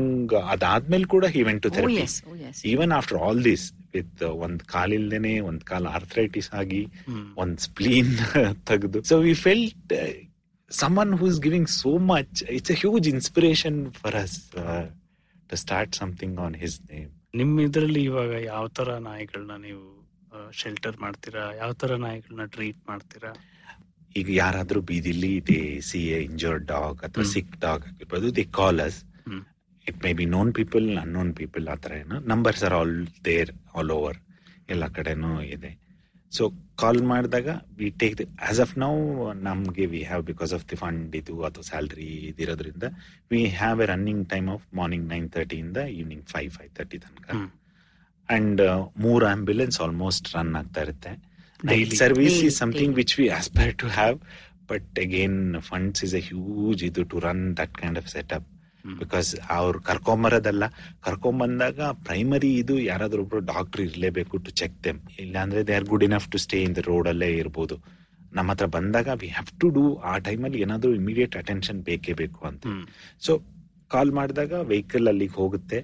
ಅದಾದ್ಮೇಲೆ 0.53 1.07
ಕೂಡ 1.13 1.25
he 1.35 1.43
went 1.49 1.61
to 1.65 1.71
Oh 1.81 1.89
yes, 1.97 2.13
oh 2.29 2.37
yes. 2.43 2.57
Even 2.71 2.93
after 2.99 3.19
all 3.25 3.41
this 3.49 3.65
with 3.97 4.23
ಒಂದ್ 4.45 4.61
ಕಾಲಿಲ್ದೇನೆ 4.75 5.33
ಒಂದ್ 5.49 5.63
ಕಾಲ್ 5.71 5.87
ಆರ್ಥ್ರೈಟಿಸ್ 5.95 6.49
ಆಗಿ 6.61 6.81
ಒಂದ್ 7.43 7.59
spleen 7.67 8.11
ತೆಗೆದು 8.71 9.01
so 9.11 9.17
we 9.27 9.33
felt 9.47 9.93
someone 10.71 11.13
who 11.21 11.27
is 11.33 11.39
giving 11.47 11.69
so 11.81 11.91
much 12.13 12.39
it's 12.57 12.73
a 12.75 12.79
huge 12.83 13.07
inspiration 13.15 13.79
for 14.01 14.17
us 14.23 14.35
to 15.49 15.57
start 15.65 15.95
something 16.01 16.39
on 16.47 16.57
his 16.65 16.77
name 16.91 17.09
ನಿಮ್ 17.35 17.53
ಇದ್ರಲ್ಲಿ 17.67 18.03
ಇವಾಗ 18.11 18.33
ಯಾವ 18.51 18.65
ತರ 18.79 18.91
ನಾಯಿಗಳನ್ನ 19.09 19.55
ನೀವು 19.67 19.83
ಶೆಲ್ಟರ್ 20.59 20.97
ಮಾಡ್ತೀರಾ? 21.03 21.43
ಯಾವ 21.61 21.71
ತರ 21.81 21.97
ನಾಯಿಗಳನ್ನ 22.05 22.45
ಟ್ರೀಟ್ 22.55 22.81
ಮಾಡ್ತೀರಾ? 22.89 23.31
ಈಗ 24.19 24.29
ಯಾರಾದ್ರೂ 24.41 24.79
ಬೀದಿಲಿ 24.89 25.33
they 25.49 25.59
see 25.89 25.99
a 26.15 26.19
injured 26.29 26.65
dog 26.73 26.99
ಅಥವಾ 27.07 27.25
ಸಿಕ್ 27.33 27.53
ಡಾಗ್ 27.65 27.83
ಆಗಿರ್ಬೋದು 27.89 28.29
they 28.37 28.45
call 28.59 28.81
us. 28.87 28.99
It 29.87 29.99
may 30.05 30.11
be 30.19 30.25
known 30.37 30.49
people 30.59 30.87
unknown 31.03 31.29
people 31.41 31.67
ಆ 31.73 31.75
ಥರ 31.83 31.93
ಏನೋ. 32.03 32.17
Numbers 32.31 32.63
are 32.69 32.75
all 32.79 32.95
there 33.27 33.51
all 33.75 33.93
over 33.99 34.19
ಎಲ್ಲ 34.73 34.87
ಕಡೆನೂ 34.97 35.31
ಇದೆ. 35.55 35.71
ಸೊ 36.31 36.43
ಕಾಲ್ 36.81 36.99
ಮಾಡಿದಾಗ 37.11 37.49
we 37.77 37.87
take 38.01 38.15
the 38.19 38.25
as 38.49 38.59
of 38.65 38.73
now 38.83 38.91
ನಮಗೆ 39.47 39.85
we 39.93 40.01
have 40.09 40.23
because 40.31 40.51
of 40.57 40.65
the 40.71 40.77
fund 40.81 41.15
ಇದು 41.21 41.35
ಅಥವಾ 41.47 41.65
salary 41.69 42.09
ಇದಿರೋದ್ರಿಂದ 42.31 42.85
we 43.31 43.41
have 43.61 43.79
a 43.85 43.87
running 43.93 44.23
time 44.33 44.49
of 44.55 44.65
morning 44.79 45.07
nine 45.13 45.27
ತರ್ಟಿಯಿಂದ 45.37 45.77
evening 45.99 46.25
five 46.33 46.51
five 46.57 46.71
thirty 46.79 46.99
ತನಕ. 47.05 47.29
And 48.35 48.61
ಮೂರ್ 49.05 49.23
ambulance 49.33 49.77
almost 49.85 50.27
run 50.35 50.53
ಆಗ್ತಾ 50.61 50.81
ಇರುತ್ತೆ. 50.87 51.11
Night 51.69 51.89
Daily. 51.89 51.97
Service 52.03 52.35
is 52.35 52.45
is 52.49 52.57
something. 52.63 52.93
Which 53.01 53.15
we 53.19 53.25
aspire 53.39 53.73
to 53.81 53.87
have 53.97 54.17
but 54.71 54.99
again 55.05 55.39
funds 55.69 56.01
is 56.07 56.15
a 56.19 56.21
huge 56.29 56.81
ಇದು 56.89 57.03
to 57.13 57.19
run 57.27 57.43
that 57.59 57.75
kind 57.81 57.99
of 58.01 58.09
set 58.15 58.33
up 58.37 58.47
because 58.99 59.29
ಅವ್ರು 59.57 59.79
ಕರ್ಕೊಂಬರೋದಲ್ಲ 59.87 60.65
ಕರ್ಕೊಂಬಂದಾಗ 61.05 61.79
primary 62.07 62.51
ಇದು 62.61 62.75
ಯಾರಾದ್ರೂ 62.91 63.23
ಒಬ್ರು 63.25 63.41
ಡಾಕ್ಟರ್ 63.53 63.81
ಇರಲೇಬೇಕು 63.87 64.37
ಟು 64.45 64.51
ಚೆಕ್ 64.61 64.77
ದೆಮ್ 64.85 64.99
ಇಲ್ಲಾಂದ್ರೆ 65.23 65.61
they 65.69 65.73
are 65.79 65.87
good 65.93 66.05
enough 66.07 66.27
to 66.33 66.39
stay 66.45 66.59
in 66.67 66.75
the 66.77 66.83
road 66.91 67.09
ಅಲ್ಲೇ 67.13 67.29
ಇರ್ಬೋದು. 67.41 67.77
ನಮ್ಮ 68.37 68.47
ಹತ್ರ 68.53 68.67
ಬಂದಾಗ 68.77 69.09
ವಿ 69.21 69.29
ಹ್ಯಾವ್ 69.35 69.49
ಟು 69.61 69.67
ಡೂ 69.77 69.83
ಆ 70.11 70.13
ಟೈಮಲ್ಲಿ 70.27 70.59
ಏನಾದರೂ 70.65 70.91
ಇಮಿಡಿಯೇಟ್ 71.01 71.35
ಅಟೆನ್ಷನ್ 71.41 71.79
ಬೇಕೇ 71.89 72.13
ಬೇಕು 72.21 72.41
ಅಂತ. 72.49 72.63
ಸೊ 73.25 73.31
ಕಾಲ್ 73.91 74.11
ಮಾಡಿದಾಗ 74.19 74.53
ವೆಹಿಕಲ್ 74.73 75.07
ಅಲ್ಲಿಗೆ 75.11 75.35
ಹೋಗುತ್ತೆ. 75.41 75.79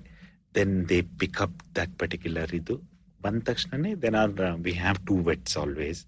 Then 0.56 0.76
they 0.92 0.98
pick 1.22 1.40
up 1.46 1.60
that 1.78 1.94
particular 2.02 2.54
ಇದು 2.62 2.76
ಬಂದ 3.22 3.42
ತಕ್ಷಣನೇ 3.50 3.92
then 4.04 4.18
are 4.22 4.34
we 4.66 4.74
have 4.84 5.00
two 5.10 5.16
vets 5.30 5.56
always 5.64 6.02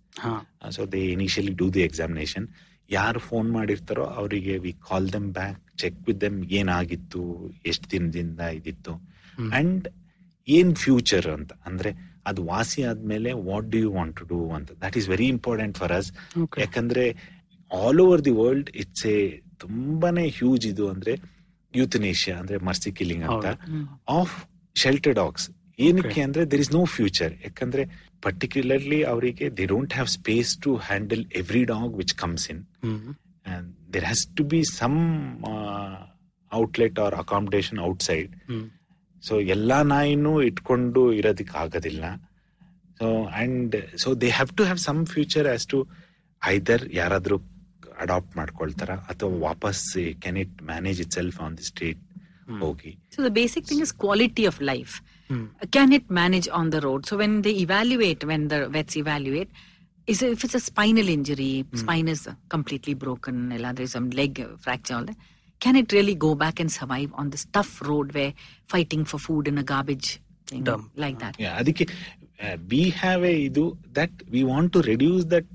so 0.75 0.83
they 0.95 1.01
initially 1.15 1.53
do 1.61 1.67
the 1.77 1.83
examination 1.89 2.47
ಯಾರು 2.89 3.19
ಫೋನ್ 3.29 3.47
ಮಾಡಿರ್ತಾರೋ 3.57 4.03
ಅವರಿಗೆ 4.19 4.53
we 4.65 4.73
call 4.89 5.07
them 5.15 5.29
back 5.39 5.61
check 5.81 5.97
with 6.07 6.19
them 6.25 6.37
ಏನಾಗಿತ್ತು 6.59 7.21
ಎಷ್ಟು 7.71 7.85
ದಿನದಿಂದ 7.93 8.41
ಇದಿತ್ತು. 8.57 8.93
ಅಂಡ್ 9.57 9.87
ಏನ್ 10.47 10.71
ಫ್ಯೂಚರ್ 10.83 11.27
ಅಂತ 11.37 11.51
ಅಂದ್ರೆ 11.69 11.89
ಅದು 12.29 12.41
ವಾಸಿ 12.51 12.81
ಆದ್ಮೇಲೆ 12.91 13.31
what 13.49 13.67
do 13.73 13.79
you 13.83 13.89
want 13.97 14.15
to 14.19 14.25
do 14.31 14.39
ಅಂತ. 14.57 14.69
That 14.83 14.95
is 14.99 15.07
very 15.13 15.27
important 15.35 15.75
for 15.81 15.93
us. 15.99 16.09
ಯಾಕಂದ್ರೆ 16.63 17.03
all 17.71 17.99
over 18.05 18.23
the 18.27 18.33
world 18.41 18.69
it's 18.83 19.05
a 19.13 19.17
ತುಂಬಾನೇ 19.63 20.25
ಹ್ಯೂಜ್ 20.39 20.65
ಇದು 20.71 20.85
ಅಂದ್ರೆ 20.93 21.13
ಯೂಥನೇಷಿಯಾ 21.79 22.35
ಅಂದ್ರೆ 22.41 22.57
ಮರ್ಸಿ 22.69 22.91
ಕಿಲಿಂಗ್ 22.99 23.25
ಅಂತ. 23.29 23.47
ಆಫ್ 24.19 24.35
ಶೆಲ್ಟರ್ 24.75 25.15
ಡಾಗ್ಸ್ 25.21 25.45
ಏನಕ್ಕೆ 25.87 26.21
ಅಂದ್ರೆ 26.27 26.43
ದೇರ್ 26.51 26.63
ಇಸ್ 26.65 26.73
ನೋ 26.73 26.83
ಫ್ಯೂಚರ್ 26.97 27.33
ಯಾಕಂದ್ರೆ 27.45 27.83
ಪರ್ಟಿಕ್ಯುಲರ್ಲಿ 28.25 28.99
ಅವರಿಗೆ 29.11 29.45
they 29.57 29.65
don't 29.73 29.93
have 29.97 30.09
space 30.17 30.51
to 30.65 30.71
handle 30.89 31.23
every 31.41 31.63
dog 31.73 31.91
which 32.01 32.15
comes 32.21 32.47
in. 32.53 32.61
There 33.93 34.07
has 34.09 34.23
to 34.37 34.45
be 34.53 34.61
some 34.79 34.97
outlet 36.51 36.99
or 37.05 37.15
accommodation 37.23 37.81
outside. 37.89 38.31
So 39.23 39.35
ಎಲ್ಲಾ 39.55 39.77
ನಾಯಿನೂ 39.91 40.33
ಇಟ್ಕೊಂಡು 40.49 41.03
ಇರೋದಕ್ಕೆ 41.19 41.55
ಆಗೋದಿಲ್ಲ. 41.63 42.03
So 42.99 43.07
and 43.41 43.75
so 44.03 44.09
they 44.21 44.29
have 44.37 44.51
to 44.57 44.63
have 44.63 44.81
some 44.87 45.01
future 45.13 45.47
as 45.53 45.67
to 45.73 45.79
either 46.41 46.83
ಯಾರಾದ್ರೂ 46.93 47.37
adopt 48.03 48.33
ಮಾಡ್ಕೊಳ್ತಾರ 48.39 48.91
ಅಥವಾ 49.11 49.31
ವಾಪಸ್ 49.47 49.83
can 50.23 50.39
it 50.43 50.55
manage 50.71 50.99
it 51.05 51.15
self 51.19 51.39
on 51.47 51.55
the 51.61 51.67
street 51.71 52.01
Hmm. 52.49 52.59
ಹೋಗಿ 52.63 52.91
So 53.13 53.21
the 53.25 53.31
basic 53.37 53.63
thing 53.69 53.79
is 53.85 53.91
quality 54.03 54.43
of 54.49 54.57
life. 54.69 54.93
Hmm. 55.29 55.41
Can 55.75 55.89
it 55.97 56.05
manage 56.17 56.47
on 56.59 56.69
the 56.69 56.79
road? 56.85 57.01
So 57.09 57.17
when 57.21 57.41
they 57.45 57.53
evaluate, 57.63 58.21
when 58.29 58.43
the 58.53 58.59
vets 58.75 58.95
evaluate, 59.01 59.49
is 60.07 60.21
if 60.27 60.43
it's 60.45 60.55
a 60.55 60.61
spinal 60.61 61.09
injury, 61.15 61.49
spine 61.73 62.07
is 62.07 62.21
completely 62.47 62.93
broken, 62.95 63.35
there's 63.71 63.91
some 63.91 64.07
leg 64.11 64.33
fracture, 64.57 64.95
all 64.95 65.03
that, 65.03 65.17
can 65.61 65.75
it 65.75 65.91
really 65.91 66.15
go 66.27 66.31
back 66.35 66.59
and 66.59 66.71
survive 66.71 67.11
on 67.13 67.29
this 67.33 67.43
tough 67.57 67.81
road 67.81 68.13
where 68.17 68.31
fighting 68.67 69.03
for 69.11 69.19
food 69.19 69.47
in 69.51 69.57
a 69.57 69.67
garbage 69.73 70.09
thing 70.47 70.63
Dump. 70.63 70.85
like 71.05 71.19
that? 71.19 71.35
Yeah, 71.45 71.55
ಅದಕ್ಕೆ 71.61 71.87
we 72.75 72.83
have 73.03 73.23
a 73.25 73.37
ಇದು 73.49 73.65
that 73.99 74.17
we 74.35 74.43
want 74.53 74.73
to 74.77 74.81
reduce 74.91 75.25
that 75.35 75.51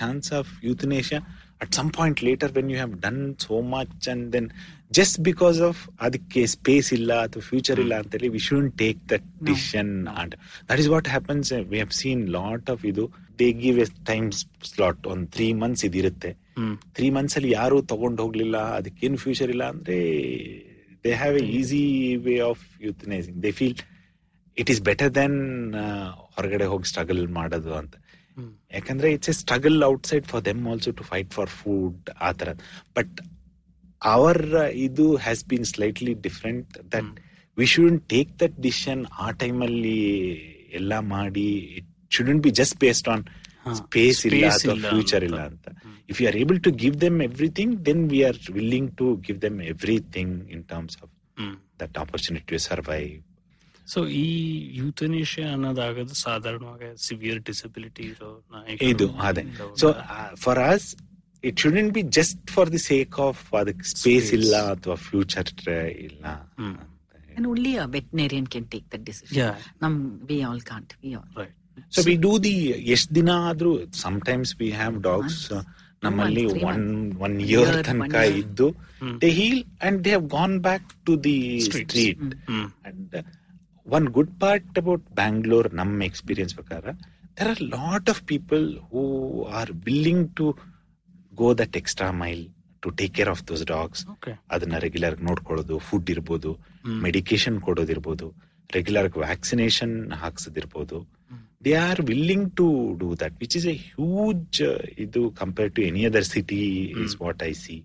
chance 0.00 0.28
of 0.32 0.46
euthanasia 0.68 1.20
at 1.60 1.72
some 1.78 1.90
point 1.92 2.20
later 2.28 2.52
when 2.56 2.68
you 2.72 2.76
have 2.76 2.94
done 3.06 3.20
so 3.46 3.56
much 3.72 4.08
and 4.12 4.26
then 4.34 4.48
just 4.90 5.16
because 5.20 5.58
of 5.68 5.80
ಅದಕ್ಕೆ 6.00 6.42
space 6.54 6.88
ಇಲ್ಲ 6.98 7.12
ಅಥವಾ 7.26 7.42
future 7.48 7.80
ಇಲ್ಲ 7.84 7.94
ಅಂತೇಳಿ 8.02 8.28
we 8.36 8.42
should 8.48 8.68
take 8.82 9.00
that 9.12 9.26
decision 9.48 9.92
and 10.20 10.34
that 10.70 10.80
is 10.84 10.90
what 10.94 11.08
happens 11.08 11.50
we 11.72 11.78
have 11.80 11.94
seen 12.00 12.24
lot 12.38 12.68
of 12.74 12.84
ಇದು 12.92 13.04
they 13.40 13.48
give 13.64 13.78
a 13.78 13.88
time 14.06 14.28
slot 14.70 15.02
ಒಂದು 15.06 15.26
three 15.34 15.48
months 15.62 15.84
ಇದಿರುತ್ತೆ. 15.88 16.30
Three 16.96 17.08
months 17.10 17.36
ಅಲ್ಲಿ 17.38 17.50
ಯಾರು 17.52 17.76
ತಗೊಂಡು 17.92 18.22
ಹೋಗ್ಲಿಲ್ಲ 18.24 18.56
ಅದಕ್ಕೇನು 18.78 19.16
ಫ್ಯೂಚರ್ 19.16 19.50
ಇಲ್ಲ 19.54 19.64
ಅಂದ್ರೆ 19.72 19.98
they 21.04 21.12
have 21.14 21.36
a 21.42 21.44
easy 21.58 21.82
way 22.24 22.34
of 22.48 22.64
euthanising 22.86 23.38
they 23.42 23.52
feel 23.52 23.76
it 24.56 24.70
is 24.70 24.80
better 24.82 25.12
then 25.14 25.36
ಹೊರಗಡೆ 26.34 26.64
ಹೋಗಿ 26.64 26.88
ಸ್ಟ್ರಗಲ್ 26.88 27.22
ಮಾಡೋದು 27.36 27.72
ಅಂತ. 27.74 27.94
ಯಾಕಂದ್ರೆ 28.72 29.08
it's 29.12 29.28
a 29.28 29.36
struggle 29.40 29.78
outside 29.84 30.26
for 30.26 30.44
them 30.44 30.62
also 30.68 30.92
to 30.92 31.04
fight 31.04 31.30
for 31.32 31.50
food 31.58 32.10
ಆ 32.20 32.30
ತರ 32.32 32.50
ಬಟ್ 32.96 33.16
ಅವರ್ 34.02 34.42
ಇದು 34.86 35.06
has 35.24 35.42
been 35.46 35.68
slightly 35.72 36.14
different 36.26 36.72
that 36.94 37.12
we 37.56 37.66
should 37.66 37.98
take 38.14 38.32
that 38.42 38.56
decision 38.60 39.02
ಆ 39.18 39.28
ಟೈಮಲ್ಲಿ 39.42 39.98
ಎಲ್ಲ 40.72 40.94
ಮಾಡಿ 41.08 41.48
it 41.78 41.88
shouldn't 42.10 42.42
be 42.42 42.52
just 42.60 42.76
based 42.84 43.08
on 43.08 43.24
space 43.80 44.20
ಇಲ್ಲ 44.28 44.44
ಅಥವಾ 44.50 44.74
ಫ್ಯೂಚರ್ 44.90 45.24
ಇಲ್ಲ 45.24 45.40
ಅಂತ. 45.50 45.66
If 46.10 46.18
you 46.20 46.26
are 46.28 46.36
able 46.36 46.60
to 46.60 46.70
give 46.82 46.94
them 47.00 47.18
everything 47.22 47.74
then 47.86 48.02
we 48.12 48.20
are 48.24 48.38
willing 48.50 48.90
to 48.96 49.06
give 49.26 49.38
them 49.42 49.58
everything 49.72 50.34
in 50.54 50.62
terms 50.72 50.96
of. 51.02 51.10
That 51.80 51.96
opportunity 51.98 52.46
to 52.52 52.60
survive 52.68 53.10
so 53.88 54.00
ಈ 54.20 54.26
euthanasia 54.80 55.48
ಅನ್ನೋದಾಗೋದು 55.54 56.16
ಸಾಧಾರಣವಾಗಿ 56.22 56.88
severe 57.06 57.40
disability 57.40 58.04
ಇರೋ 58.12 58.30
ಇದು 58.90 59.06
ಅದೇ 59.28 59.44
so 59.80 59.88
for 60.44 60.60
us 60.66 60.88
it 61.44 61.58
shouldn't 61.64 61.92
be 61.94 62.02
just 62.18 62.38
for 62.50 62.70
the 62.72 62.82
sake 62.90 63.16
of 63.28 63.42
ಅದಕ್ಕೆ 63.54 63.86
space 63.94 64.26
Space. 64.26 64.36
ಇಲ್ಲ 64.38 64.54
ಅಥವಾ 64.74 64.98
future 65.08 65.52
ಇಲ್ಲ 66.08 66.24
hmm. 66.60 66.76
And 67.36 67.46
only 67.46 67.72
a 67.76 67.86
veterinarian 67.88 68.46
can 68.46 68.64
take 68.64 68.86
that 68.92 69.02
decision. 69.04 69.34
Yeah. 69.36 69.56
We 70.28 70.36
all 70.42 70.60
can't. 70.70 70.92
We 71.02 71.10
all. 71.14 71.28
Right 71.36 71.54
so 71.92 72.00
we 72.08 72.14
do 72.24 72.32
the 72.46 72.54
ಎಷ್ಟು 72.94 73.10
ದಿನ 73.14 73.30
ಆದ್ರೂ 73.50 73.72
times 74.28 74.52
we 74.60 74.70
have 74.72 74.96
dogs 75.02 75.42
ನಮ್ಮಲ್ಲಿ 76.02 76.44
one 76.70 76.82
one 77.18 77.36
One 77.36 77.36
year 77.46 77.76
ತನಕ 77.88 78.14
one 78.14 78.24
year. 78.24 78.40
ಇದ್ದು. 78.42 78.66
They 79.22 79.30
heal 79.38 79.60
and 79.86 79.98
they 80.04 80.10
have 80.10 80.26
gone 80.34 80.56
back 80.66 80.88
to 81.06 81.14
the. 81.28 81.36
Street 81.68 82.34
hmm 82.50 82.66
and 82.88 83.14
one 83.96 84.06
good 84.16 84.32
part 84.42 84.78
about 84.82 85.04
Bangalore 85.20 85.68
ನಮ್ಮ 85.80 86.02
experience 86.10 86.54
ಪ್ರಕಾರ 86.58 86.84
there 87.38 87.48
are 87.52 87.62
lot 87.76 88.08
of 88.12 88.20
people 88.32 88.64
who 88.90 89.02
are 89.60 89.72
willing 89.86 90.26
to 90.40 90.46
go 91.32 91.48
that 91.60 91.76
extra 91.80 92.08
mile 92.22 92.44
to 92.82 92.90
take 93.00 93.14
care 93.18 93.30
of 93.34 93.42
those 93.50 93.64
dogs 93.74 94.02
ಅದನ್ನ 94.50 94.76
regular 94.86 95.16
ನೋಡ್ಕೊಳ್ಳೋದು 95.28 95.76
food 95.88 96.10
ಇರ್ಬೋದು. 96.14 96.50
Medication 97.06 97.56
ಕೊಡೋದಿರ್ಬೋದು 97.66 98.26
regular 98.70 99.08
vaccination 99.24 99.94
ಹಾಕ್ಸೋದಿರ್ಬೋದು. 100.22 100.98
They 101.66 101.72
are 101.88 102.00
willing 102.10 102.48
to 102.58 102.66
do 103.00 103.08
that 103.22 103.36
which 103.42 103.56
is 103.60 103.66
a 103.72 103.76
huge 103.86 104.60
ಇದು 105.04 105.22
compare 105.40 105.70
to 105.76 105.82
any 105.88 106.02
other 106.10 106.26
city 106.34 106.60
is 107.04 107.16
what 107.22 107.42
I 107.50 107.52
see 107.64 107.76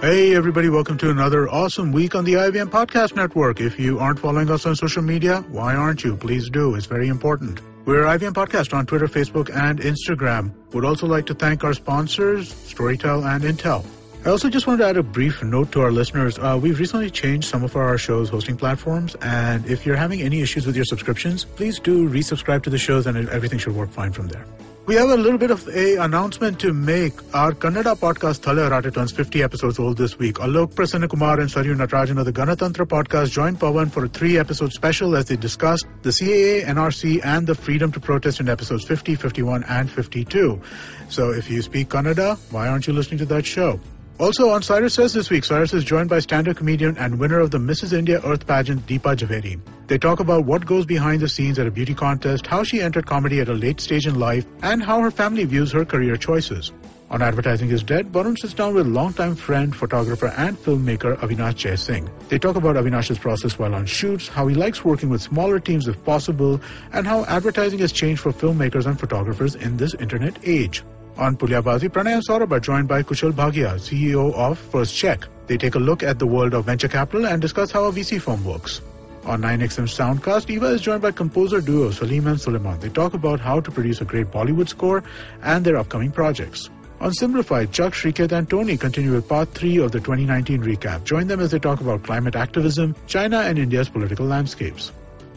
Hey, 0.00 0.34
everybody, 0.34 0.68
welcome 0.68 0.98
to 0.98 1.10
another 1.10 1.48
awesome 1.48 1.90
week 1.92 2.14
on 2.14 2.24
the 2.24 2.34
IBM 2.34 2.66
Podcast 2.68 3.16
Network. 3.16 3.60
If 3.60 3.78
you 3.78 3.98
aren't 3.98 4.18
following 4.18 4.50
us 4.50 4.66
on 4.66 4.76
social 4.76 5.02
media, 5.02 5.42
why 5.48 5.74
aren't 5.74 6.04
you? 6.04 6.16
Please 6.16 6.50
do. 6.50 6.74
It's 6.74 6.84
very 6.86 7.08
important. 7.08 7.60
We're 7.86 8.02
IBM 8.04 8.32
Podcast 8.32 8.74
on 8.74 8.84
Twitter, 8.86 9.06
Facebook, 9.06 9.54
and 9.54 9.80
Instagram. 9.80 10.52
Would 10.74 10.84
also 10.84 11.06
like 11.06 11.24
to 11.26 11.34
thank 11.34 11.64
our 11.64 11.72
sponsors, 11.72 12.52
Storytel 12.52 13.24
and 13.24 13.44
Intel. 13.44 13.84
I 14.26 14.30
also 14.30 14.50
just 14.50 14.66
wanted 14.66 14.78
to 14.78 14.88
add 14.88 14.96
a 14.96 15.02
brief 15.02 15.42
note 15.42 15.72
to 15.72 15.80
our 15.80 15.92
listeners. 15.92 16.38
Uh, 16.38 16.58
we've 16.60 16.78
recently 16.78 17.08
changed 17.10 17.48
some 17.48 17.62
of 17.62 17.76
our 17.76 17.96
show's 17.96 18.28
hosting 18.28 18.56
platforms, 18.56 19.14
and 19.22 19.64
if 19.66 19.86
you're 19.86 19.96
having 19.96 20.20
any 20.22 20.40
issues 20.42 20.66
with 20.66 20.76
your 20.76 20.86
subscriptions, 20.86 21.44
please 21.44 21.78
do 21.78 22.08
resubscribe 22.10 22.62
to 22.64 22.70
the 22.70 22.78
shows 22.78 23.06
and 23.06 23.28
everything 23.28 23.58
should 23.58 23.74
work 23.74 23.90
fine 23.90 24.12
from 24.12 24.28
there. 24.28 24.44
We 24.86 24.96
have 24.96 25.08
a 25.08 25.16
little 25.16 25.38
bit 25.38 25.50
of 25.50 25.66
a 25.68 25.96
announcement 25.96 26.60
to 26.60 26.74
make. 26.74 27.14
Our 27.34 27.52
Kannada 27.52 27.96
podcast 27.96 28.40
Thale 28.40 28.68
Arate 28.68 28.92
turns 28.92 29.12
50 29.12 29.42
episodes 29.42 29.78
old 29.78 29.96
this 29.96 30.18
week. 30.18 30.34
Alok 30.36 30.74
Prasanna 30.74 31.08
Kumar 31.08 31.40
and 31.40 31.48
Saryu 31.48 31.74
Natarajan 31.74 32.18
of 32.18 32.26
the 32.26 32.32
Ganatantra 32.34 32.84
podcast 32.84 33.30
joined 33.30 33.58
Pawan 33.58 33.90
for 33.90 34.04
a 34.04 34.08
three-episode 34.08 34.74
special 34.74 35.16
as 35.16 35.24
they 35.24 35.36
discussed 35.36 35.86
the 36.02 36.10
CAA, 36.10 36.66
NRC, 36.66 37.24
and 37.24 37.46
the 37.46 37.54
freedom 37.54 37.92
to 37.92 38.00
protest 38.00 38.40
in 38.40 38.48
episodes 38.50 38.84
50, 38.84 39.14
51, 39.14 39.64
and 39.64 39.90
52. 39.90 40.60
So 41.08 41.30
if 41.30 41.48
you 41.48 41.62
speak 41.62 41.88
Kannada, 41.88 42.36
why 42.52 42.68
aren't 42.68 42.86
you 42.86 42.92
listening 42.92 43.18
to 43.20 43.26
that 43.26 43.46
show? 43.46 43.80
Also 44.20 44.48
on 44.50 44.62
Cyrus 44.62 44.94
Says 44.94 45.12
this 45.12 45.28
week, 45.28 45.44
Cyrus 45.44 45.74
is 45.74 45.82
joined 45.82 46.08
by 46.08 46.20
stand-up 46.20 46.56
comedian 46.56 46.96
and 46.98 47.18
winner 47.18 47.40
of 47.40 47.50
the 47.50 47.58
Mrs. 47.58 47.92
India 47.92 48.20
Earth 48.24 48.46
pageant, 48.46 48.86
Deepa 48.86 49.16
Javeri. 49.16 49.60
They 49.88 49.98
talk 49.98 50.20
about 50.20 50.44
what 50.44 50.64
goes 50.64 50.86
behind 50.86 51.20
the 51.20 51.28
scenes 51.28 51.58
at 51.58 51.66
a 51.66 51.70
beauty 51.70 51.94
contest, 51.94 52.46
how 52.46 52.62
she 52.62 52.80
entered 52.80 53.06
comedy 53.06 53.40
at 53.40 53.48
a 53.48 53.52
late 53.52 53.80
stage 53.80 54.06
in 54.06 54.20
life, 54.20 54.46
and 54.62 54.84
how 54.84 55.00
her 55.00 55.10
family 55.10 55.44
views 55.44 55.72
her 55.72 55.84
career 55.84 56.16
choices. 56.16 56.70
On 57.10 57.22
Advertising 57.22 57.70
is 57.70 57.82
Dead, 57.82 58.12
Varun 58.12 58.38
sits 58.38 58.54
down 58.54 58.72
with 58.74 58.86
longtime 58.86 59.34
friend, 59.34 59.74
photographer, 59.74 60.32
and 60.36 60.56
filmmaker 60.56 61.16
Avinash 61.18 61.56
Jay 61.56 61.74
Singh. 61.74 62.08
They 62.28 62.38
talk 62.38 62.54
about 62.54 62.76
Avinash's 62.76 63.18
process 63.18 63.58
while 63.58 63.74
on 63.74 63.84
shoots, 63.84 64.28
how 64.28 64.46
he 64.46 64.54
likes 64.54 64.84
working 64.84 65.10
with 65.10 65.22
smaller 65.22 65.58
teams 65.58 65.88
if 65.88 66.02
possible, 66.04 66.60
and 66.92 67.04
how 67.04 67.24
advertising 67.24 67.80
has 67.80 67.90
changed 67.90 68.22
for 68.22 68.32
filmmakers 68.32 68.86
and 68.86 68.98
photographers 68.98 69.56
in 69.56 69.76
this 69.76 69.94
internet 69.94 70.38
age. 70.44 70.84
On 71.16 71.36
Pulyabazi, 71.36 71.88
Pranay 71.88 72.14
and 72.14 72.26
Saurabh 72.26 72.50
are 72.50 72.58
joined 72.58 72.88
by 72.88 73.04
Kushal 73.04 73.30
Bhagia, 73.30 73.74
CEO 73.78 74.34
of 74.34 74.58
First 74.58 74.96
Check. 74.96 75.28
They 75.46 75.56
take 75.56 75.76
a 75.76 75.78
look 75.78 76.02
at 76.02 76.18
the 76.18 76.26
world 76.26 76.54
of 76.54 76.64
venture 76.64 76.88
capital 76.88 77.26
and 77.26 77.40
discuss 77.40 77.70
how 77.70 77.84
a 77.84 77.92
VC 77.92 78.20
firm 78.20 78.44
works. 78.44 78.80
On 79.24 79.40
9XM 79.40 79.86
Soundcast, 79.86 80.50
Eva 80.50 80.66
is 80.66 80.80
joined 80.80 81.02
by 81.02 81.12
composer 81.12 81.60
duo 81.60 81.92
Salim 81.92 82.26
and 82.26 82.40
Suleiman. 82.40 82.80
They 82.80 82.88
talk 82.88 83.14
about 83.14 83.38
how 83.38 83.60
to 83.60 83.70
produce 83.70 84.00
a 84.00 84.04
great 84.04 84.32
Bollywood 84.32 84.68
score 84.68 85.04
and 85.42 85.64
their 85.64 85.76
upcoming 85.76 86.10
projects. 86.10 86.68
On 87.00 87.12
Simplified, 87.12 87.70
Chuck, 87.70 87.92
Shriketh, 87.92 88.32
and 88.32 88.50
Tony 88.50 88.76
continue 88.76 89.12
with 89.12 89.28
part 89.28 89.48
3 89.54 89.78
of 89.78 89.92
the 89.92 90.00
2019 90.00 90.62
recap. 90.62 91.04
Join 91.04 91.28
them 91.28 91.38
as 91.38 91.52
they 91.52 91.60
talk 91.60 91.80
about 91.80 92.02
climate 92.02 92.34
activism, 92.34 92.96
China, 93.06 93.38
and 93.38 93.56
India's 93.56 93.88
political 93.88 94.26
landscapes. 94.26 94.90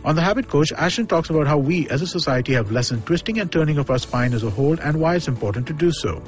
On 0.08 0.16
The 0.16 0.22
Habit 0.22 0.48
Coach, 0.48 0.72
Ashton 0.72 1.06
talks 1.06 1.30
about 1.30 1.48
how 1.48 1.58
we 1.58 1.90
as 1.90 2.02
a 2.02 2.08
society 2.08 2.54
have 2.54 2.72
lessened 2.72 3.06
twisting 3.06 3.42
and 3.42 3.52
turning 3.52 3.78
of 3.78 3.90
our 3.90 4.00
spine 4.00 4.34
as 4.34 4.42
a 4.42 4.50
whole 4.50 4.80
and 4.80 5.02
why 5.02 5.16
it's 5.16 5.28
important 5.28 5.68
to 5.68 5.74
do 5.74 5.92
so. 5.92 6.24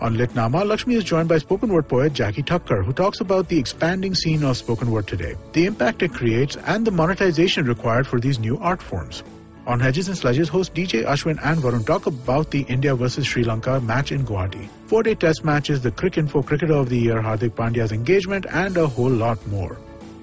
On 0.00 0.16
Litnama, 0.16 0.66
Lakshmi 0.66 0.96
is 0.96 1.04
joined 1.04 1.28
by 1.28 1.38
spoken 1.38 1.72
word 1.72 1.86
poet 1.86 2.14
Jackie 2.14 2.42
Tucker, 2.42 2.82
who 2.82 2.92
talks 2.92 3.20
about 3.20 3.48
the 3.48 3.56
expanding 3.56 4.16
scene 4.16 4.42
of 4.42 4.56
spoken 4.56 4.90
word 4.90 5.06
today, 5.06 5.36
the 5.52 5.66
impact 5.66 6.02
it 6.02 6.12
creates, 6.12 6.56
and 6.66 6.84
the 6.84 6.90
monetization 6.90 7.64
required 7.64 8.08
for 8.08 8.18
these 8.18 8.40
new 8.40 8.58
art 8.58 8.82
forms. 8.82 9.22
On 9.68 9.78
Hedges 9.78 10.08
and 10.08 10.18
Sledges, 10.18 10.48
host 10.48 10.74
DJ 10.74 11.04
Ashwin 11.04 11.38
and 11.44 11.60
Varun 11.60 11.86
talk 11.86 12.06
about 12.06 12.50
the 12.50 12.62
India 12.62 12.96
versus 12.96 13.24
Sri 13.24 13.44
Lanka 13.44 13.80
match 13.82 14.10
in 14.10 14.26
Guwahati, 14.26 14.68
four-day 14.86 15.14
test 15.14 15.44
matches, 15.44 15.80
the 15.80 15.92
Crick 15.92 16.18
Info 16.18 16.42
Cricketer 16.42 16.74
of 16.74 16.88
the 16.88 16.98
Year, 16.98 17.22
Hardik 17.22 17.50
Pandya's 17.50 17.92
engagement, 17.92 18.46
and 18.50 18.76
a 18.76 18.88
whole 18.88 19.08
lot 19.08 19.46
more. 19.46 19.78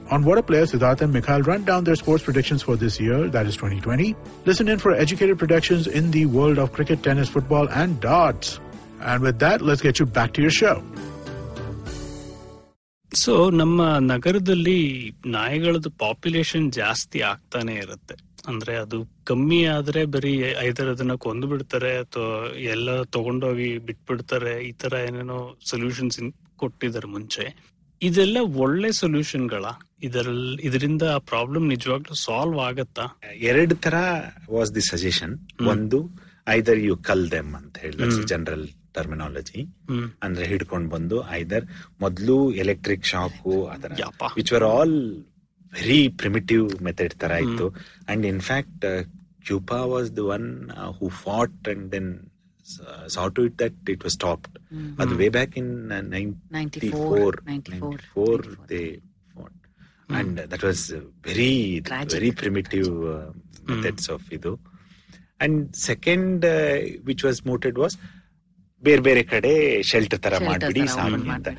On 0.08 0.22
What 0.22 0.38
a 0.38 0.42
Player, 0.42 0.64
Siddharth 0.64 1.00
and 1.00 1.12
Mikhail 1.12 1.42
run 1.42 1.64
down 1.64 1.84
their 1.84 1.96
sports 1.96 2.22
predictions 2.22 2.62
for 2.62 2.76
this 2.76 3.00
year, 3.00 3.28
that 3.28 3.46
is 3.46 3.56
2020. 3.56 4.14
Listen 4.46 4.68
in 4.68 4.78
for 4.78 4.92
educated 4.94 5.38
predictions 5.38 5.86
in 5.88 6.10
the 6.10 6.26
world 6.28 6.58
of 6.58 6.72
cricket, 6.72 7.02
tennis, 7.02 7.28
football, 7.28 7.68
and 7.72 8.00
darts. 8.00 8.60
And 9.02 9.22
with 9.22 9.38
that, 9.38 9.62
let's 9.62 9.80
get 9.80 9.98
you 9.98 10.06
back 10.18 10.32
to 10.34 10.42
your 10.42 10.54
show. 10.62 10.76
So 13.12 13.32
ನಮ್ಮ 13.52 13.80
ನಗರದಲ್ಲಿ 14.12 14.78
ನಾಯಿಗಳದ್ದು 15.26 15.90
population 16.02 16.72
ಜಾಸ್ತಿ 16.72 17.18
ಆಗ್ತಾನೆ 17.22 17.74
ಇರುತ್ತೆ 17.74 18.14
ಅಂದ್ರೆ 18.48 18.72
ಅದು 18.76 18.98
ಕಮ್ಮಿ 19.24 19.60
ಆದ್ರೆ 19.66 20.00
ಬರೀ 20.06 20.32
ಐದರ 20.60 20.88
ಅದನ್ನ 20.88 21.14
ಕೊಂದು 21.16 21.46
ಬಿಡ್ತಾರೆ 21.46 21.92
ಅಥವಾ 21.98 22.32
ಎಲ್ಲ 22.72 23.02
ತಗೊಂಡೋಗಿ 23.16 23.78
ಬಿಟ್ಬಿಡ್ತಾರೆ 23.88 24.54
ಈ 24.68 24.72
ತರ 24.82 24.94
ಏನೇನೋ 25.08 25.38
ಸೊಲ್ಯೂಷನ್ಸ್ 25.70 26.18
ಕೊಟ್ಟಿದ್ದಾರೆ 26.56 27.08
ಮುಂಚೆ 27.08 27.44
ಇದೆಲ್ಲ 28.01 28.37
ಒಳ್ಳೆ 28.37 28.91
ಸೊಲ್ಯೂಷನ್ಗಳ 28.91 29.65
ಇದರಲ್ಲಿ 30.03 30.63
ಇದರಿಂದ 30.63 31.03
ಪ್ರಾಬ್ಲಮ್ 31.03 31.69
ನಿಜವಾಗ್ಲೂ 31.69 32.15
ಸಾಲ್ವ್ 32.15 32.59
ಆಗತ್ತಾ? 32.59 33.05
ಎರಡು 33.39 33.75
ತರ 33.75 33.95
ವಾಸ್ 34.49 34.75
ದಿ 34.75 34.81
ಸಜೆಷನ್ 34.81 35.33
ಒಂದು 35.67 35.99
ಐದರ್ 36.47 36.79
ಯು 36.79 36.97
ಕಲ್ 36.97 37.31
ದೆಮ್ 37.31 37.55
ಅಂತ 37.55 37.77
ಹೇಳಿ 37.77 38.25
ಜನರಲ್ 38.25 38.67
ಟರ್ಮಿನಾಲಜಿ 38.93 39.61
ಅಂದ್ರೆ 40.23 40.45
ಹಿಡ್ಕೊಂಡ್ 40.45 40.89
ಬಂದು 40.89 41.31
ಐದರ್ 41.31 41.65
ಮೊದಲು 42.01 42.51
ಎಲೆಕ್ಟ್ರಿಕ್ 42.51 43.05
ಶಾಕು 43.05 43.65
ಅದರ. 43.65 43.91
Which 44.35 44.53
were 44.53 44.63
all 44.63 44.95
very 45.73 46.09
primitive 46.09 46.81
method 46.81 47.13
ತರ 47.13 47.31
ಇತ್ತು. 47.31 47.67
And 48.07 48.25
in fact 48.25 48.85
CUPA 49.45 49.81
was 49.85 50.15
the 50.15 50.19
one 50.19 50.69
who 50.69 51.09
fought 51.09 51.67
and 51.67 51.91
then 51.91 52.09
saw 53.07 53.27
to 53.29 53.43
it 53.43 53.57
that 53.57 53.75
it 53.87 54.03
was 54.03 54.13
stopped. 54.13 54.53
Mm-hmm. 54.73 54.93
But 54.95 55.17
way 55.17 55.29
back 55.29 55.57
in 55.57 55.67
uh, 55.91 56.01
94, 56.01 57.33
94, 57.41 57.41
94 57.45 58.37
they 58.67 58.85
fought. 59.33 59.57
And 60.09 60.37
that 60.51 60.63
was 60.63 60.79
uh, 60.91 61.01
very, 61.23 61.53
Tragic. 61.81 62.11
very 62.11 62.31
primitive 62.33 62.89
uh, 63.07 63.31
methods 63.67 64.07
of 64.09 64.21
Ido. 64.31 64.53
And 65.39 65.53
second, 65.87 66.45
uh, 66.45 66.77
which 67.03 67.23
was 67.23 67.39
mooted 67.45 67.77
was 67.77 67.95
ಬೇರೆ 68.83 69.01
ಬೇರೆ 69.01 69.21
ಕಡೆ 69.23 69.51
shelter 69.81 70.19
ತರ 70.19 70.35
ಮಾಡ್ಬಿಡಿ 70.45 70.83
ಸಾಮಾನ್ಯ 70.93 71.31
ಅಂತ. 71.31 71.49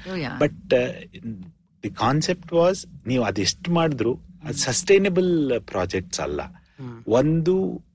but 0.42 0.70
the 1.84 1.90
concept 1.98 2.52
was 2.52 2.80
ನೀವು 3.06 3.22
ಅದೆಷ್ಟು 3.24 3.70
ಮಾಡಿದ್ರು 3.70 4.12
ಅದು 4.44 4.58
ಸಸ್ಟೈನಬಲ್ 4.58 5.28
ಪ್ರಾಜೆಕ್ಟ್ಸ್ 5.70 6.20
ಅಲ್ಲ 6.26 6.40
ಒಂದು 7.18 7.54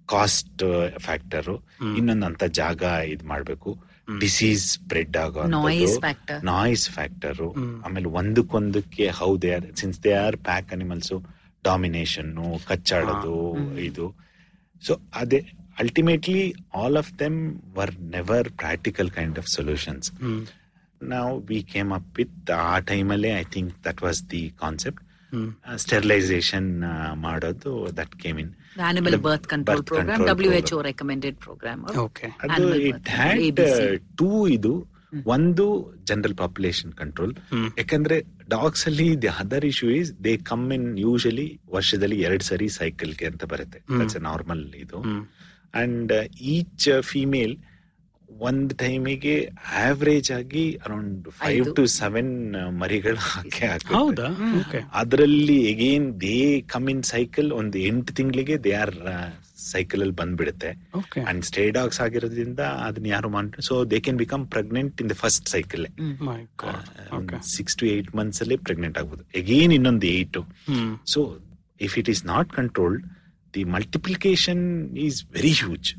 ಕಾಸ್ಟ್ 0.09 0.63
ಫ್ಯಾಕ್ಟರ್ 1.05 1.49
ಇನ್ನೊಂದಂತ 1.97 2.43
ಜಾಗ 2.59 2.83
ಇದ್ 3.13 3.23
ಮಾಡ್ಬೇಕು. 3.23 3.71
ಡಿಸೀಸ್ 4.19 4.63
ಸ್ಪ್ರೆಡ್ 4.73 5.15
ಆಗೋ 5.17 5.43
Noise 5.53 5.93
factor. 6.03 6.37
ನಾಯ್ಸ್ 6.49 6.85
ಫ್ಯಾಕ್ಟರ್ 6.89 7.39
ಆಮೇಲೆ 7.85 8.09
ಒಂದಕ್ಕೊಂದಕ್ಕೆ 8.19 9.05
how 9.19 9.29
they 9.43 9.51
are 9.57 9.65
since 9.81 9.99
they 10.03 10.13
are 10.25 10.37
pack 10.49 10.71
animals 10.77 11.13
domination 11.63 12.31
ಕಚ್ಚಾಡೋದು 12.67 13.35
ಇದು. 13.87 14.07
ಸೊ 14.83 14.93
ಅದೇ 15.15 15.39
ultimately 15.79 16.43
all 16.81 16.97
of 17.01 17.11
them 17.19 17.39
were 17.77 17.93
never 18.09 18.49
practical 18.61 19.09
kind 19.09 19.39
of 19.41 19.49
solutions 19.57 20.07
ನಾವು 21.01 21.31
ವಿ 21.49 21.59
ಕೇಮ್ 21.73 21.89
ಅಪ್ 21.93 22.11
ವಿತ್ 22.19 22.51
ಆ 22.65 22.77
ಟೈಮಲ್ಲೇ 22.91 23.31
I 23.39 23.45
think 23.55 23.73
that 23.87 24.01
was 24.03 24.21
the 24.31 24.43
concept 24.63 25.01
sterilization 25.77 26.81
ಮಾಡೋದು 27.15 27.95
that 27.97 28.15
came 28.15 28.39
in 28.39 28.53
Animal 28.77 29.17
birth 29.17 29.47
control 29.47 29.81
program, 29.83 30.21
WHO 30.37 30.77
recommended 30.81 31.35
program. 31.39 31.79
Program 31.83 31.99
okay 31.99 32.27
ಅದು 32.49 32.75
it 32.75 33.09
had. 33.09 33.61
To 34.17 34.47
ಇದು 34.47 34.73
ಒಂದು 35.25 35.65
general 36.03 36.37
population 36.37 36.93
control 36.93 37.35
ಯಾಕಂದ್ರೆ 37.77 38.23
dogs 38.49 38.87
ಅಲ್ಲಿ 38.87 39.21
the 39.21 39.27
other 39.27 39.65
issue 39.65 39.89
is 39.89 40.23
they 40.23 40.37
come 40.37 40.73
in 40.73 40.99
usually 40.99 41.59
ವರ್ಷದಲ್ಲಿ 41.69 42.21
ಎರಡ್ 42.21 42.43
ಸರಿ 42.43 42.69
ಸೈಕಲ್ಗೆ 42.69 43.25
ಅಂತ 43.25 43.43
ಬರುತ್ತೆ. 43.43 44.19
ನಾರ್ಮಲ್ 44.19 44.73
ಇದು. 44.75 44.99
ಅಂಡ್ 45.73 46.13
ಈಚ್ 46.41 47.01
ಫಿಮೇಲ್ 47.01 47.55
ಒಂದ್ 48.47 48.71
ಟೈಮಿಗೆ 48.81 49.33
ಆವರೇಜ್ 49.81 50.29
ಆಗಿ 50.37 50.63
ಅರೌಂಡ್ 50.85 51.25
ಫೈವ್. 51.39 51.67
ಟು 51.77 51.83
ಸೆವೆನ್ 51.99 52.31
ಮರಿಗಳು 52.81 53.21
ಹಾಕಿ 53.29 53.93
ಹೌದಾ? 53.95 54.27
ಓಕೆ 54.59 54.79
ಅದರಲ್ಲಿ 55.01 55.57
again 55.71 56.07
they 56.23 56.37
come 56.73 56.87
in 56.93 57.03
cycle 57.13 57.49
ಒಂದ್ 57.59 57.77
ಎಂಟು 57.89 58.13
ತಿಂಗಳಿಗೆ 58.19 58.57
ದೇ 58.65 58.73
ಆರ್ 58.83 58.95
ಸೈಕಲ್ 59.73 60.01
ಅಲ್ಲಿ 60.05 60.15
ಬಂದ್ಬಿಡುತ್ತೆ. 60.21 60.71
ಓಕೆ 60.99 61.19
ಅಂಡ್ 61.29 61.43
ಸ್ಟೇ 61.49 61.63
ಡಾಗ್ಸ್ 61.77 61.99
ಆಗಿರೋದ್ರಿಂದ 62.05 62.61
ಅದನ್ನ 62.87 63.07
ಯಾರು 63.15 63.29
ಮಾಡ್ 63.35 63.55
so 63.67 63.75
they 63.93 63.99
can 64.05 64.19
become 64.23 64.43
pregnant 64.55 65.01
in 65.03 65.09
the 65.13 65.17
first 65.23 65.47
cycle 65.55 65.85
my 66.29 66.39
god 66.63 66.89
okay 67.19 67.39
six 67.55 67.77
to 67.81 67.85
eight 67.95 68.09
months 68.19 68.41
ಅಲ್ಲಿ 68.45 68.57
ಪ್ರೆಗ್ನೆಂಟ್ 68.67 68.97
ಆಗ್ಬೋದು. 69.01 69.23
ಎಗೇನ್ 69.41 69.73
ಇನ್ನೊಂದು 69.79 70.07
eight 70.17 70.39
so 71.05 71.21
if 71.81 71.95
it 72.01 72.09
is 72.15 72.25
not 72.33 72.51
controlled 72.51 73.03
the 73.53 73.63
multiplication 73.75 74.63
is 75.07 75.19
very 75.37 75.53
huge 75.61 75.89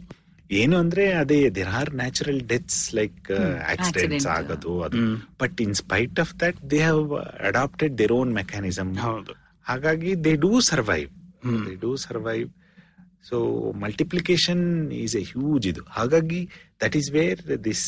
ಏನು 0.50 0.74
ಅಂದ್ರೆ 0.78 1.04
ಅದೇ 1.20 1.38
there 1.50 1.70
are 1.78 1.90
natural 1.94 2.40
deaths 2.46 2.82
like 2.94 3.30
accidents. 3.72 4.26
ಆಗೋದು 4.35 4.72
ಅದು. 4.82 5.00
But 5.40 5.61
in 5.61 5.74
spite 5.74 6.20
of 6.20 6.32
that 6.40 6.59
they 6.70 6.80
have 6.82 7.02
adapted 7.48 7.94
their 7.98 8.14
own 8.18 8.32
mechanism 8.35 8.92
ಹಾಗಾಗಿ 9.66 10.12
they 10.24 10.32
do 10.42 10.52
survive 10.68 11.09
they 11.64 11.74
do 11.80 11.90
survive 12.04 12.46
so 13.28 13.37
multiplication 13.82 14.64
is 15.00 15.16
a 15.16 15.24
huge 15.30 15.66
ಇದು. 15.66 15.82
ಹಾಗಾಗಿ 15.90 16.40
that 16.80 16.96
is 16.96 17.11
where 17.12 17.40
this 17.64 17.87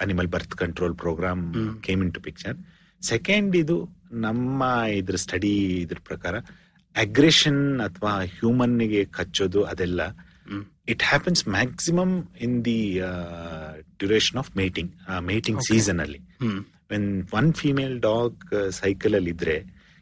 animal 0.00 0.28
birth 0.28 0.54
control 0.54 0.94
program 0.96 1.42
came 1.82 2.02
into 2.12 2.20
picture 2.20 2.56
second 3.02 3.52
ಇದು 3.56 3.76
ನಮ್ಮ 4.20 4.60
ಇದ್ರ 4.94 5.16
study 5.16 5.52
ಇದ್ರ 5.82 5.98
ಪ್ರಕಾರ 6.04 6.36
aggression 6.96 7.62
ಅಥವಾ 7.80 8.12
ಹ್ಯೂಮನ್ಗೆ 8.32 9.02
ಕಚ್ಚೋದು 9.12 9.60
ಅದೆಲ್ಲ 9.64 10.02
it 10.88 11.02
happens 11.02 11.42
maximum 11.48 12.14
in 12.40 12.56
the 12.64 12.78
duration 13.98 14.38
of 14.38 14.50
mating 14.56 14.90
mating 15.22 15.60
season 15.62 16.00
ಅಲ್ಲಿ. 16.00 16.20
When 16.90 17.08
one 17.32 17.50
female 17.54 17.96
dog 18.02 18.38
cycle 18.80 19.14
ಅಲ್ಲಿ 19.14 19.30
ಇದ್ರೆ 19.30 19.56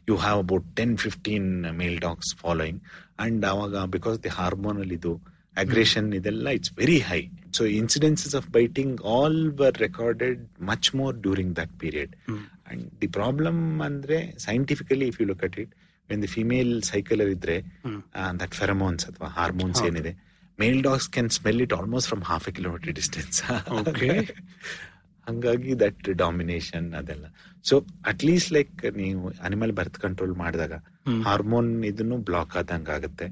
you 0.07 0.15
have 0.17 0.39
about 0.39 0.67
ten 0.75 0.93
fifteen 0.97 1.49
male 1.81 1.97
dogs 1.99 2.31
following 2.35 2.79
and 3.19 3.45
ಅವಾಗ 3.45 3.85
ಬಿಕಾಸ್ 3.89 4.17
ದಿ 4.23 4.33
ಹಾರ್ಮೋನಲ್ 4.33 4.91
ಇದು 4.91 5.11
ಅಗ್ರೆಷನ್ 5.57 6.07
ಇದೆಲ್ಲ 6.13 6.47
it's 6.49 6.71
very 6.77 6.99
high 7.01 7.19
so 7.57 7.65
incidences 7.77 8.35
of 8.35 8.47
biting 8.51 9.01
all 9.13 9.39
were 9.61 9.77
recorded 9.77 10.41
much 10.61 10.89
more 10.95 11.15
during 11.17 11.55
that 11.55 11.73
period 11.79 12.13
and 12.67 12.85
the 13.01 13.07
problem 13.17 13.59
ಅಂದ್ರೆ 13.81 14.19
scientifically 14.39 15.07
if 15.07 15.19
you 15.21 15.27
look 15.27 15.43
at 15.43 15.57
it 15.59 15.73
when 16.09 16.21
the 16.21 16.31
female 16.35 16.71
cycle 16.83 17.23
ಇದ್ರೆ 17.31 17.57
that 18.39 18.55
pheromones 18.55 19.05
ಅಥವಾ 19.07 19.29
hormones 19.29 19.81
ಏನಿದೆ 19.81 20.13
male 20.63 20.79
dogs 20.89 21.09
can 21.15 21.31
smell 21.39 21.61
it 21.67 21.75
almost 21.79 22.09
from 22.11 22.25
half 22.33 22.47
a 22.51 22.55
kilometer 22.59 22.95
distance 23.01 23.39
Okay. 23.81 24.17
ಹಂಗಾಗಿ 25.27 25.71
that 25.81 26.05
domination 26.21 26.85
ಅದೆಲ್ಲ. 26.99 27.25
So 27.65 27.75
at 28.09 28.21
least 28.27 28.51
like 28.55 28.75
ನೀವು 28.99 29.23
animal 29.47 29.73
birth 29.79 29.97
control 30.03 30.35
ಮಾಡಿದಾಗ 30.41 30.73
hormone 31.25 31.69
ಇದನ್ನು 31.89 32.17
block 32.29 32.53
ಆದಂಗ 32.61 32.89
ಆಗುತ್ತೆ. 32.97 33.27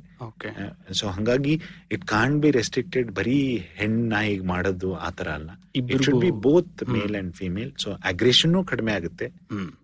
ಸೊ 1.00 1.06
ಹಂಗಾಗಿ 1.18 1.54
ಇಟ್ 1.96 2.04
ಕಾನ್ 2.14 2.36
ಬಿ 2.44 2.50
ರೆಸ್ಟ್ರಿಕ್ಟೆಡ್ 2.58 3.10
ಬರೀ 3.20 3.38
ಹೆಣ್ಣ 3.80 4.14
ಈಗ 4.34 4.44
ಮಾಡೋದು 4.54 4.90
ಆತರ 5.08 5.30
ಅಲ್ಲ. 5.40 5.50
It 5.82 6.04
should 6.08 6.22
be 6.26 6.32
both 6.48 6.84
male 6.96 7.16
and 7.22 7.34
female 7.42 7.72
so 7.84 7.92
aggression 8.12 8.58
ಕಡಿಮೆ 8.74 8.94
ಆಗುತ್ತೆ. 9.00 9.30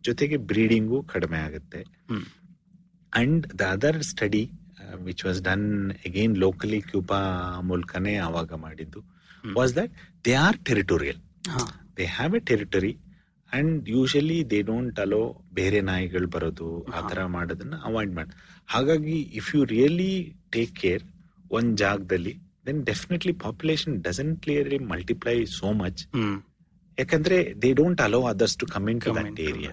ಜೊತೆಗೆ 0.09 0.39
ಬ್ರೀಡಿಂಗು 0.51 0.99
ಕಡಿಮೆ 1.13 1.41
ಆಗುತ್ತೆ. 1.47 1.81
And 3.13 3.45
the 3.61 3.71
other 3.77 3.99
study 4.11 4.43
which 5.03 5.25
was 5.25 5.41
done 5.43 5.67
again 5.91 6.37
locally 6.37 6.81
Cuba 6.81 7.19
ಮೂಲಕನೇ 7.61 8.15
ಆವಾಗ 8.15 8.53
ಮಾಡಿದ್ದು 8.53 9.01
was 9.57 9.75
that 9.75 9.93
they 10.25 10.33
are 10.33 10.65
territorial 10.65 11.19
they 11.97 12.05
have 12.05 12.35
a 12.35 12.39
territory 12.39 12.93
and 13.51 13.89
usually 13.89 14.49
they 14.49 14.61
don't 14.61 14.99
allow 14.99 15.21
ಬೇರೆ 15.53 15.81
ನಾಯಿಗಳು 15.81 16.27
ಬರೋದು 16.27 16.67
ಆ 16.93 17.07
ಥರ 17.07 17.25
ಮಾಡೋದನ್ನ 17.25 17.75
ಅವಾಯ್ಡ್ 17.83 18.13
ಮಾಡಿ. 18.13 18.31
ಹಾಗಾಗಿ 18.67 19.21
if 19.33 19.55
you 19.55 19.63
really 19.63 20.11
take 20.51 20.75
care 20.75 21.03
ಒಂದು 21.51 21.75
ಜಾಗದಲ್ಲಿ 21.75 22.33
then 22.65 22.85
definitely 22.85 23.33
population 23.33 24.03
doesn't 24.03 24.37
clearly 24.37 24.79
multiply 24.85 25.45
so 25.45 25.71
much 25.73 26.01
ಯಾಕಂದ್ರೆ 26.99 27.53
they 27.61 27.73
don't 27.73 28.01
allow 28.01 28.21
others 28.23 28.57
to 28.57 28.65
come 28.65 28.89
into 29.01 29.15
that 29.15 29.41
area 29.41 29.71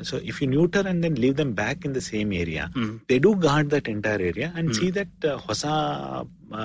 that 0.00 0.14
area. 0.14 0.16
So 0.16 0.16
if 0.16 0.42
you 0.42 0.48
neuter 0.48 0.86
and 0.86 1.02
then 1.02 1.16
leave 1.16 1.38
them 1.38 1.54
back 1.54 1.86
in 1.86 1.94
the 1.94 1.96
same 1.96 2.32
area 2.32 2.64
hmm 2.64 3.00
they 3.10 3.18
do 3.18 3.34
guard 3.34 3.70
that 3.70 3.88
entire 3.88 4.22
area 4.22 4.52
and 4.56 4.74
see 4.74 4.94
that 4.94 5.26
ಹೊಸ 5.36 5.64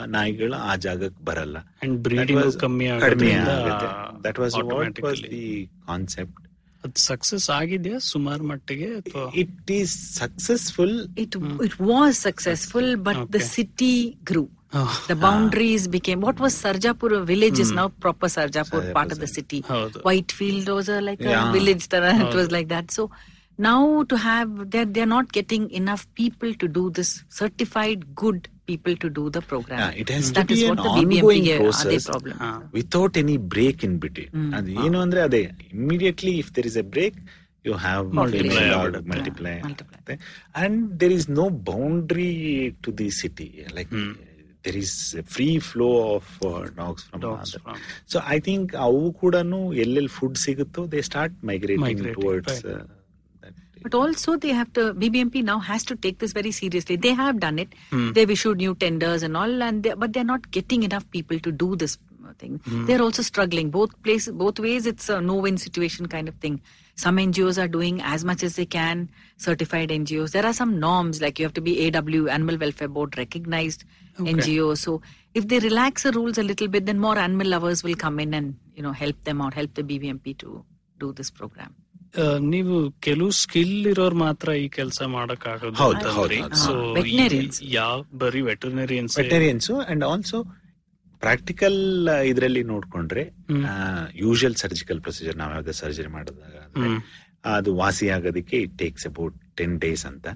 ನಾಯಿಗಳು 0.05 0.53
ಆ 0.53 0.75
ಜಾಗಕ್ಕೆ 0.75 1.25
ಬರಲ್ಲ 1.25 1.57
and 1.57 1.99
breeding 1.99 2.55
ಕಮ್ಮಿ 2.55 2.87
ಕಡಿಮೆ 3.01 3.33
ಆಗುತ್ತೆ 3.33 4.19
that 4.29 4.39
was 4.39 4.55
what 4.55 5.03
was 5.03 5.21
the 5.21 5.69
concept 5.87 6.41
ಅದ್ 6.85 6.95
success 6.95 7.49
ಆಗಿದೆಯಾ 7.49 7.97
ಸುಮಾರು 7.97 8.43
ಮಟ್ಟಿಗೆ 8.43 9.03
it 9.35 9.71
is 9.71 10.17
successful 10.19 11.07
it 11.17 11.37
it 11.65 11.81
was 11.81 12.27
successful, 12.27 12.95
but 12.95 13.31
the 13.31 13.35
city 13.37 13.53
city 13.55 13.93
Oh, 14.77 15.05
the 15.07 15.15
boundaries 15.15 15.87
became 15.87 16.19
what 16.19 16.37
was 16.37 16.53
Sarjapur 16.53 17.25
village 17.25 17.59
is 17.59 17.69
hmm. 17.69 17.77
now 17.77 17.87
proper 17.87 18.27
Sarjapur, 18.27 18.81
Sarjapur 18.81 18.93
part 18.93 19.11
of 19.13 19.19
the 19.19 19.27
city. 19.27 19.61
Whitefield 19.61 20.67
was 20.67 20.89
a, 20.89 20.99
like 20.99 21.21
yeah. 21.21 21.49
a 21.49 21.53
village, 21.53 21.87
it 21.91 22.33
was 22.33 22.51
like 22.51 22.67
that. 22.67 22.91
So 22.91 23.09
now 23.57 24.03
to 24.03 24.17
have 24.17 24.69
they're, 24.69 24.83
they're 24.83 25.05
not 25.05 25.31
getting 25.31 25.71
enough 25.71 26.05
people 26.15 26.53
to 26.55 26.67
do 26.67 26.89
this 26.89 27.23
certified 27.29 28.13
good 28.15 28.49
people 28.65 28.97
to 28.97 29.09
do 29.09 29.29
the 29.29 29.41
program. 29.41 29.79
Yeah, 29.79 30.01
it 30.01 30.09
has 30.09 30.33
that 30.33 30.49
to 30.49 30.53
be 30.53 30.65
an 30.65 30.77
ongoing 30.77 31.57
process. 31.57 32.09
uh, 32.09 32.59
without 32.73 33.15
any 33.15 33.37
break 33.37 33.81
in 33.81 33.97
between. 33.97 34.27
Hmm. 34.27 34.53
And 34.53 34.77
ah. 34.77 34.83
you 34.83 34.89
know 34.89 34.99
andre 34.99 35.29
they 35.29 35.51
immediately 35.71 36.39
if 36.39 36.51
there 36.51 36.65
is 36.65 36.75
a 36.75 36.83
break 36.83 37.15
you 37.63 37.73
have 37.73 38.11
multiply, 38.11 38.69
multiply, 39.05 39.61
multiply, 39.61 40.17
and 40.53 40.99
there 40.99 41.09
is 41.09 41.29
no 41.29 41.49
boundary 41.49 42.75
to 42.83 42.91
the 42.91 43.09
city. 43.09 43.65
Like. 43.73 43.87
Hmm. 43.87 44.11
There 44.66 44.78
is 44.84 44.94
free 45.34 45.48
flow 45.70 45.88
of 46.14 46.30
dogs 46.80 47.04
from 47.10 47.22
Dogs 47.26 47.52
from- 47.64 47.82
so 48.12 48.18
I 48.36 48.38
think 48.48 48.72
ಅವು 48.86 49.02
ಕೂಡ 49.22 49.34
ಎಲ್ಲೆಲ್ಲಿ 49.84 50.12
food 50.18 50.38
ಸಿಗುತ್ತೋ 50.46 50.84
they 50.94 51.02
start 51.10 51.36
migrating 51.50 51.86
Migrating, 51.88 52.18
towards 52.20 52.62
But 53.82 53.94
also 53.94 54.36
they 54.36 54.50
have 54.50 54.70
to 54.74 54.82
BBMP 54.92 55.42
now 55.42 55.58
has 55.60 55.82
to 55.84 55.94
take 55.96 56.18
this 56.18 56.32
very 56.32 56.50
seriously. 56.52 56.96
They 56.96 57.12
have 57.14 57.40
done 57.40 57.58
it. 57.58 57.70
They've 58.16 58.30
issued 58.30 58.58
new 58.58 58.74
tenders 58.74 59.22
and 59.22 59.36
all, 59.36 59.62
and 59.62 59.82
they, 59.84 59.94
but 59.94 60.12
they're 60.14 60.30
not 60.32 60.50
getting 60.50 60.82
enough 60.82 61.06
people 61.10 61.38
to 61.40 61.50
do 61.54 61.68
this 61.76 61.94
uh, 61.96 62.34
thing. 62.34 62.52
They're 62.86 63.00
also 63.00 63.22
struggling. 63.22 63.70
Both 63.70 64.02
places, 64.02 64.34
both 64.34 64.58
ways, 64.58 64.84
it's 64.84 65.08
a 65.08 65.20
no-win 65.22 65.56
situation 65.56 66.06
kind 66.08 66.28
of 66.28 66.36
thing. 66.36 66.56
Some 66.98 67.18
NGOs 67.20 67.56
are 67.56 67.68
doing 67.68 68.00
as 68.04 68.24
much 68.24 68.42
as 68.42 68.56
they 68.56 68.66
can, 68.68 68.96
certified 69.38 69.90
NGOs. 69.92 70.32
There 70.32 70.44
are 70.44 70.52
some 70.54 70.78
norms 70.80 71.20
like 71.20 71.38
you 71.38 71.46
have 71.46 71.54
to 71.54 71.62
be 71.62 71.74
AW, 71.84 72.28
Animal 72.30 72.58
Welfare 72.58 72.88
Board 72.90 73.16
recognized 73.16 73.80
NGO. 74.30 74.76
So 74.76 74.92
if 75.34 75.46
they 75.46 75.60
relax 75.60 76.02
the 76.02 76.12
rules 76.12 76.38
a 76.38 76.42
little 76.42 76.68
bit, 76.68 76.84
then 76.84 76.98
more 76.98 77.16
animal 77.18 77.48
lovers 77.48 77.82
will 77.82 77.94
come 77.96 78.18
in 78.20 78.34
and 78.34 78.48
you 78.76 78.82
know 78.82 78.92
help 78.94 79.22
them 79.24 79.40
out, 79.40 79.54
help 79.54 79.72
the 79.74 79.84
BBMP 79.84 80.36
to 80.38 80.50
do 80.98 81.12
this 81.12 81.30
program. 81.32 81.70
ಆ, 82.14 82.22
ನೀವು 82.46 82.76
ಕೆಲವು 83.00 83.32
skill 83.40 83.74
ಇರೋರ್ 83.90 84.14
ಮಾತ್ರ 84.22 84.54
ಈ 84.56 84.68
ಕೆಲಸ 84.70 85.00
ಮಾಡಕ್ 85.08 85.44
ಆಗೋದು 85.46 85.76
ಹೌದು, 85.76 85.96
ಅಂತಂದ್ರಿ. 85.98 86.38
ಹೌದು, 86.40 86.56
So, 86.56 86.72
ಹೌದು. 86.72 86.94
Veterinarians. 86.96 87.58
ಈ 87.62 87.70
ಯಾವ 87.74 87.92
ಬರೀ 88.22 88.40
ವೆಟರ್ನರಿಯನ್ಸ್ 88.48 89.14
ವೆಟರಿಯನ್ಸ್ 89.20 89.68
ಅಂಡ್ 89.92 90.04
ಆಲ್ಸೋ 90.08 90.38
practical 91.23 91.79
ಇದರಲ್ಲಿ 92.31 92.63
ನೋಡ್ಕೊಂಡ್ರೆ 92.73 93.23
ಯೂಶುವಲ್ 94.23 94.57
ಸರ್ಜಿಕಲ್ 94.63 94.99
ಪ್ರೊಸೀಜರ್ 95.05 95.37
ನಾವ್ 95.41 95.53
ಯಾವ್ದು 95.55 95.75
ಸರ್ಜರಿ 95.81 96.11
ಮಾಡಿದಾಗ 96.17 96.91
ಅದು 97.55 97.71
ವಾಸಿ 97.79 98.05
ಆಗೋದಕ್ಕೆ 98.13 98.57
it 98.65 98.75
takes 98.83 99.05
about 99.09 99.35
ten 99.59 99.73
days 99.83 100.03
ಅಂತ. 100.11 100.27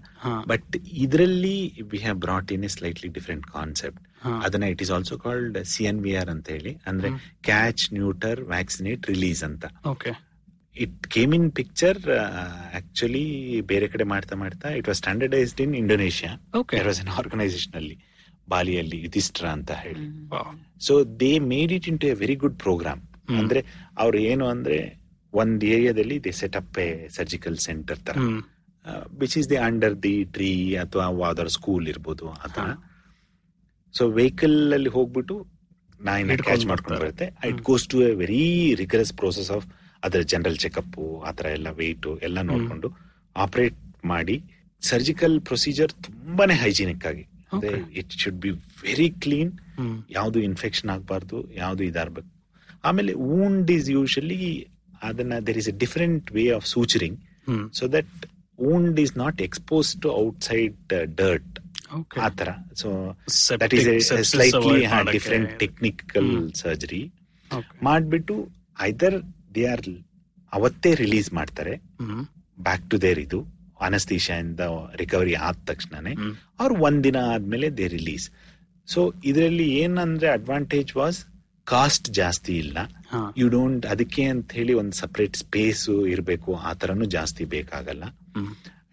ಬಟ್ 0.52 0.76
ಇದರಲ್ಲಿ 1.06 1.56
we 1.92 2.00
have 2.04 2.18
brought 2.26 2.52
in 2.56 2.64
a 2.68 2.72
slightly 2.76 3.10
different 3.18 3.46
concept. 3.56 4.02
ಅದನ್ನ 4.46 4.66
it 4.74 4.82
is 4.86 4.92
also 4.98 5.16
called 5.26 5.58
C 5.74 5.84
N 5.92 6.02
V 6.06 6.14
R 6.22 6.32
ಅಂತ 6.36 6.48
ಹೇಳಿ. 6.56 6.74
ಅಂದ್ರೆ 6.92 7.10
ಕ್ಯಾಚ್ 7.50 7.86
ನ್ಯೂಟರ್ 7.98 8.42
ವ್ಯಾಕ್ಸಿನೇಟ್ 8.56 9.06
ರಿಲೀಸ್ 9.14 9.42
ಅಂತ. 9.50 9.66
Okay 9.94 10.14
it 10.76 11.00
came 11.16 11.34
in 11.38 11.48
picture 11.60 12.00
actually 12.80 13.26
ಬೇರೆ 13.72 13.88
ಕಡೆ 13.94 14.06
ಮಾಡ್ತಾ 14.14 14.36
ಮಾಡ್ತಾ 14.44 14.70
it 14.80 14.88
was 14.92 15.00
standardized 15.02 15.62
in 15.66 15.74
Indonesia 15.82 16.32
Okay. 16.62 16.82
Was 16.90 17.02
an 17.06 17.12
organisation 17.22 17.76
ಅಲ್ಲಿ. 17.82 17.98
ಬಾಲಿಯಲ್ಲಿ 18.54 18.98
ಯುಧಿಷ್ಠರ 19.06 19.46
ಅಂತ 19.58 19.72
ಹೇಳಿ. 19.84 20.06
So 20.88 20.94
they 21.22 21.32
made 21.52 21.72
it 21.78 21.88
into 22.04 22.08
a 22.14 22.16
very 22.24 22.36
good 22.44 22.58
program 22.66 23.02
ಅಂದ್ರೆ 23.40 23.62
ಅವ್ರು 24.04 24.18
ಏನು 24.30 24.46
ಅಂದ್ರೆ 24.54 24.78
ಒಂದ್ 25.34 25.64
ಏರಿಯಾದಲ್ಲಿ 25.74 26.18
they 26.26 26.32
set 26.42 26.56
up 26.62 26.78
a 26.86 26.90
surgical 27.18 27.58
centre 27.68 28.00
ತರ. 28.08 28.16
Which 29.22 29.36
is 29.42 29.50
the 29.52 29.60
under 29.68 29.96
the 30.06 30.16
tree 30.36 30.52
ಅಥವಾ 30.84 31.06
ಯಾವ್ದಾದ್ರು 31.24 31.54
ಸ್ಕೂಲ್ 31.58 31.88
ಇರ್ಬೋದು 31.94 32.28
ಅಥವಾ 32.48 32.70
ಸೊ 33.94 34.06
ವೆಹಿಕಲ್ 34.20 34.58
ಅಲ್ಲಿ 34.78 34.92
ಹೋಗ್ಬಿಟ್ಟು 34.98 35.36
ನಾಯಿನ 36.00 36.30
ಅಟ್ಯಾಚ್ 36.34 36.48
ಕ್ಯಾಚ್ 36.48 36.66
ಮಾಡ್ಕೊಂಡು. 36.72 37.00
ಬರುತ್ತೆ. 37.02 37.28
It 37.50 37.62
goes 37.70 37.86
to 37.94 37.98
a 38.08 38.12
very 38.24 38.44
rigorous 38.82 39.14
process 39.22 39.50
of 39.58 39.66
ಅದರ 40.04 40.22
ಜನರಲ್ 40.34 40.60
ಚೆಕಪ್ 40.64 40.98
ಆತರ 41.30 41.48
ಎಲ್ಲ 41.58 41.70
ವೆಯ್ಟ್ 41.82 42.08
ಎಲ್ಲ 42.28 42.40
ನೋಡ್ಕೊಂಡು 42.52 42.90
ಆಪರೇಟ್ 43.36 43.80
ಮಾಡಿ 44.14 44.36
ಸರ್ಜಿಕಲ್ 44.82 45.36
ಪ್ರೊಸೀಜರ್ 45.48 45.92
ತುಂಬಾನೇ 46.06 46.56
ಹೈಜಿನಿಕ್ 46.62 47.06
ಆಗಿ 47.12 47.24
it 48.00 48.12
should 48.24 48.40
be 48.46 48.52
very 48.88 49.10
clean. 49.26 49.54
ಯಾವ್ದು 50.18 50.40
ಇನ್ಫೆಕ್ಷನ್ 50.50 50.90
ಆಗಬಾರ್ದು 50.96 51.38
ಯಾವ್ದು 51.62 51.84
ಇದಾರ್ಬೇಕು 51.84 52.30
ಆಮೇಲೆ 52.90 53.14
ವೂಂಡ್ 53.14 53.72
ಈಸ್ 53.78 53.90
ಯೂಶಲಿ 53.98 54.42
ಅದನ್ನ 55.10 55.34
there 55.48 55.58
is 55.58 55.70
a 55.74 55.76
different 55.86 56.32
way 56.32 56.44
of 56.58 56.68
suturing. 56.76 57.20
So 57.80 57.88
that 57.98 58.14
wound 58.60 59.00
is 59.04 59.14
not 59.18 59.42
expose 59.42 59.90
to 60.04 60.08
outside 60.50 60.94
dirt. 61.22 61.54
ಆ 62.26 62.30
ತರ 62.40 62.50
so 62.82 62.90
that 63.62 63.74
is 63.78 64.10
slightly. 64.32 64.82
Different 65.12 65.52
technical 65.64 66.32
surgery. 66.64 67.04
ಮಾಡ್ಬಿಟ್ಟು 67.88 68.36
ಐದರ್ 68.90 69.18
they 69.56 69.64
are 69.74 69.88
ಅವತ್ತೇ 70.54 70.92
ರಿಲೀಸ್ 71.04 71.30
ಮಾಡ್ತಾರೆ. 71.40 71.74
ಬ್ಯಾಕ್ 72.68 72.84
ಟು 72.90 72.98
ದೇರ್ 73.02 73.20
ಇದು 73.20 73.40
ಅನಸ್ತೀಶಿಯಿಂದ 73.88 74.60
recovery 74.96 75.36
ಆದ 75.48 75.58
ತಕ್ಷಣನೇ 75.66 76.14
ಅವ್ರು 76.60 76.76
ಒಂದಿನ 76.88 77.18
ಆದ್ಮೇಲೆ 77.34 77.70
ದೇ 77.78 77.88
ರಿಲೀಸ್ 77.88 78.26
ಸೊ 78.88 79.02
ಇದರಲ್ಲಿ 79.24 79.68
ಏನಂದ್ರೆ 79.82 80.30
ಅಡ್ವಾಂಟೇಜ್ 80.38 80.92
ವಾಸ್ 80.98 81.20
ಕಾಸ್ಟ್ 81.68 82.08
ಜಾಸ್ತಿ 82.10 82.54
ಇಲ್ಲ. 82.58 82.78
ಯು 83.38 83.48
ಡೋಂಟ್ 83.50 83.86
ಅದಕ್ಕೆ 83.86 84.24
ಅಂತ 84.24 84.54
ಹೇಳಿ 84.54 84.74
ಒಂದು 84.74 84.96
ಸಪ್ರೇಟ್ 84.98 85.36
ಸ್ಪೇಸ್ 85.38 85.84
ಇರಬೇಕು 86.14 86.56
ಆ 86.56 86.72
ತರನು 86.74 87.06
ಜಾಸ್ತಿ 87.06 87.46
ಬೇಕಾಗಲ್ಲ. 87.46 88.04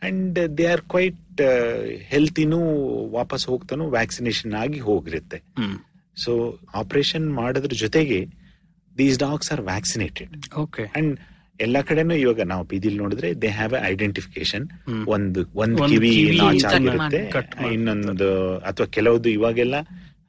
ಅಂಡ್ 0.02 0.38
ದೇ 0.58 0.66
ಆರ್ 0.72 0.84
ಕ್ವೈಟ್ 0.94 1.40
ಹೆಲ್ತಿನೂ 2.12 2.60
ವಾಪಸ್ 3.10 3.46
ಹೋಗ್ತಾನೂ 3.46 3.86
ವ್ಯಾಕ್ಸಿನೇಷನ್ 3.90 4.54
ಆಗಿ 4.62 4.80
ಹೋಗಿರುತ್ತೆ. 4.88 5.38
ಸೊ 6.16 6.32
ಆಪರೇಷನ್ 6.74 7.26
ಮಾಡೋದ್ರ 7.32 7.74
ಜೊತೆಗೆ 7.84 8.20
these 8.96 9.18
dogs 9.18 9.50
are 9.52 9.62
vaccinated 9.72 10.36
okay 10.64 10.84
and 11.00 11.14
ಎಲ್ಲಾ 11.60 11.80
ಕಡೆನೂ 11.88 12.14
ಇವಾಗ 12.22 12.40
ನಾವು 12.52 12.64
ಬೀದಿಲಿ 12.70 12.98
ನೋಡಿದ್ರೆ 13.02 13.28
ದೇ 13.42 13.50
ಹ್ಯಾವ್ 13.58 13.74
ಎ 13.78 13.80
ಐಡೆಂಟಿಫಿಕೇಶನ್. 13.92 14.64
ಒಂದು 15.14 15.40
ಒಂದು 15.62 15.78
ಕಿವಿ 15.92 16.10
ನಾಚ್ 16.40 16.64
ಆಗಿರುತ್ತೆ. 16.70 17.20
ಇನ್ನೊಂದು 17.76 18.28
ಅಥವಾ 18.70 18.86
ಕೆಲವೊಂದು 18.96 19.30
ಇವಾಗೆಲ್ಲ 19.36 19.76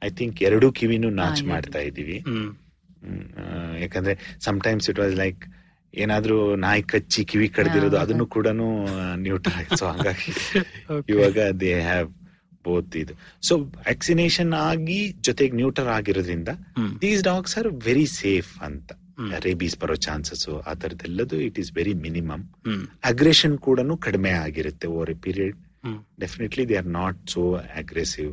ಐ 0.02 0.10
ಥಿಂಕ್ 0.18 0.38
ಎರಡು 0.48 0.66
ಕಿವಿನೂ 0.78 1.08
ನಾಚ್ 1.20 1.42
ಮಾಡ್ತಾ 1.52 1.80
ಇದೀವಿ 1.88 2.18
ಯಾಕಂದ್ರೆ 3.82 4.14
ಟೈಮ್ಸ್ 4.66 4.88
ಇಟ್ 4.92 5.00
ವಾಸ್ 5.04 5.16
ಲೈಕ್ 5.22 5.40
ಏನಾದ್ರೂ 5.94 6.38
ನಾಯಿ 6.64 6.82
ಕಚ್ಚಿ 6.92 7.20
ಕಿವಿ 7.30 7.48
ಕಡ್ದಿರೋದು 7.56 7.96
ಅದನ್ನು 8.02 8.26
ಕೂಡ 8.36 8.46
ನ್ಯೂಟ್ರಲ್ 9.26 9.66
ಸೊ 9.78 9.84
ಹಂಗಾಗಿ 9.90 10.32
ಇವಾಗ 11.12 11.38
ದೇ 11.62 11.70
ಹ್ಯಾವ್ 11.88 12.08
ಬೋತ್ 12.64 12.94
ಇದು. 13.02 13.14
ಸೊ 13.48 13.52
ವ್ಯಾಕ್ಸಿನೇಷನ್ 13.86 14.52
ಆಗಿ 14.68 14.98
ಜೊತೆಗೆ 15.28 15.54
ನ್ಯೂಟರ್ 15.56 15.90
ಆಗಿರೋದ್ರಿಂದ 15.96 16.50
these 17.04 17.22
dogs 17.22 17.54
are 17.60 17.68
very 17.86 18.06
safe 18.20 18.50
ಅಂತ. 18.68 18.88
ರೇಬೀಸ್ 19.46 19.76
ಬರೋ 19.82 19.94
ಚಾನ್ಸಸ್ 20.06 20.46
ಆ 20.70 20.74
ಥರದ್ದೆಲ್ಲದು 20.82 21.36
it 21.48 21.58
is 21.58 21.70
very 21.78 21.94
minimum 22.06 22.44
aggression 23.04 23.56
ಕೂಡ 23.58 23.80
ಕಡಿಮೆ 24.08 24.32
ಆಗಿರುತ್ತೆ 24.46 24.88
over 24.96 25.10
a 25.10 25.18
period. 25.26 25.56
Definitely 26.20 26.64
they 26.70 26.76
are 26.82 26.90
not 27.00 27.20
so 27.36 27.42
aggressive 27.82 28.32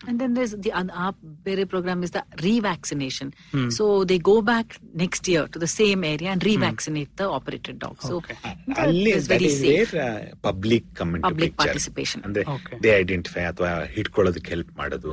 And 0.00 0.20
then 0.20 0.34
there's 0.34 0.52
the 0.56 0.70
uh, 0.70 0.82
our 0.94 1.14
Bere 1.44 1.64
program 1.66 2.02
is 2.06 2.10
the 2.10 2.22
revaccination. 2.38 3.28
Hmm. 3.52 3.70
So 3.70 4.04
they 4.04 4.18
go 4.20 4.34
back 4.42 4.66
next 4.94 5.26
year 5.26 5.44
to 5.48 5.58
the 5.58 5.66
same 5.66 6.04
area 6.04 6.28
and 6.32 6.40
revaccinate 6.40 7.08
the 7.16 7.26
operated 7.28 7.78
dog. 7.78 7.96
So 8.00 8.12
Okay. 8.18 8.36
that 8.42 8.78
ಅಲ್ಲಿ 8.84 9.12
is 9.18 9.26
very 9.26 9.48
uh, 9.48 9.80
public 9.80 10.44
public 10.46 10.86
comment 11.00 11.24
Public 11.28 11.54
participation. 11.62 12.20
they 12.36 12.44
Okay. 12.56 12.78
They 12.84 12.92
identify 13.00 13.44
ಅಥವಾ 13.52 13.72
ಹಿಡ್ಕೊಳ್ಳೋದಕ್ಕೆ 13.96 14.52
help 14.54 14.72
ಮಾಡೋದು 14.80 15.12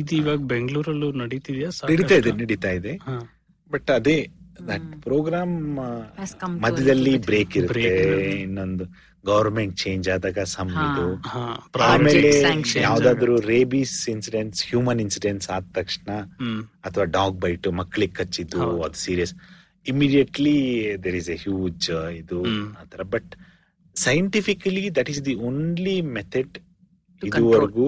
ಇದು 0.00 0.14
ಇವಾಗ 0.20 0.40
ಬೆಂಗಳೂರಲ್ಲೂ 0.54 1.10
ನಡೀತಿದೆಯಾ 1.22 1.70
ನಡೀತಾ 1.92 2.16
ಇದೆ 2.22 2.32
ನಡೀತಾ 2.42 2.72
ಇದೆ. 2.80 2.94
ಬಟ್ 3.70 3.90
ಅದೇ 3.98 4.18
ದಟ್ 4.68 4.86
ಪ್ರೋಗ್ರಾಮ್ 5.02 5.54
ಮಧ್ಯದಲ್ಲಿ 6.64 7.12
ಬ್ರೇಕ್ 7.28 7.54
ಇರುತ್ತೆ. 7.60 7.92
ಇನ್ನೊಂದು 8.44 8.84
ಗವರ್ಮೆಂಟ್ 9.26 9.74
ಚೇಂಜ್ 9.82 10.06
ಆದಾಗ 10.14 10.40
ಸಮ್ 10.54 10.72
ಇದು. 10.86 11.06
ಆಮೇಲೆ. 11.88 12.30
ಯಾವ್ದಾದ್ರು 12.82 13.34
ರೇಬೀಸ್ 13.52 13.96
ಇನ್ಸಿಡೆಂಟ್ಸ್ 14.14 14.62
ಹ್ಯೂಮನ್ 14.70 15.00
ಇನ್ಸಿಡೆಂಟ್ಸ್ 15.06 15.48
ಆದ 15.56 15.64
ತಕ್ಷಣ 15.78 16.10
ಅಥವಾ 16.88 17.06
ಡಾಗ್ 17.18 17.36
ಬೈಟ್ 17.44 17.68
ಮಕ್ಳಿಗೆ 17.82 18.16
ಕಚ್ಚಿದ್ದು. 18.20 18.62
ಅದು 18.86 18.98
serious 19.06 19.34
immediately 19.86 20.56
there 21.04 21.18
is 21.22 21.30
a 21.36 21.38
huge 21.44 21.90
ಇದು. 22.22 22.40
ಆತರ 22.82 23.02
but 23.16 23.30
scientifically 23.96 24.84
that 24.96 25.10
is 25.10 25.22
the 25.28 25.36
only 25.50 25.94
method 26.16 26.56
ಇದುವರೆಗೂ 27.22 27.86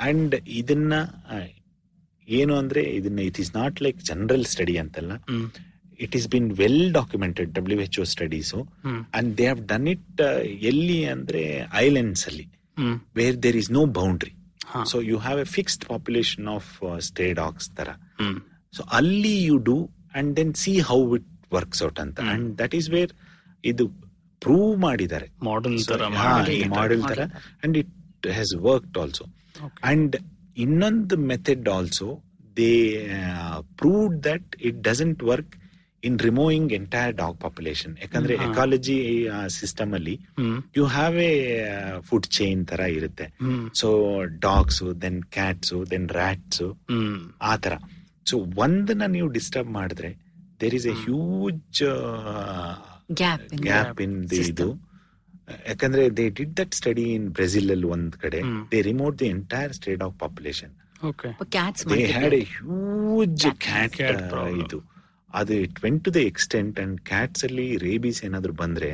ಅಂಡ್ 0.00 0.34
ಇದನ್ನ 0.60 0.94
ಏನು 2.38 2.54
ಅಂದ್ರೆ 2.62 2.82
ಇದನ್ನ 2.98 3.20
it 3.30 3.38
is 3.42 3.52
not 3.56 3.76
like 3.86 3.98
general 4.10 4.44
study 4.52 4.76
ಅಂತಲ್ಲ. 4.82 5.12
It 6.04 6.14
is 6.18 6.26
been 6.34 6.48
well 6.60 6.84
documented 6.98 7.50
W 7.58 7.78
H 7.86 7.98
O 8.02 8.04
studies 8.14 8.60
hmm. 8.86 9.00
And 9.18 9.30
they 9.38 9.46
have 9.48 9.62
done 9.72 9.86
it 9.94 10.20
ಎಲ್ಲಿ 10.72 10.98
ಅಂದ್ರೆ 11.14 11.42
ಐಲ್ಯಾಂಡ್ಸ್ 11.84 12.24
ಅಲ್ಲಿ 12.30 12.46
where 13.20 13.38
there 13.46 13.58
is 13.62 13.70
no 13.78 13.82
boundary. 14.00 14.32
So 14.90 14.96
you 15.10 15.18
have 15.26 15.40
a 15.40 15.48
fixed 15.56 15.84
population 15.92 16.48
of 16.56 16.70
stray 17.08 17.26
dogs 17.42 17.68
ತರ. 17.80 17.88
So 18.74 18.82
ಅಲ್ಲಿ 19.00 19.34
you 19.48 19.58
do 19.70 19.76
and 20.20 20.30
then 20.38 20.54
see 20.62 20.74
how 20.90 21.00
it 21.18 21.28
works 21.58 21.82
out 21.88 22.00
ಅಂತ. 22.04 22.18
And 22.34 22.46
that 22.62 22.74
is 22.80 22.90
where 22.96 23.12
ಇದು 23.64 23.86
prove 24.42 24.72
ಮಾಡಿದ್ದಾರೆ. 24.86 25.26
Model 25.48 25.78
ತರ 25.88 26.02
model 26.76 27.02
ತರ. 27.10 27.22
And 27.64 27.76
it 27.82 27.94
has 28.36 28.52
worked 28.68 28.98
also. 29.02 29.24
And 29.90 30.14
ಇನ್ನೊಂದು 30.56 31.16
method 31.16 31.68
also 31.68 32.22
they 32.56 32.72
proved 33.76 34.24
that 34.24 34.56
it 34.60 34.82
doesn't 34.82 35.22
work 35.22 35.56
in 36.04 36.18
removing 36.18 36.72
entire 36.72 37.16
dog 37.16 37.40
population 37.40 37.96
ಯಾಕಂದ್ರೆ. 38.00 38.34
Ecology 38.34 39.28
system 39.48 39.94
ಅಲ್ಲಿ 39.94 40.20
you 40.76 40.84
have 40.84 41.16
a 41.16 41.32
food 42.00 42.26
chain 42.26 42.66
ತರ 42.66 42.80
ಇರುತ್ತೆ. 42.80 43.32
So 43.74 44.20
dogs 44.40 44.82
then 45.02 45.22
cats 45.22 45.90
then 45.90 46.08
rats 46.08 46.62
hmm. 46.62 47.32
ಆ 47.42 47.56
ತರ. 47.56 47.72
So 48.26 48.38
ಒಂದನ್ನ 48.56 49.02
ನೀವು 49.06 49.28
disturb 49.28 49.70
ಮಾಡಿದ್ರೆ 49.70 50.10
there 50.60 50.74
is 50.74 50.86
a 50.86 50.92
huge 50.92 51.82
gap 53.12 54.00
in 54.00 54.30
the. 54.30 54.36
ಇದು. 54.36 54.89
ಯಾಕಂದ್ರೆ 55.68 56.16
they 56.18 56.28
did 56.38 56.56
that 56.56 56.74
study 56.74 57.06
in 57.14 57.28
Brazil 57.28 57.70
ಅಲ್ಲಿ 57.70 57.86
ಒಂದ್ 57.96 58.16
ಕಡೆ. 58.16 58.40
They 58.72 58.80
removed 58.90 59.18
the 59.18 59.28
entire 59.36 59.72
state 59.72 60.02
of 60.02 60.14
population 60.18 60.72
they 61.84 62.04
had 62.12 62.34
a. 62.34 62.44
Huge 62.56 63.44
cat. 63.66 63.98
ಇದು. 64.64 64.78
ಅದು 65.34 65.54
went 65.74 66.00
to 66.04 66.10
the 66.14 66.16
extent 66.16 66.80
and 66.80 67.00
cats 67.00 67.44
ಅಲ್ಲಿ 67.44 67.76
rabies 67.76 68.24
ಏನಾದ್ರು 68.24 68.52
ಬಂದ್ರೆ 68.52 68.88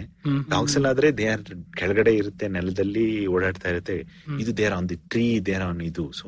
ಡಾಗ್ಸ್ 0.49 0.75
ಅಲ್ಲಿ 0.77 0.89
ಆದ್ರೆ 0.89 1.09
ದೇ 1.21 1.27
ಆರ್ 1.29 1.45
ಕೆಳಗಡೆ 1.77 2.13
ಇರುತ್ತೆ 2.17 2.49
ನೆಲದಲ್ಲಿ 2.49 3.27
ಓಡಾಡ್ತಾ 3.27 3.69
ಇರುತ್ತೆ. 3.71 3.97
ಇದು 4.41 4.57
there 4.57 4.73
on 4.73 4.89
the 4.89 4.99
tree 5.09 5.41
there 5.41 5.63
on 5.63 5.81
ಇದು. 5.81 6.13
So 6.13 6.27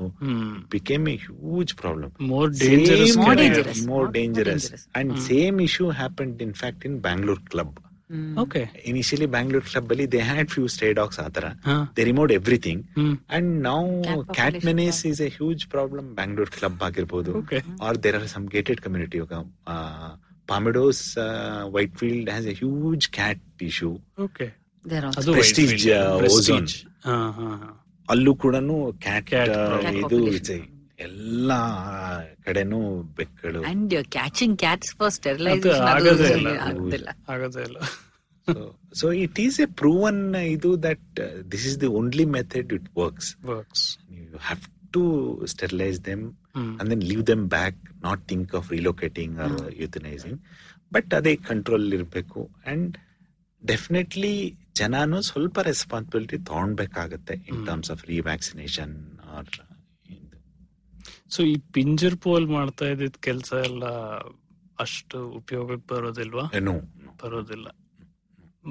became 0.71 1.09
a 1.09 1.17
huge 1.27 1.75
problem 1.75 2.13
more 3.87 4.13
dangerous 4.13 4.71
and 4.97 5.13
same 5.29 5.61
issue 5.61 5.91
happen 5.91 6.41
in 6.41 6.55
fact 6.55 6.87
in 6.87 6.99
Bangalore 7.01 7.43
Mm. 7.51 7.88
Initially 8.87 9.27
Bangalore 9.27 9.65
club 9.65 9.91
ಅಲ್ಲಿ 9.91 10.07
they 10.13 10.21
had 10.29 10.51
few 10.51 10.67
stray 10.67 10.93
dogs 10.93 11.21
ಆತರ 11.21 11.47
they 11.97 12.05
removed 12.05 12.33
everything 12.33 12.83
and 13.31 13.51
ನಾವು 13.61 13.89
cat 14.33 14.65
menace 14.65 15.01
is 15.07 15.21
a 15.21 15.31
huge 15.37 15.69
problem 15.69 16.09
Bangalore 16.15 16.51
club 16.51 16.83
ಆಗಿರ್ಬೋದು. 16.83 17.33
Or 17.83 18.03
there 18.03 18.17
are 18.17 18.29
some 18.29 18.47
gated 18.49 18.81
community 18.81 19.19
yoga 19.19 19.33
Palm Meadows 20.49 21.03
Whitefield 21.97 22.31
has 22.31 22.47
a 22.47 22.57
huge 22.63 23.07
cat 23.11 23.43
issue 23.63 23.91
Prestige 25.33 25.87
ಅಲ್ಲೂ 28.09 28.35
ಕೂಡ 28.37 28.57
cat 29.01 29.33
ಇದು 30.05 30.19
ಎಲ್ಲಾ 30.99 31.61
ಕಡೆನೂ 32.45 33.03
ಬೆಕ್ಕಳು. 33.03 33.65
And 33.65 33.95
catching 34.09 34.57
ಆಗದೇ 35.95 36.31
ಇಲ್ಲ. 36.99 37.09
ಆಗೋದೇ 37.29 37.63
so 38.93 39.07
it 39.25 39.39
is 39.39 39.55
a 39.61 39.69
proven 39.81 40.37
ಇದು 40.37 40.83
that 40.83 41.21
this 41.53 41.67
is 41.67 41.81
the 41.81 41.87
only 41.87 42.25
method 42.25 42.73
it 42.73 42.89
works 42.97 43.37
works. 43.37 43.51
Works 43.55 43.99
you 44.13 44.39
have 44.39 44.63
to 44.93 45.03
sterilise 45.47 46.05
them 46.05 46.25
and 46.55 46.91
then 46.91 47.03
leave 47.03 47.27
them 47.27 47.49
back 47.49 48.03
not 48.03 48.23
think 48.29 48.55
of 48.55 48.73
of 48.73 49.39
or 49.39 49.53
or 49.61 49.71
but 50.93 51.07
but 51.09 51.17
ಅದೇ 51.17 51.37
control 51.37 51.95
ಇರಬೇಕು. 51.95 52.51
And 52.67 52.99
definitely 53.67 54.35
ಜನಾನು 54.75 55.23
ಸ್ವಲ್ಪ 55.23 55.59
responsibility 55.59 56.39
ತಗೊಳ್ಬೇಕಾಗತ್ತೆ 56.39 57.35
in. 57.35 57.67
Terms 57.67 57.91
of 57.91 58.05
revaccination 58.09 58.95
or 59.37 59.47
so 61.31 61.43
ಈ 61.43 61.57
ಪಿಂಜರ್ 61.73 62.17
ಪೋಲ್ 62.17 62.47
ಮಾಡ್ತಾ 62.49 62.85
ಇದ್ದಿದ್ 62.87 63.19
ಕೆಲಸ 63.19 63.53
ಎಲ್ಲ 63.65 63.85
ಅಷ್ಟು 64.79 65.29
ಉಪಯೋಗಕ್ಕೆ 65.31 65.95
ಬರೋದಿಲ್ವಾ? 65.95 66.45
ಬರೋದಿಲ್ಲ. 67.23 67.69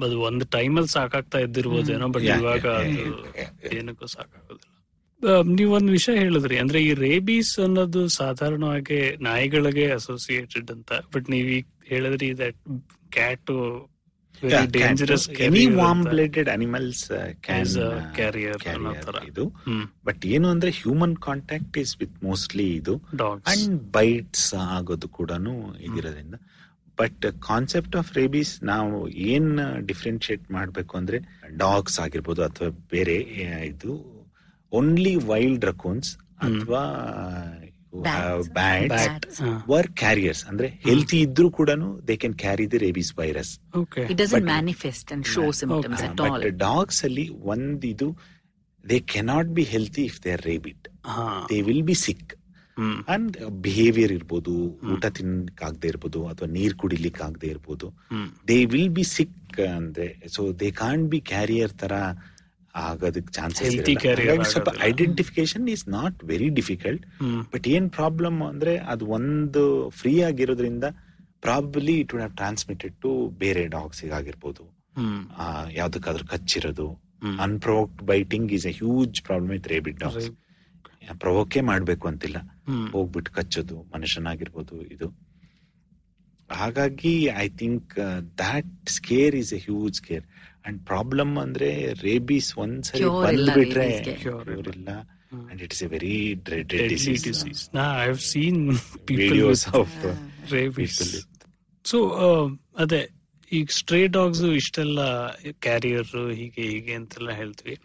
ಅದು 0.02 0.20
ಒಂದು 0.20 0.44
ಟೈಮಲ್ಲಿ 0.46 0.88
ಸಾಕಾಗ್ತಾ 0.88 1.38
ಇದ್ದಿರ್ಬೋದೇನೋ 1.38 2.08
ಬಟ್ 2.08 2.22
ಇವಾಗ 2.22 2.66
ಅದು. 2.66 3.04
ಏನಕ್ಕೂ 3.76 4.06
ಸಾಕಾಗೋದಿಲ್ಲ. 4.06 4.74
ನೀವ್ 5.22 5.56
ನೀವೊಂದು 5.56 5.92
ವಿಷಯ 5.92 6.18
ಹೇಳಿದ್ರಿ 6.18 6.58
ಅಂದ್ರೆ 6.58 6.82
ಈ 6.82 6.94
ರೇಬೀಸ್ 6.94 7.58
ಅನ್ನೋದು 7.58 8.08
ಸಾಧಾರಣವಾಗಿ 8.08 9.16
ನಾಯಿಗಳಿಗೆ 9.20 9.90
ಅಸೋಸಿಯೇಟೆಡ್ 9.90 10.70
ಅಂತ 10.70 10.92
ಬಟ್ 11.14 11.30
ನೀವ್ 11.30 11.48
ಈಗ 11.48 11.64
ಹೇಳಿದ್ರಿ 11.86 12.38
that 12.38 12.60
cat 13.10 13.50
dangerous 14.70 15.28
any 15.30 15.66
animals 16.50 17.10
Is 17.10 17.76
a 17.76 18.18
carrier 18.18 18.68
ಅನ್ನೋ 18.70 18.94
ತರ. 18.94 19.14
ಇದು. 19.28 19.52
ಬಟ್ 20.04 20.26
ಏನು 20.26 20.48
ಅಂದ್ರೆ 20.48 20.70
human 20.70 21.16
contact 21.16 21.78
is 21.78 21.96
with 22.00 22.24
mostly 22.24 22.74
ಇದು. 22.74 23.02
ಅಂಡ್ 23.46 23.92
ಬೈಟ್ಸ್ 23.92 24.54
ಆಗೋದು 24.54 25.08
ಕೂಡ 25.08 25.30
ಇದಿರೋದ್ರಿಂದ. 25.80 26.34
ಬಟ್ 26.98 27.26
ಕಾನ್ಸೆಪ್ಟ್ 27.40 27.96
ಆಫ್ 27.96 28.16
ರೇಬೀಸ್ 28.16 28.64
ನಾವು 28.64 29.08
ಏನ್ 29.08 29.58
ಡಿಫ್ರೆನ್ಶಿಯೇಟ್ 29.78 30.50
ಮಾಡಬೇಕು 30.50 30.96
ಅಂದ್ರೆ 30.96 31.18
ಡಾಗ್ಸ್ 31.56 32.00
ಆಗಿರ್ಬೋದು 32.00 32.44
ಅಥವಾ 32.44 32.68
ಬೇರೆ 32.68 33.14
ಇದು 33.66 34.18
ಓನ್ಲಿ 34.72 35.16
ವೈಲ್ಡ್ 35.16 35.64
ರಕೋನ್ಸ್ 35.64 36.16
ಅಥವಾ. 36.16 36.82
ಬ್ಯಾಟ್ಸ್. 38.88 39.38
ವರ್ 39.68 39.88
ಕ್ಯಾರಿಯರ್ಸ್ 40.00 40.42
ಅಂದ್ರೆ 40.48 40.68
ಹೆಲ್ತಿ 40.84 41.18
ಇದ್ರೂ 41.26 41.48
ಕೂಡ 41.50 41.70
they 42.08 42.16
can 42.16 42.36
carry 42.38 42.66
the 42.72 42.78
rabies 42.78 43.12
virus 43.18 43.52
okay 43.82 44.02
It 44.04 44.16
doesn't 44.16 44.38
But- 44.40 44.52
manifest 44.56 45.06
and 45.14 45.22
show 45.26 45.46
symptoms 45.60 46.02
at 46.02 46.20
all. 46.20 46.34
But 46.36 46.58
dogs 46.64 47.00
ಅಲ್ಲಿ 47.04 47.24
ಒಂದ್ 47.52 47.84
ಇದು 47.86 48.08
they 48.84 48.98
cannot 49.14 49.50
be 49.50 49.64
healthy 49.72 50.04
if 50.10 50.18
they 50.24 50.32
are 50.32 50.44
rabid 50.46 50.84
they 51.50 51.58
will 51.62 51.82
be 51.82 51.96
sick 52.04 52.30
hmm 52.76 52.98
and 53.08 53.36
behaviour 53.60 54.12
ಇರ್ಬೋದು 54.12 54.52
ಊಟ 54.92 55.04
ತಿನ್ನಕ್ಕಾಗದೆ 55.16 55.88
ಇರ್ಬೋದು 55.88 56.20
ಅಥವಾ 56.28 56.48
ನೀರ್ 56.48 56.74
ಕುಡಿಲಿಕ್ಕೆ 56.74 57.22
ಆಗದೆ 57.24 57.46
ಇರ್ಬೋದು 57.46 57.86
ದೇ 58.48 58.58
ವಿಲ್ 58.66 58.90
ಬಿ 58.90 59.04
ಸಿಕ್ 59.10 59.34
ಅಂದ್ರೆ 59.72 60.06
so 60.28 60.42
they 60.60 60.68
can't 60.78 61.08
be 61.10 61.20
carrier 61.30 61.74
ತರ 61.74 61.94
ಆಗೋದಕ್ಕೆ 62.74 63.32
ಚಾನ್ಸಸ್ 63.32 63.68
ಸ್ವಲ್ಪ. 64.52 64.70
Identification 64.88 65.66
is 65.74 65.84
not 65.88 66.18
very 66.30 66.48
difficult 66.58 67.04
but 67.52 67.68
ಏನ್ 67.74 67.86
ಪ್ರಾಬ್ಲಮ್ 67.90 68.38
ಅಂದ್ರೆ 68.50 68.74
ಅದು 68.92 69.06
ಒಂದು 69.18 69.62
ಫ್ರೀ 70.00 70.14
ಆಗಿರೋದ್ರಿಂದ 70.28 70.84
probably 71.46 71.94
it 72.02 72.12
would 72.12 72.22
have 72.22 72.36
transmitted 72.42 72.94
to 73.04 73.12
ಬೇರೆ 73.42 73.64
ಡಾಗ್ಸ್ 73.76 74.02
ಆಗಿರ್ಬೋದು 74.18 74.64
ಯಾವ್ದಕ್ಕಾದ್ರು 75.78 76.24
ಕಚ್ಚಿರೋದು. 76.26 76.86
Unprovoked 77.44 78.02
biting 78.02 78.50
is 78.58 78.66
a 78.66 78.74
huge 78.80 79.16
problem 79.28 79.50
with 79.56 79.68
rabid 79.74 79.98
dogs 80.04 80.28
provoke 81.22 81.60
ಮಾಡ್ಬೇಕು 81.70 82.04
ಅಂತಿಲ್ಲ. 82.08 82.38
ಹೋಗ್ಬಿಟ್ಟು 82.94 83.30
ಕಚ್ಚೋದು 83.32 83.76
ಮನುಷ್ಯನಾಗಿರ್ಬೋದು 83.94 84.76
ಇದು. 84.94 85.08
ಹಾಗಾಗಿ 86.50 87.14
I 87.44 87.46
think 87.60 87.94
that 88.42 88.72
scare 88.96 89.34
is 89.42 89.52
a 89.52 89.58
huge 89.58 89.94
scare 89.94 90.24
and 90.64 90.86
problem 90.86 91.38
ಅಂದ್ರೆ 91.38 91.68
ರೇಬೀಸ್ 92.02 92.58
ಒಂದ್ಸರಿ 92.58 93.04
ಬಂದ್ಬಿಟ್ರೆ 93.22 93.86
ಇಲ್ಲ. 93.96 94.90
And 95.50 95.62
it's 95.62 95.82
a 95.82 95.88
very 95.88 96.16
dreaded 96.44 96.88
disease 96.88 97.62
ನಾ 97.74 97.84
I 98.02 98.12
seen 98.26 98.62
videos 99.12 99.64
of 99.74 99.94
rabies 100.52 100.98
so 101.84 101.98
ಅದೇ 102.76 103.00
ಈಗ 103.52 103.68
ಸ್ಟ್ರೇ 103.70 104.06
ಡಾಗ್ಸ್ 104.08 104.42
ಇಷ್ಟೆಲ್ಲ 104.54 105.00
ಕ್ಯಾರಿಯರ್ 105.60 106.10
ಹೀಗೆ 106.32 106.62
ಹೀಗೆ 106.62 106.94
ಅಂತೆಲ್ಲ 106.94 107.30
ಹೇಳ್ತೀವಿ. 107.30 107.76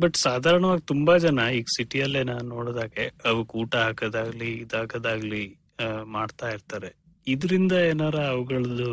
ಬಟ್ 0.00 0.16
ಸಾಧಾರಣವಾಗಿ 0.16 0.82
ತುಂಬಾ 0.82 1.18
ಜನ 1.18 1.40
ಈಗ 1.50 1.64
ಸಿಟಿಯಲ್ಲೇ 1.76 2.22
ನಾನು 2.22 2.48
ನೋಡಿದಾಗೆ 2.48 3.04
ಅವಕ್ಕೆ 3.24 3.58
ಊಟ 3.58 3.74
ಹಾಕೋದಾಗ್ಲಿ 3.76 4.50
ಇದಾಕೋದಾಗ್ಲಿ 4.56 5.42
ಆ, 5.80 5.86
ಮಾಡ್ತಾ 6.06 6.48
ಇರ್ತಾರೆ. 6.48 6.90
ಇದರಿಂದ 7.26 7.72
ಏನಾರ 7.90 8.16
ಅವುಗಳದ್ದು 8.26 8.90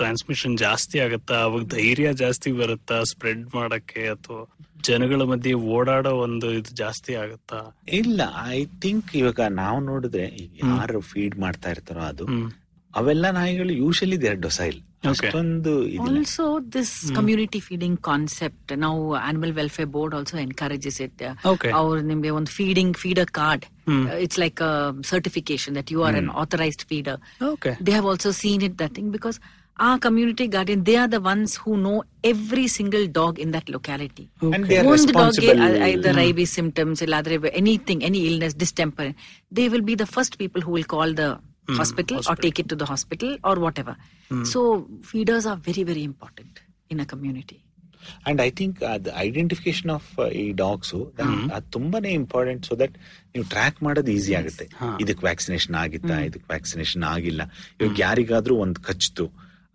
ಟ್ರಾನ್ಸ್ಮಿಷನ್ 0.00 0.54
ಜಾಸ್ತಿ 0.64 0.98
ಆಗತ್ತಾ? 1.04 1.36
ಅವಾಗ 1.46 1.62
ಧೈರ್ಯ 1.76 2.08
ಜಾಸ್ತಿ 2.22 2.52
ಬರುತ್ತಾ? 2.60 2.98
ಸ್ಪ್ರೆಡ್ 3.12 3.44
ಮಾಡಕ್ಕೆ 3.54 4.02
ಅಥವಾ 4.14 4.40
ಜನಗಳ 4.88 5.22
ಮಧ್ಯೆ 5.32 5.52
ಓಡಾಡೋ 5.76 6.12
ಒಂದು 6.26 6.46
ಇದು 6.58 6.70
ಜಾಸ್ತಿ 6.82 7.12
ಆಗತ್ತಾ? 7.24 7.60
ಇಲ್ಲ 8.00 8.20
ಐ 8.58 8.60
ಥಿಂಕ್ 8.84 9.10
ಇವಾಗ 9.22 9.40
ನಾವು 9.62 9.80
ನೋಡಿದ್ರೆ 9.90 10.26
ಯಾರು 10.64 11.00
ಫೀಡ್ 11.10 11.36
ಮಾಡ್ತಾ 11.44 11.70
ಇರ್ತಾರೋ 11.70 12.04
ಅದು 12.12 12.26
ಅವೆಲ್ಲ 12.94 13.26
ನಾಯಿಗಳು 13.40 13.74
ಯೂಶಲಿ 13.84 14.16
ದೇ 14.22 14.30
ಆರ್ 14.32 14.42
ಡೊಸೈಲ್. 14.48 14.80
ಅಷ್ಟೊಂದು 15.10 15.70
community 17.16 17.60
feeding 17.68 17.94
concept 18.08 18.66
now 18.82 18.92
Animal 19.30 19.52
Welfare 19.58 19.88
Board 19.94 20.12
also 20.18 20.36
encourages 20.48 20.96
it. 21.06 21.16
Uh, 21.28 21.32
Okay. 21.52 21.72
ಅವ್ರು 21.78 22.00
ನಿಮ್ಗೆ 22.10 22.30
ಒಂದು 22.38 22.50
feeding 22.58 22.94
feeder 23.04 23.30
card. 23.40 23.64
It's 24.24 24.40
like 24.44 24.60
certification 25.12 25.74
that 25.78 25.90
you 25.94 26.02
are 26.08 26.16
an 26.20 26.30
authorised 26.42 26.84
feeder 26.92 27.18
they 27.86 27.92
have 27.96 28.08
also 28.12 28.30
seen 28.42 28.62
it 28.68 28.76
it 28.76 28.78
that 28.82 28.94
thing 28.98 29.08
because 29.16 29.38
our 29.76 29.98
community 29.98 30.46
guardian 30.48 30.84
they 30.84 30.96
are 30.96 31.08
the 31.08 31.20
ones 31.20 31.56
who 31.56 31.76
know 31.76 32.02
every 32.22 32.66
single 32.68 33.06
dog 33.08 33.38
in 33.38 33.50
that 33.52 33.68
locality 33.68 34.30
And 34.42 34.66
they 34.66 34.78
are 34.78 34.84
dog 34.84 34.92
responsible. 34.92 35.62
either 35.62 36.12
rabies 36.14 36.52
symptoms 36.52 37.02
anything 37.02 38.04
any 38.04 38.26
illness 38.28 38.54
distemper 38.54 39.14
they 39.52 39.68
will 39.68 39.82
be 39.82 39.94
the 39.94 40.06
first 40.06 40.38
people 40.38 40.60
who 40.60 40.72
will 40.72 40.84
call 40.84 41.12
the 41.14 41.30
hospital, 41.68 42.20
or 42.28 42.36
take 42.36 42.58
it 42.58 42.68
to 42.68 42.76
the 42.76 42.84
hospital 42.84 43.36
or 43.44 43.58
whatever 43.58 43.96
so 44.44 44.60
feeders 45.02 45.46
are 45.46 45.56
very 45.56 45.82
very 45.82 46.04
important 46.04 46.60
in 46.90 47.00
a 47.00 47.06
community 47.06 47.58
and 48.28 48.40
I 48.40 48.50
think 48.50 48.78
ಅದ್ 48.92 49.08
identification 49.16 49.90
of 49.96 50.08
ಈ 50.40 50.52
dogs 50.60 50.90
ಅದು 50.94 51.66
ತುಂಬಾನೇ 51.76 52.10
important 52.20 52.66
so 52.68 52.74
that 52.80 52.94
ನೀವು 53.34 53.44
track 53.48 53.82
ಮಾಡೋದು 53.86 54.10
easy 54.10 54.32
ಆಗುತ್ತೆ 54.40 54.66
ಇದಕ್ 55.04 55.22
vaccination 55.28 55.76
ಆಗಿತ್ತಾ 55.82 56.16
ಇದಕ್ 56.28 56.46
ವ್ಯಾಕ್ಸಿನೇಷನ್ 56.54 57.04
ಆಗಿಲ್ಲ 57.12 57.42
ಇವಾಗ 57.80 57.94
ಯಾರಿಗಾದ್ರೂ 58.06 58.54
ಒಂದ್ 58.64 58.80
ಕಚ್ತು 58.88 59.26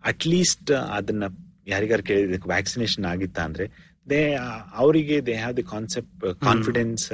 ಅಟ್ 0.04 0.26
ಲೀಸ್ಟ್ 0.26 0.70
ಅದನ್ನ 0.70 1.24
ಯಾರಿಗಾರು 1.66 2.02
ಕೇಳಿದ 2.02 2.28
ಇದಕ್ಕೆ 2.28 2.48
ವ್ಯಾಕ್ಸಿನೇಷನ್ 2.48 3.04
ಆಗಿತ್ತಾ 3.04 3.42
ಅಂದ್ರೆ 3.44 3.88
ದೇ 4.10 4.34
ಅವರಿಗೆ 4.74 5.26
they 5.26 5.34
have 5.34 5.56
the 5.56 5.62
concept 5.62 6.40
confidence 6.40 7.12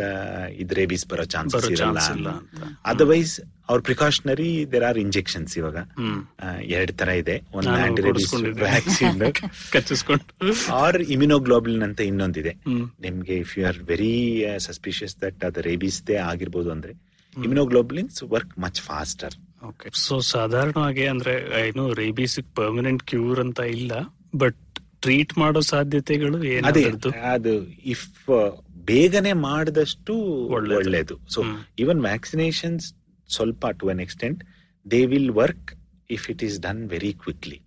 ಇದ್ 0.52 0.72
ರೇಬೀಸ್ 0.72 1.08
ಬರೋ 1.08 1.24
ಚಾನ್ಸಸ್ 1.24 1.70
ಇರಲ್ಲ. 1.70 2.28
ಅದರ್ವೈಸ್ 2.84 3.40
ಅವ್ರ 3.68 3.80
ಪ್ರಿಕಾಷನರಿ 3.80 4.72
ದೇರ್ 4.72 4.84
ಆರ್ 4.84 4.98
ಇಂಜೆಕ್ಷನ್ಸ್ 4.98 5.58
ಇವಾಗ. 5.58 5.76
ಎರಡ್ 6.62 6.92
ತರ 6.92 7.08
ಇದೆ. 7.08 7.42
ಒಂದು 7.54 7.70
anti 7.70 8.02
rabies. 8.02 8.34
Vaccine 8.34 9.22
or 10.72 11.02
immunoglobulin 11.02 11.82
ಅಂತ 11.82 12.00
ಇನ್ನೊಂದಿದೆ. 12.00 12.54
ನಿಮ್ಗೆ 13.00 13.36
if 13.36 13.58
you 13.58 13.66
are 13.66 13.78
very 13.78 14.44
suspicious 14.58 15.16
that 15.22 15.44
ಅದು 15.44 15.60
ರೇಬೀಸ್ 15.60 16.06
ದೇ 16.06 16.14
ಆಗಿರ್ಬೋದು 16.14 16.70
ಅಂದ್ರೆ 16.70 16.92
immunoglobulins 17.36 18.22
work 18.22 18.58
much 18.58 18.80
faster 18.80 19.34
okay 19.64 19.88
so 19.98 20.20
ಸಾಧಾರಣವಾಗಿ 20.20 21.06
ಅಂದ್ರೆ 21.06 21.34
ಏನು 21.68 21.92
ರೇಬಿಸ್ 21.92 22.40
ಪರ್ಮನೆಂಟ್ 22.54 23.02
ಕ್ಯೂರ್ 23.02 23.40
ಅಂತ 23.40 23.58
ಇಲ್ಲ 23.58 23.92
ಬಟ್ 24.36 24.60
ಟ್ರೀಟ್ 25.00 25.38
ಮಾಡೋ 25.38 25.60
ಸಾಧ್ಯತೆಗಳು 25.60 26.36
ಅದೇ 26.38 26.80
ಏನಾದ್ರು 26.80 27.10
ಅದು 27.32 27.52
ಇಫ್ 27.84 28.06
ಬೇಗನೆ 28.84 29.32
ಮಾಡಿದಷ್ಟು 29.32 30.14
ಒಳ್ಳೇದು. 30.48 30.76
ಒಳ್ಳೇದು. 30.76 31.20
ಸೊ 31.28 31.40
ಈವನ್ 31.78 32.00
ವ್ಯಾಕ್ಸಿನೇಷನ್ಸ್ 32.00 32.94
ಸ್ವಲ್ಪ 33.30 33.66
to 33.66 33.88
an 33.88 34.00
extent 34.00 34.44
they 34.90 35.06
will 35.06 35.30
work 35.30 35.74
if 36.10 36.30
it 36.30 36.44
is 36.44 36.60
done 36.60 36.88
very 36.88 37.12
quickly 37.12 37.60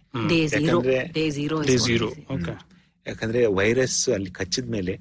ಯಾಕಂದ್ರೆ 3.06 3.46
ವೈರಸ್ 3.46 4.10
ಅಲ್ಲಿ 4.10 4.32
ಕಚ್ಚಿದ 4.32 4.70
ಮೇಲೆ 4.70 4.94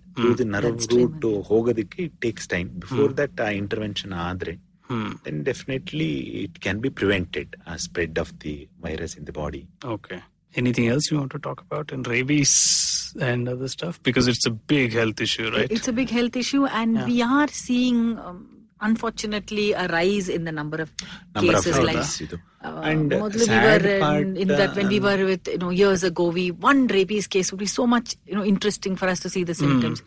ನರ್ವ್ 0.44 0.86
ರೂಟ್ 0.92 1.24
ಹೋಗೋದಕ್ಕೆ 1.48 2.02
it 2.02 2.20
takes 2.20 2.48
time 2.48 2.68
before 2.68 3.16
that 3.16 3.40
ಆ 3.40 3.50
ಇಂಟರ್ವೆನ್ಷನ್ 3.50 4.12
ಆದ್ರೆ 4.12 4.65
hmm. 4.88 5.12
then 5.24 5.42
definitely 5.42 6.44
it 6.44 6.60
can 6.60 6.80
be 6.80 6.90
prevented 6.90 7.56
uh, 7.66 7.76
spread 7.76 8.18
of 8.18 8.38
the 8.40 8.68
virus 8.80 9.14
in 9.14 9.24
the 9.24 9.32
body. 9.32 9.66
Okay. 9.84 10.22
Anything 10.54 10.88
else 10.88 11.10
you 11.10 11.18
want 11.18 11.32
to 11.32 11.38
talk 11.38 11.60
about 11.60 11.92
in 11.92 12.02
rabies 12.02 13.14
and 13.20 13.48
other 13.48 13.68
stuff? 13.68 14.02
Because 14.02 14.26
it's 14.26 14.46
a 14.46 14.50
big 14.50 14.94
health 14.94 15.20
issue, 15.20 15.50
right? 15.50 15.70
It's 15.70 15.88
a 15.88 15.92
big 15.92 16.08
health 16.08 16.34
issue, 16.34 16.64
and 16.66 16.94
yeah. 16.94 17.04
we 17.04 17.22
are 17.22 17.48
seeing, 17.48 18.18
um, 18.18 18.64
unfortunately, 18.80 19.72
a 19.72 19.86
rise 19.88 20.30
in 20.30 20.44
the 20.44 20.52
number 20.52 20.78
of 20.78 20.90
number 21.34 21.52
cases. 21.52 21.76
Of 21.76 21.84
like, 21.84 22.40
uh, 22.64 22.80
and 22.80 23.12
uh, 23.12 23.28
we 23.34 23.46
were 23.46 23.98
part, 24.00 24.22
in, 24.22 24.36
in, 24.38 24.48
that 24.48 24.74
when 24.74 24.88
we 24.88 24.96
um, 24.98 25.04
were 25.04 25.26
with 25.26 25.46
you 25.46 25.58
know 25.58 25.68
years 25.68 26.02
ago, 26.02 26.28
we 26.28 26.52
one 26.52 26.86
rabies 26.86 27.26
case 27.26 27.52
would 27.52 27.58
be 27.58 27.66
so 27.66 27.86
much 27.86 28.16
you 28.24 28.34
know 28.34 28.44
interesting 28.44 28.96
for 28.96 29.08
us 29.08 29.20
to 29.20 29.28
see 29.28 29.44
the 29.44 29.54
symptoms. 29.54 30.00
Mm 30.00 30.06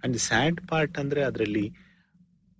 and 0.03 0.17
sad 0.17 0.67
part 0.67 0.97
ಅಂದ್ರೆ 0.97 1.23
ಅದರಲ್ಲಿ 1.23 1.73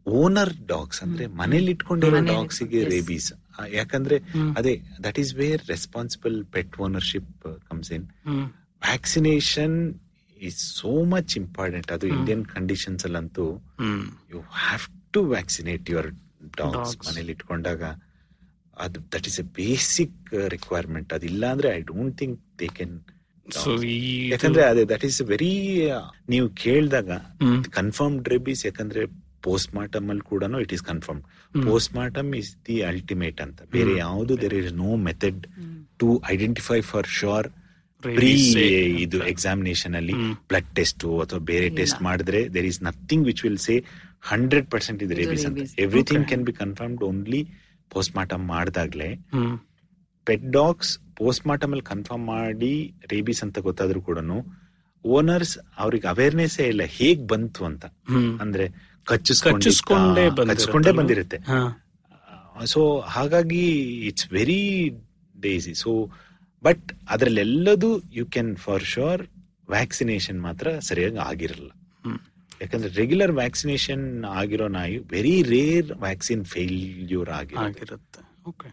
owner 0.08 0.68
dogs 0.68 1.04
ಅಂದ್ರೆ 1.04 1.28
ಮನೇಲಿ 1.28 1.72
ಇಟ್ಕೊಂಡಿರೋ 1.72 2.26
ಡಾಗ್ಸ್ಗೆ. 2.26 2.84
Rabies 2.84 3.34
ಯಾಕಂದ್ರೆ 3.70 4.22
ಅದೇ 4.58 4.82
that 5.04 5.20
is 5.20 5.36
where 5.36 5.68
responsible 5.68 6.46
pet 6.46 6.80
ownership 6.80 7.60
comes 7.70 7.92
in 7.92 8.08
vaccination 8.86 9.96
is 10.42 10.58
so 10.58 11.04
much 11.04 11.38
important 11.38 11.92
ಅದು 11.92 12.08
Indian 12.08 12.46
conditions 12.46 13.06
ಅಲ್ಲಂತೂ 13.06 13.44
you 14.32 14.40
have 14.40 14.99
to 15.14 15.22
vaccinate 15.34 15.90
your 15.90 16.10
dogs 16.58 16.94
Dogs. 16.94 17.08
ಮನೇಲಿ 17.08 17.32
ಇಟ್ಕೊಂಡಾಗ 17.32 17.82
ಅದು 18.78 19.00
that 19.14 19.28
is 19.30 19.40
a 19.40 19.48
basic 19.58 20.18
requirement 20.56 21.14
ಅದಿಲ್ಲ 21.14 21.44
ಅಂದ್ರೆ 21.54 21.70
I 21.78 21.82
don't 21.90 22.14
think 22.20 22.38
they 22.62 22.68
can 22.80 22.94
ಯಾಕಂದ್ರೆ 24.32 24.64
ಅದೇ 24.72 24.84
that 24.86 25.06
is 25.08 25.20
very 25.32 25.54
ನೀವು 26.30 26.48
ಕೇಳಿದಾಗ 26.64 27.10
ಕನ್ಫರ್ಮ್ 27.42 27.72
ಕನ್ಫರ್ಮ್ಡ್ 27.78 28.28
ರೇಬೀಸ್ 28.34 28.62
ಯಾಕಂದ್ರೆ 28.66 29.04
ಪೋಸ್ಟ್ 29.48 29.72
ಮಾರ್ಟಮ್ 29.76 30.08
ಅಲ್ಲಿ 30.10 30.26
ಕೂಡ 30.32 30.44
it 30.66 30.74
is 30.74 30.84
confirm 30.84 31.22
post 31.54 31.92
mortem 31.96 32.30
is 32.42 32.52
the 32.68 32.78
ultimate 32.84 33.40
ಅಂತ. 33.42 33.60
ಬೇರೆ 33.76 33.94
ಯಾವುದು 33.98 34.34
there 34.42 34.56
is 34.62 34.74
no 34.82 34.92
method 35.08 35.42
to 36.00 36.10
identify 36.34 36.80
for 36.92 37.08
sure 37.22 37.48
pre 38.04 38.34
ಇದು. 39.06 39.18
ಎಕ್ಸಾಮಿನೇಷನ್ 39.32 39.96
ಅಲ್ಲಿ. 40.00 40.14
ಬ್ಲಡ್ 40.50 40.70
ಟೆಸ್ಟ್ 40.76 41.06
ಅಥವಾ 41.24 41.42
ಬೇರೆ 41.52 41.70
ಟೆಸ್ಟ್ 41.80 42.00
ಮಾಡಿದ್ರೆ 42.02 42.42
there 42.56 42.68
is 42.72 42.82
nothing 42.90 43.26
which 43.30 43.42
will 43.46 43.62
say 43.68 43.76
hundred 44.24 44.68
percent 44.72 45.04
ಇದು 45.04 45.16
ರೇಬಿಸ್ 45.16 45.46
ಅಂತ. 45.46 45.60
Everything. 45.80 46.26
Can 46.28 46.46
be 46.50 46.54
confirmed 46.54 47.04
only 47.10 47.42
post 47.90 48.16
mortem 48.16 48.44
ಮಾಡಿದಾಗ್ಲೇ. 48.48 49.10
Pet 50.28 50.46
dogs 50.52 50.92
post 51.18 51.44
mortem 51.48 51.72
ಅಲ್ಲಿ 51.74 51.86
confirm 51.92 52.26
ಮಾಡಿ 52.26 52.74
rabies 53.12 53.44
ಅಂತ 53.44 53.60
ಗೊತ್ತಾದ್ರೂ 53.68 54.02
ಕೂಡ 54.02 54.20
ಓನರ್ಸ್ 55.06 55.56
ಅವ್ರಿಗೆ 55.78 56.08
ಅವೇರ್ನೆಸ್ 56.08 56.60
ಇಲ್ಲ 56.60 56.84
ಹೇಗ್ 56.98 57.22
ಬಂತು 57.28 57.62
ಅಂತ. 57.66 57.86
ಅಂದ್ರೆ 58.44 58.66
ಕಚ್ಚಿಸ್ಕೊಂಡೆ 59.08 60.24
ಕಚ್ಚಿಸ್ಕೊಂಡೇ 60.38 60.92
ಬಂದಿರುತ್ತೆ. 60.92 61.38
ಸೊ 62.66 62.82
ಹಾಗಾಗಿ 63.16 63.64
it's 64.08 64.28
very 64.34 64.62
dicey 65.42 65.74
so 65.74 65.92
but 66.64 66.88
ಅದ್ರಲ್ಲೆಲ್ಲದು 67.10 67.90
you 68.14 68.26
can 68.26 68.52
for 68.66 68.84
sure 68.84 69.22
vaccination 69.70 70.40
ಮಾತ್ರ 70.42 70.68
ಸರಿಯಾಗಿ 70.90 71.20
ಆಗಿರಲ್ಲ. 71.30 71.70
ಯಾಕಂದ್ರೆ 72.62 72.92
ರೆಗ್ಯುಲರ್ 72.94 73.32
ವ್ಯಾಕ್ಸಿನೇಷನ್ 73.32 74.06
ಆಗಿರೋ 74.34 74.68
ನಾಯಿ 74.70 74.98
ವೆರಿ 75.12 75.44
ರೇರ್ 75.44 75.92
ವ್ಯಾಕ್ಸಿನ್ 76.02 76.46
ಫೇಲ್ಯೂರ್ 76.46 77.30
ಆಗಿರುತ್ತೆ. 77.30 77.66
ಆಗಿರುತ್ತೆ. 77.66 78.22
ಓಕೆ 78.48 78.70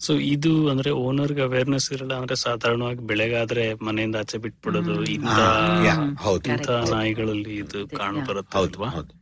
ಸೊ 0.00 0.12
ಇದು 0.26 0.68
ಅಂದ್ರೆ 0.68 0.90
ಓನರ್ಗೆ 1.02 1.42
ಅವೇರ್ನೆಸ್ 1.42 1.92
ಇರಲ್ಲ 1.92 2.14
ಅಂದ್ರೆ 2.14 2.36
ಸಾಧಾರಣವಾಗಿ 2.36 3.02
ಬೆಳೆಗಾದ್ರೆ 3.06 3.74
ಮನೆಯಿಂದ 3.82 4.16
ಆಚೆ 4.16 4.38
ಬಿಟ್ಬಿಡೋದು 4.38 4.96
ಇಂಥ 5.10 6.70
ನಾಯಿಗಳಲ್ಲಿ 6.90 7.54
ಇದು 7.56 7.80
ಕಾಣ 7.96 8.14
ಬರುತ್ತೆ 8.24 8.58
ಹೌದು 8.58 9.14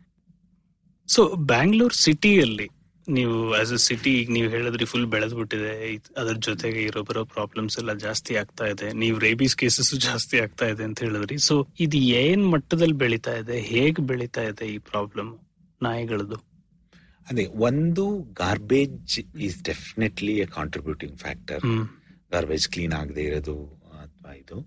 ಸೊ 1.09 1.23
ಬ್ಯಾಂಗ್ಳೂರ್ 1.45 1.95
ಸಿಟಿಯಲ್ಲಿ 1.97 2.67
ನೀವು 3.07 3.37
ಆಸ್ 3.61 3.73
ಅ 3.77 3.79
ಸಿಟಿ 3.87 4.11
ಈಗ 4.21 4.29
ನೀವು 4.37 4.49
ಹೇಳಿದ್ರಿ 4.55 4.85
ಫುಲ್ 4.93 5.07
ಬೆಳೆದ್ 5.15 5.35
ಬಿಟ್ಟಿದೆ. 5.39 5.73
ಅದ್ರ 6.21 6.35
ಜೊತೆಗೆ 6.49 6.81
ಇರೋ 6.89 7.01
ಬರೋ 7.09 7.23
ಪ್ರಾಬ್ಲಮ್ಸ್ 7.35 7.77
ಎಲ್ಲ 7.81 7.93
ಜಾಸ್ತಿ 8.07 8.33
ಆಗ್ತಾ 8.43 8.67
ಇದೆ. 8.73 8.89
ನೀವು 9.03 9.17
ರೇಬೀಸ್ 9.27 9.57
ಕೇಸಸ್ 9.63 9.93
ಜಾಸ್ತಿ 10.09 10.37
ಆಗ್ತಾ 10.45 10.67
ಇದೆ 10.73 10.85
ಅಂತ 10.89 11.01
ಹೇಳಿದ್ರಿ. 11.07 11.37
ಸೊ 11.49 11.55
ಇದು 11.87 11.99
ಏನ್ 12.23 12.45
ಮಟ್ಟದಲ್ಲಿ 12.55 12.97
ಬೆಳೀತಾ 13.05 13.35
ಇದೆ? 13.43 13.57
ಹೇಗ್ 13.73 14.01
ಬೆಳೀತಾ 14.11 14.45
ಇದೆ 14.51 14.67
ಈ 14.75 14.79
ಪ್ರಾಬ್ಲಮ್ 14.93 15.31
ನಾಯಿಗಳದು? 15.81 16.39
ಅದೇ 17.27 17.45
ಒಂದು 17.69 18.05
garbage 18.43 19.17
is 19.47 19.59
definitely 19.71 20.35
a 20.45 20.47
contributing 20.59 21.17
factor 21.25 21.65
garbage 22.35 22.67
clean 22.75 22.95
ಆಗದೆ 23.01 23.23
ಇರೋದು 23.31 23.57
ಅಥವಾ 24.05 24.33
ಇದು. 24.43 24.59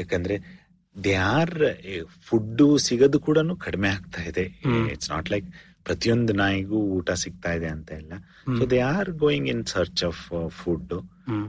ಯಾಕಂದ್ರೆ 0.00 0.36
ದೇ 0.96 1.14
ಆರ್ 1.36 1.54
ಫುಡ್ 2.26 2.62
ಸಿಗೋದು 2.86 3.18
ಕೂಡ 3.28 3.38
ಕಡಿಮೆ 3.66 3.88
ಆಗ್ತಾ 3.96 4.22
ಇದೆ. 4.30 4.44
ಇಟ್ಸ್ 4.94 5.10
ನಾಟ್ 5.14 5.30
ಲೈಕ್ 5.34 5.48
ಪ್ರತಿಯೊಂದು 5.88 6.32
ನಾಯಿಗೂ 6.42 6.78
ಊಟ 6.96 7.10
ಸಿಗ್ತಾ 7.22 7.50
ಇದೆ 7.58 7.68
ಅಂತ 7.76 7.90
ಇಲ್ಲ. 8.02 8.12
So 8.58 8.62
they 8.72 8.78
are 8.94 9.10
going 9.24 9.48
in 9.54 9.62
search 9.74 10.02
of 10.10 10.22
food 10.60 10.94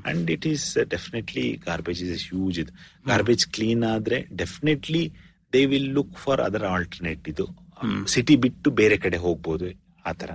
and 0.10 0.28
it 0.36 0.48
is 0.54 0.66
definitely 0.96 1.46
garbage 1.68 2.02
is 2.06 2.26
huge 2.32 2.58
ಇದು. 2.64 2.74
ಗಾರ್ಬೇಜ್ 3.12 3.46
ಕ್ಲೀನ್ 3.58 3.84
ಆದ್ರೆ 3.94 4.20
definitely 4.44 5.04
they 5.56 5.62
will 5.74 5.90
look 6.00 6.16
for 6.26 6.44
other 6.48 6.68
alternate 6.76 7.26
ಇದು. 7.34 7.48
ಸಿಟಿ 8.16 8.36
ಬಿಟ್ಟು 8.46 8.72
ಬೇರೆ 8.82 8.98
ಕಡೆ 9.06 9.18
ಹೋಗ್ಬೋದು 9.26 9.68
ಆತರ 10.12 10.32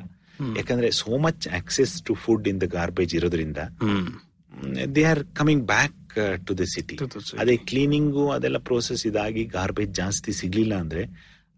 ಯಾಕಂದ್ರೆ 0.59 0.88
so 1.03 1.12
much 1.24 1.46
access 1.59 1.94
to 2.09 2.12
food 2.24 2.46
in 2.53 2.61
the 2.64 2.66
garbage 2.78 3.14
ಇರೋದ್ರಿಂದ 3.18 3.59
they 4.96 5.03
are 5.11 5.22
coming 5.40 5.64
back 5.72 5.96
to 6.46 6.53
the 6.61 6.64
city. 6.74 6.96
ಅದೇ 7.42 7.55
ಕ್ಲೀನಿಂಗು 7.70 8.24
ಅದೆಲ್ಲ 8.36 8.59
ಪ್ರೋಸೆಸ್ 8.68 9.03
ಇದಾಗಿ 9.11 9.42
ಗಾರ್ಬೇಜ್ 9.59 9.92
ಜಾಸ್ತಿ 10.01 10.32
ಸಿಗ್ಲಿಲ್ಲ 10.40 10.74
ಅಂದ್ರೆ 10.84 11.03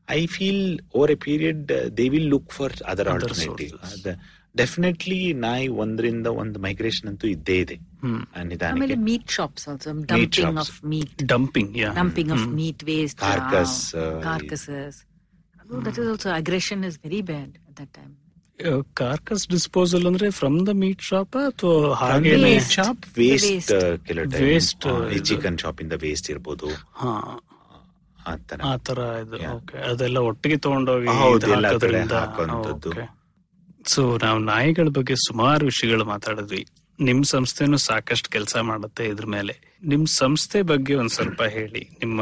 I 0.09 0.23
feel 0.27 0.65
over 0.95 1.11
a 1.11 1.19
period 1.25 1.61
they 1.99 2.07
will 2.09 2.31
look 2.31 2.53
for 2.53 2.75
other 2.85 3.09
Other 3.09 3.15
alternative 3.15 3.73
sources. 3.85 4.17
Definitely 4.55 5.19
ನಾಯಿ 5.43 5.67
ಒಂದರಿಂದ 5.83 6.29
ಒಂದು 6.41 6.59
ಮೈಗ್ರೇಷನ್ 6.59 7.09
ಅಂತೂ 7.11 7.27
ಇದ್ದೇ 7.29 7.57
ಇದೆ 7.61 7.77
ಆ, 7.77 8.09
ಆಮೇಲೆ 8.35 8.49
ನಿಧಾನಕ್ಕೆ 8.51 8.97
meat 9.07 9.25
shops 9.37 9.63
also 9.69 9.93
dumping 10.03 10.33
shops. 10.39 10.61
of 10.65 10.91
meat 10.93 11.15
dumping 11.33 11.77
yeah 11.83 11.91
dumping 11.95 12.31
of 12.37 12.43
meat 12.59 12.81
waste 12.91 13.21
uh, 13.21 13.29
Carcass, 13.29 13.73
uh, 13.97 14.11
carcasses 14.23 14.97
Oh, 15.71 15.81
that 15.81 15.97
is 15.97 16.09
also 16.09 16.31
aggression 16.33 16.85
is 16.85 16.97
very 16.99 17.23
bad 17.25 17.51
at 17.63 17.77
that 17.77 17.93
time 17.95 18.13
carcass 18.95 19.45
disposal 19.49 20.05
ಅಂದ್ರೆ 20.09 20.27
from 20.33 20.59
the 20.67 20.73
meat 20.81 21.03
shop 21.03 21.37
ಅಥವಾ 21.43 21.77
ಹಾಗೆ 21.95 22.13
ಹಾಗೇನೆ 22.13 22.51
Waste. 22.51 22.73
Shop 22.77 23.01
The 23.09 23.17
waste 23.23 23.51
waste. 23.73 23.73
ಕೆಲವು 24.09 24.27
Waste, 24.45 24.77
time 24.85 25.07
ಇದು. 25.13 25.25
Chicken 25.31 25.57
shop 25.63 25.81
ಇಂದ 25.85 25.95
waste 26.05 26.29
ಇರ್ಬೋದು 26.31 26.69
ಹಾ 28.27 28.37
ಆ 28.65 28.77
ತರ 28.77 28.99
ಇದು. 28.99 29.57
ಓಕೆ 29.57 29.79
ಅದೆಲ್ಲ 29.79 30.19
ಒಟ್ಟಿಗೆ 30.19 30.57
ತಗೊಂಡೋಗಿ. 30.57 31.07
ಸೊ 33.87 34.19
ನಾವು 34.23 34.39
ನಾಯಿಗಳ 34.39 34.89
ಬಗ್ಗೆ 34.89 35.17
ಸುಮಾರು 35.17 35.65
ವಿಷಯಗಳು 35.65 36.05
ಮಾತಾಡಿದ್ವಿ. 36.05 36.67
ನಿಮ್ 37.01 37.25
ಸಂಸ್ಥೆನೂ 37.25 37.77
ಸಾಕಷ್ಟು 37.77 38.31
ಕೆಲಸ 38.31 38.57
ಮಾಡುತ್ತೆ 38.57 39.09
ಇದ್ರ 39.09 39.27
ಮೇಲೆ. 39.27 39.79
ನಿಮ್ 39.85 40.07
ಸಂಸ್ಥೆ 40.07 40.63
ಬಗ್ಗೆ 40.63 40.95
ಒಂದ್ 40.95 41.11
ಸ್ವಲ್ಪ 41.11 41.43
ಹೇಳಿ. 41.43 41.89
ನಿಮ್ಮ 42.01 42.21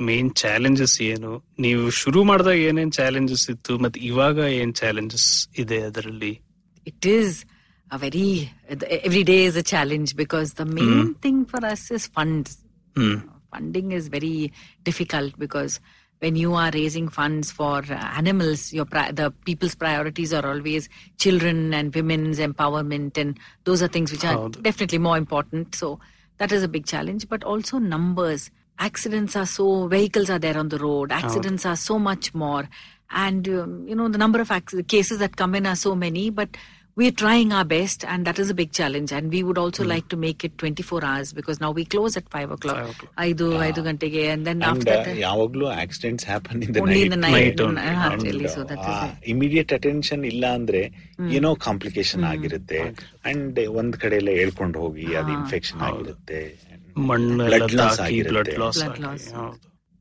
ಮೇನ್ 0.00 0.34
ಚಾಲೆಂಜಸ್ 0.34 1.02
ಏನು? 1.02 1.44
ನೀವು 1.58 1.90
ಶುರು 1.90 2.24
ಮಾಡಿದಾಗ 2.24 2.54
ಏನೇನ್ 2.54 2.92
ಚಾಲೆಂಜಸ್ 2.92 3.50
ಇತ್ತು? 3.50 3.78
ಮತ್ತೆ 3.78 4.00
ಇವಾಗ 4.00 4.36
ಏನ್ 4.36 4.74
ಚಾಲೆಂಜಸ್ 4.74 5.48
ಇದೆ 5.58 5.80
ಅದರಲ್ಲಿ? 5.80 6.40
It 6.86 7.06
is 7.06 7.44
a 7.94 7.96
very 7.96 8.40
every 9.06 9.22
day 9.22 9.50
is 9.50 9.56
a 9.56 9.62
challenge 9.62 10.16
because 10.16 10.54
the 10.56 10.74
main 10.74 11.08
thing 11.08 11.44
for 11.44 11.60
us 11.60 11.92
is 11.92 12.10
funds. 12.10 12.48
Hmm. 12.98 13.33
Funding 13.54 13.92
is 13.92 14.08
very 14.08 14.52
difficult 14.82 15.38
because 15.38 15.80
when 16.18 16.36
you 16.36 16.54
are 16.54 16.70
raising 16.72 17.08
funds 17.08 17.50
for 17.50 17.78
uh, 17.78 17.94
animals 18.16 18.72
your 18.72 18.84
pri- 18.84 19.12
the 19.12 19.30
people's 19.44 19.74
priorities 19.74 20.32
are 20.32 20.46
always 20.46 20.88
children 21.18 21.74
and 21.74 21.94
women's 21.94 22.38
empowerment 22.38 23.18
and 23.18 23.38
those 23.64 23.82
are 23.82 23.88
things 23.88 24.10
which 24.12 24.24
are 24.24 24.48
definitely 24.62 24.98
more 24.98 25.16
important. 25.16 25.74
So 25.74 26.00
that 26.38 26.50
is 26.50 26.62
a 26.62 26.68
big 26.68 26.86
challenge 26.86 27.28
but 27.28 27.44
also 27.44 27.78
numbers. 27.78 28.50
Accidents 28.78 29.36
are 29.36 29.46
so 29.46 29.86
vehicles 29.86 30.30
are 30.30 30.38
there 30.38 30.58
on 30.58 30.68
the 30.68 30.78
road. 30.78 31.12
Accidents 31.12 31.64
are 31.66 31.76
so 31.76 31.98
much 31.98 32.34
more. 32.34 32.68
And 33.10 33.48
um, 33.48 33.86
you 33.86 33.94
know 33.94 34.08
the 34.08 34.18
number 34.18 34.40
of 34.40 34.50
acc- 34.50 34.88
cases 34.88 35.18
that 35.18 35.36
come 35.36 35.54
in 35.54 35.66
are 35.66 35.76
so 35.76 35.94
many 35.94 36.30
but 36.30 36.48
we're 36.96 37.10
trying 37.12 37.52
our 37.52 37.64
best 37.66 38.04
and 38.04 38.24
that 38.24 38.38
is 38.38 38.48
a 38.50 38.54
big 38.54 38.70
challenge 38.72 39.10
and 39.10 39.32
we 39.34 39.42
would 39.42 39.58
also 39.58 39.84
like 39.84 40.06
to 40.08 40.16
make 40.16 40.44
it 40.44 40.52
24 40.58 41.04
hours 41.04 41.32
because 41.32 41.58
now 41.60 41.70
we 41.72 41.84
close 41.84 42.16
at 42.16 42.28
5 42.30 42.52
o'clock 42.56 42.76
Five 42.76 42.90
o'clock. 42.94 43.10
ಐದು 43.28 43.46
ಐದು 43.68 43.82
and 43.86 44.00
then 44.00 44.58
and 44.58 44.64
after 44.70 44.84
that 44.90 45.08
ಯಾವಾಗ್ಲೂ 45.24 45.66
accidents 45.84 46.24
happen 46.32 46.56
in 46.66 46.70
the 46.76 46.82
only 46.84 47.00
in 47.06 47.12
the 47.16 47.20
night, 47.26 47.36
Night 47.38 47.60
only. 47.66 47.82
uh, 47.86 47.90
And, 47.90 48.04
actually, 48.10 48.48
so 48.56 48.62
that 48.70 48.80
is 48.92 49.00
it. 49.08 49.16
Immediate 49.34 49.72
attention 49.78 50.24
ಇಲ್ಲ 50.32 50.44
ಅಂದ್ರೆ 50.60 50.82
ಏನೋ 51.38 51.50
complication 51.66 52.24
ಆಗಿರುತ್ತೆ 52.32 52.80
and 53.32 53.60
ಒಂದ್ 53.82 53.98
ಕಡೆ 54.04 54.16
ಎಲ್ಲ 54.22 54.32
ಹೇಳ್ಕೊಂಡು 54.42 54.78
ಹೋಗಿ 54.86 55.08
ಅದು 55.22 55.32
ಇನ್ಫೆಕ್ಷನ್ 55.40 55.82
ಆಗಿರುತ್ತೆ 55.90 56.40
ಬ್ಲಡ್ 57.10 57.76
ಲಾಸ್ 57.82 58.00
ಬ್ಲಡ್ 58.00 58.02
ಆಗಿರುತ್ತೆ 58.08 58.58
loss 58.64 58.80
Blood 58.84 59.00
loss. 59.08 59.26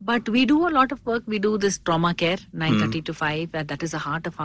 But 0.01 0.25
we 0.35 0.41
do 0.45 0.55
a 0.67 0.71
lot 0.77 0.89
of 0.91 0.99
work. 1.09 1.23
We 1.33 1.37
do 1.39 1.51
this 1.57 1.75
trauma 1.87 2.09
care, 2.21 2.39
9.30 2.61 2.99
to 3.09 3.13
5. 3.13 3.51
That, 3.53 3.67
that 3.69 3.81
is 3.85 3.91
the 3.95 4.01
heart 4.07 4.25
of 4.29 4.35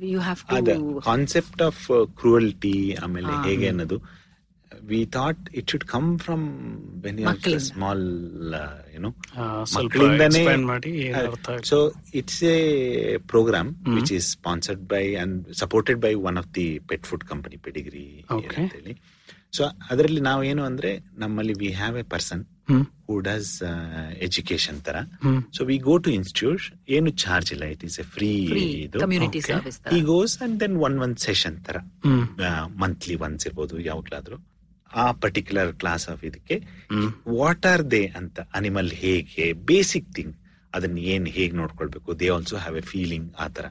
you 0.00 0.18
have 0.18 0.46
to. 0.46 0.54
ಅದ 0.54 1.00
ಕಾನ್ಸೆಪ್ಟ್ 1.00 1.62
ಆಫ್ 1.62 1.90
ಕ್ರೂಯಲ್ಟಿ 2.06 2.96
ಆಮೇಲೆ 2.96 3.32
ಹೇಗೆ 3.44 3.68
ಅನ್ನೋದು 3.68 4.02
we 4.89 4.99
thought 5.15 5.41
it 5.59 5.67
should 5.73 5.85
come 5.85 6.07
from 6.19 6.43
when. 7.03 7.19
Small 7.67 8.03
you know 8.95 9.09
ಏನ್ 11.03 11.15
ಆಗುತ್ತೆ. 11.21 11.55
So 11.71 11.77
it's 12.19 12.41
a 12.51 12.57
program 13.31 13.71
which 13.97 14.13
is 14.19 14.27
sponsored 14.37 14.83
by 14.93 15.03
and 15.23 15.35
supported 15.63 16.01
by 16.05 16.13
one 16.29 16.39
of 16.43 16.49
the 16.59 16.67
pet 16.91 17.07
food 17.11 17.25
company 17.31 17.59
Pedigree 17.67 18.05
Okay. 18.37 18.61
ಅಂತೇಳಿ 18.61 18.95
so 19.57 19.63
ಅದರಲ್ಲಿ 19.91 20.21
ನಾವೇನು 20.27 20.61
ಅಂದ್ರೆ 20.67 20.89
ನಮ್ಮಲ್ಲಿ 21.17 21.55
we 21.61 21.69
have 21.79 21.95
a 22.01 22.05
person 22.13 22.43
who 23.07 23.15
does 23.25 23.49
education 24.27 24.77
ತರ 24.87 24.97
ಹ್ಮ್ 25.23 25.39
so 25.57 25.61
we 25.69 25.77
go 25.87 25.95
to 26.05 26.11
institute 26.19 26.65
ಏನು 26.97 27.11
charge 27.23 27.49
ಇಲ್ಲ 27.55 27.65
it 27.73 27.83
is 27.87 27.97
a 28.03 28.07
free 28.13 28.29
ಇದು 28.85 28.99
community 29.03 29.41
Okay. 29.41 29.55
service. 29.55 29.79
ಈ 29.97 30.01
goes 30.11 30.35
and 30.45 30.55
then 30.63 30.77
one 30.87 30.95
one 31.05 31.15
session 31.27 31.57
ತರ 31.67 31.77
ಮಂತ್ಲಿ 32.83 33.17
ಒನ್ಸ್ 33.25 33.45
ಇರ್ಬೋದು 33.49 33.75
ಯಾವಾಗ್ಲಾದ್ರು 33.89 34.37
ಆ 34.95 35.11
ಪರ್ಟಿಕ್ಯುಲರ್ 35.11 35.71
ಕ್ಲಾಸ್ 35.73 36.09
ಆಫ್ 36.09 36.23
ಇದಕ್ಕೆ. 36.23 36.55
ವಾಟ್ 37.39 37.65
ಆರ್ 37.65 37.91
ದೇ 37.91 38.03
ಅಂತ 38.19 38.39
ಅನಿಮಲ್ 38.53 38.91
ಹೇಗೆ 38.91 39.53
ಬೇಸಿಕ್ 39.53 40.09
ಥಿಂಗ್ 40.15 40.35
ಅದನ್ನ 40.73 40.97
ಏನ್ 41.13 41.25
ಹೇಗೆ 41.27 41.55
ನೋಡ್ಕೊಳ್ಬೇಕು? 41.57 42.19
They 42.19 42.29
also 42.29 42.57
have 42.57 42.77
a 42.77 42.81
feeling 42.81 43.29
ಆ 43.39 43.47
ತರ 43.47 43.65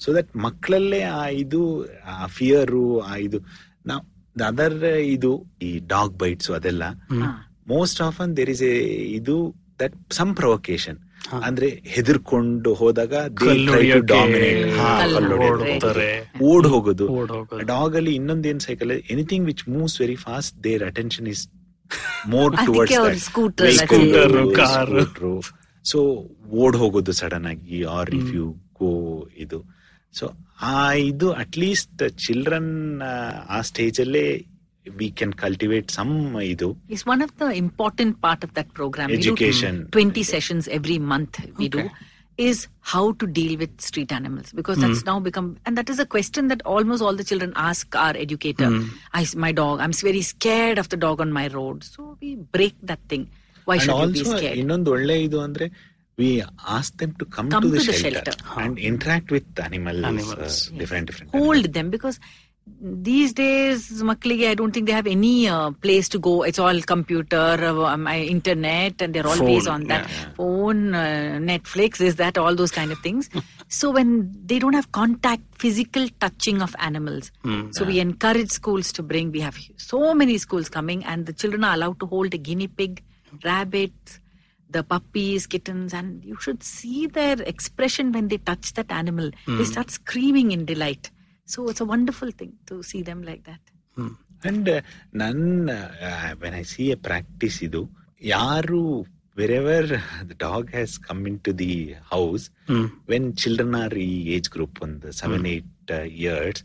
ಸೊ 0.00 0.14
ದಟ್ 0.14 0.30
ಮಕ್ಕಳಲ್ಲೇ 0.36 1.00
ಆ 1.02 1.26
ಇದು 1.44 1.62
ಆ 2.06 2.26
ಫಿಯರು 2.26 2.84
ಆ 3.00 3.16
ಇದು. 3.16 3.40
ನಾವು 3.86 4.04
ಅದರ್ 4.46 4.78
ಇದು 5.00 5.32
ಈ 5.62 5.78
ಡಾಗ್ 5.86 6.14
ಬೈಟ್ಸ್ 6.18 6.50
ಅದೆಲ್ಲ 6.50 6.84
most 7.66 8.00
often 8.00 8.36
there 8.36 8.50
is 8.50 8.62
a 8.62 8.76
ಇದು 9.18 9.36
ದಟ್ 9.80 9.96
ಸಮ್ 10.12 10.36
ಪ್ರೊವೊಕೇಶನ್. 10.36 10.98
ಅಂದ್ರೆ 11.42 11.68
ಹೆದರ್ಕೊಂಡು 11.84 12.74
ಹೋದಾಗ. 12.74 13.14
ಓಡ್ 16.42 16.66
ಹೋಗೋದು. 16.66 17.06
ಡಾಗ್ 17.66 17.96
ಅಲ್ಲಿ 17.96 18.14
ಇನ್ನೊಂದೇನ್ 18.14 18.60
cycle 18.60 18.90
anything 18.90 19.46
which 19.46 19.68
moves 19.68 20.00
very 20.00 20.14
fast 20.14 20.64
their 20.64 20.82
attention 20.82 21.28
is 21.28 21.48
more 22.26 22.56
towards 22.66 23.24
scooter. 23.24 23.72
So 25.84 25.98
ಓಡ್ 26.50 26.76
ಹೋಗೋದು 26.76 27.12
ಸಡನ್ 27.12 27.46
ಆಗಿ 27.46 27.82
ಆರ್ 27.82 28.10
ಇಫ್ 28.10 28.34
ಯು 28.34 28.46
ಗೋ 28.52 28.92
ಇದು. 29.36 29.60
ಸೊ 30.12 30.26
ಆ 30.62 30.92
ಇದು 30.92 31.32
ಅಟ್ಲೀಸ್ಟ್ 31.32 32.18
ಚಿಲ್ಡ್ರನ್ 32.26 33.02
ಆ 33.48 33.60
ಸ್ಟೇಜ್ 33.60 34.00
ಅಲ್ಲೇ 34.00 34.44
ವಿ 34.87 35.07
ಕ್ಯಾನ್ 35.19 35.35
ಕಲ್ಟಿವೇಟ್ 35.43 35.91
ಸಮ್ 35.91 36.13
ಇದು 36.45 36.67
It's 36.89 37.05
one 37.05 37.21
of 37.21 37.31
the 37.37 37.49
important 37.57 38.13
part 38.25 38.41
of 38.43 38.51
that 38.53 38.69
program. 38.73 39.09
Education. 39.11 39.75
We 39.77 40.01
do 40.01 40.09
20 40.09 40.23
sessions 40.25 40.63
every 40.77 40.97
month 41.11 41.35
we 41.57 41.69
do 41.69 41.83
is 42.39 42.59
how 42.83 43.03
to 43.13 43.25
deal 43.29 43.57
with 43.57 43.73
street 43.81 44.11
animals 44.11 44.47
because 44.51 44.77
that's 44.77 45.03
now 45.05 45.15
become 45.19 45.47
and 45.65 45.73
that 45.79 45.89
is 45.89 45.99
a 45.99 46.07
question 46.07 46.47
that 46.47 46.61
almost 46.65 47.01
all 47.01 47.15
the 47.15 47.23
children 47.23 47.51
ask 47.63 47.95
our 48.05 48.15
educator. 48.17 48.69
I 49.13 49.25
my 49.37 49.51
dog 49.53 49.75
I'm 49.79 49.93
very 50.03 50.23
scared 50.31 50.77
of 50.77 50.89
the 50.89 50.99
dog 51.05 51.19
on 51.21 51.31
my 51.31 51.47
road. 51.49 51.79
So 51.85 52.17
we 52.21 52.29
break 52.57 52.75
that 52.83 53.03
thing. 53.11 53.25
Why 53.67 53.75
and 53.75 53.85
should 53.85 53.99
you 53.99 54.13
be 54.15 54.21
also 54.21 54.31
scared? 54.35 54.57
ಇನ್ನೊಂದು 54.61 54.91
ಒಳ್ಳೆ 54.95 55.17
ಇದು 55.27 55.39
ಅಂದ್ರೆ 55.47 55.67
we 56.17 56.29
ask 56.75 56.89
them 57.01 57.13
to 57.21 57.27
come 57.35 57.49
Come 57.55 57.63
to 57.65 57.69
the 57.69 57.79
to 57.79 57.85
the 57.89 57.95
shelter 58.01 58.37
shelter. 58.39 58.57
And 58.63 58.79
interact 58.89 59.31
with 59.37 59.61
animal 59.67 60.01
Animals. 60.11 60.57
Different 60.81 61.07
different 61.11 61.31
hold 61.39 61.67
them 61.77 61.89
because 61.97 62.17
these 62.80 63.32
days 63.32 64.02
maklige 64.02 64.44
i 64.50 64.54
don't 64.54 64.72
think 64.72 64.86
they 64.86 64.92
have 64.92 65.06
any 65.06 65.48
uh, 65.48 65.70
place 65.84 66.08
to 66.08 66.18
go 66.18 66.42
it's 66.42 66.58
all 66.58 66.80
computer 66.82 67.46
uh, 67.64 67.96
my 67.96 68.18
internet 68.20 69.00
and 69.02 69.14
they're 69.14 69.26
always 69.26 69.64
Phone, 69.64 69.74
on 69.74 69.84
that 69.88 70.08
yeah. 70.08 70.32
phone 70.36 70.94
uh, 70.94 71.38
netflix 71.40 72.00
is 72.00 72.16
that 72.16 72.38
all 72.38 72.54
those 72.54 72.70
kind 72.70 72.92
of 72.92 72.98
things 73.00 73.30
so 73.68 73.90
when 73.90 74.32
they 74.44 74.58
don't 74.58 74.74
have 74.74 74.92
contact 74.92 75.42
physical 75.64 76.08
touching 76.20 76.62
of 76.62 76.74
animals 76.78 77.32
so 77.72 77.84
we 77.84 78.00
encourage 78.00 78.50
schools 78.50 78.92
to 78.92 79.02
bring 79.02 79.32
we 79.32 79.40
have 79.40 79.58
so 79.76 80.14
many 80.14 80.38
schools 80.38 80.68
coming 80.68 81.04
and 81.04 81.26
the 81.26 81.32
children 81.32 81.64
are 81.64 81.74
allowed 81.74 81.98
to 82.00 82.06
hold 82.06 82.32
a 82.34 82.38
guinea 82.38 82.68
pig 82.68 83.02
rabbits 83.44 84.20
the 84.70 84.82
puppies, 84.82 85.46
kittens, 85.46 85.94
and 85.94 86.24
you 86.24 86.36
should 86.40 86.62
see 86.62 87.06
their 87.06 87.40
expression 87.42 88.12
when 88.12 88.28
they 88.28 88.38
touch 88.38 88.74
that 88.74 88.90
animal. 88.90 89.30
They 89.46 89.64
start 89.64 89.90
screaming 89.90 90.52
in 90.52 90.66
delight. 90.66 91.10
So 91.48 91.68
it's 91.70 91.80
a 91.80 91.86
wonderful 91.86 92.30
thing 92.32 92.52
to 92.66 92.82
see 92.82 93.02
them 93.02 93.22
like 93.24 93.44
that. 93.44 93.62
And 94.42 94.68
ನನ್ನ 95.20 95.70
when 96.42 96.56
I 96.58 96.64
see 96.72 96.84
a 96.92 96.96
practice 97.06 97.56
ಇದು 97.66 97.80
ಯಾರು 98.32 98.80
wherever 99.36 99.88
the 100.28 100.34
dog 100.44 100.68
has 100.74 100.94
come 101.08 101.22
into 101.46 101.52
the 101.62 101.72
house 102.12 102.44
hmm 102.70 102.86
when 103.12 103.28
children 103.42 103.76
are 103.80 103.96
ಈ 104.06 104.12
age 104.36 104.50
group 104.56 104.78
ಒಂದು 104.86 105.10
seven 105.20 105.48
eight 105.54 105.92
years 106.20 106.62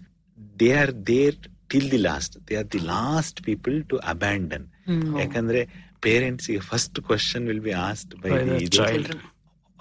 they 0.62 0.70
are 0.84 0.94
there 1.12 1.38
till 1.74 1.90
the 1.96 2.02
last 2.10 2.36
they 2.50 2.58
are 2.62 2.70
the 2.78 2.84
last 2.94 3.40
people 3.50 3.78
to 3.92 3.98
abandon 4.14 4.68
ಯಾಕಂದ್ರೆ 5.24 5.64
parents 6.08 6.50
first 6.72 7.00
question 7.10 7.46
will 7.52 7.66
be 7.70 7.76
asked 7.90 8.14
by 8.24 8.32
By 8.32 8.98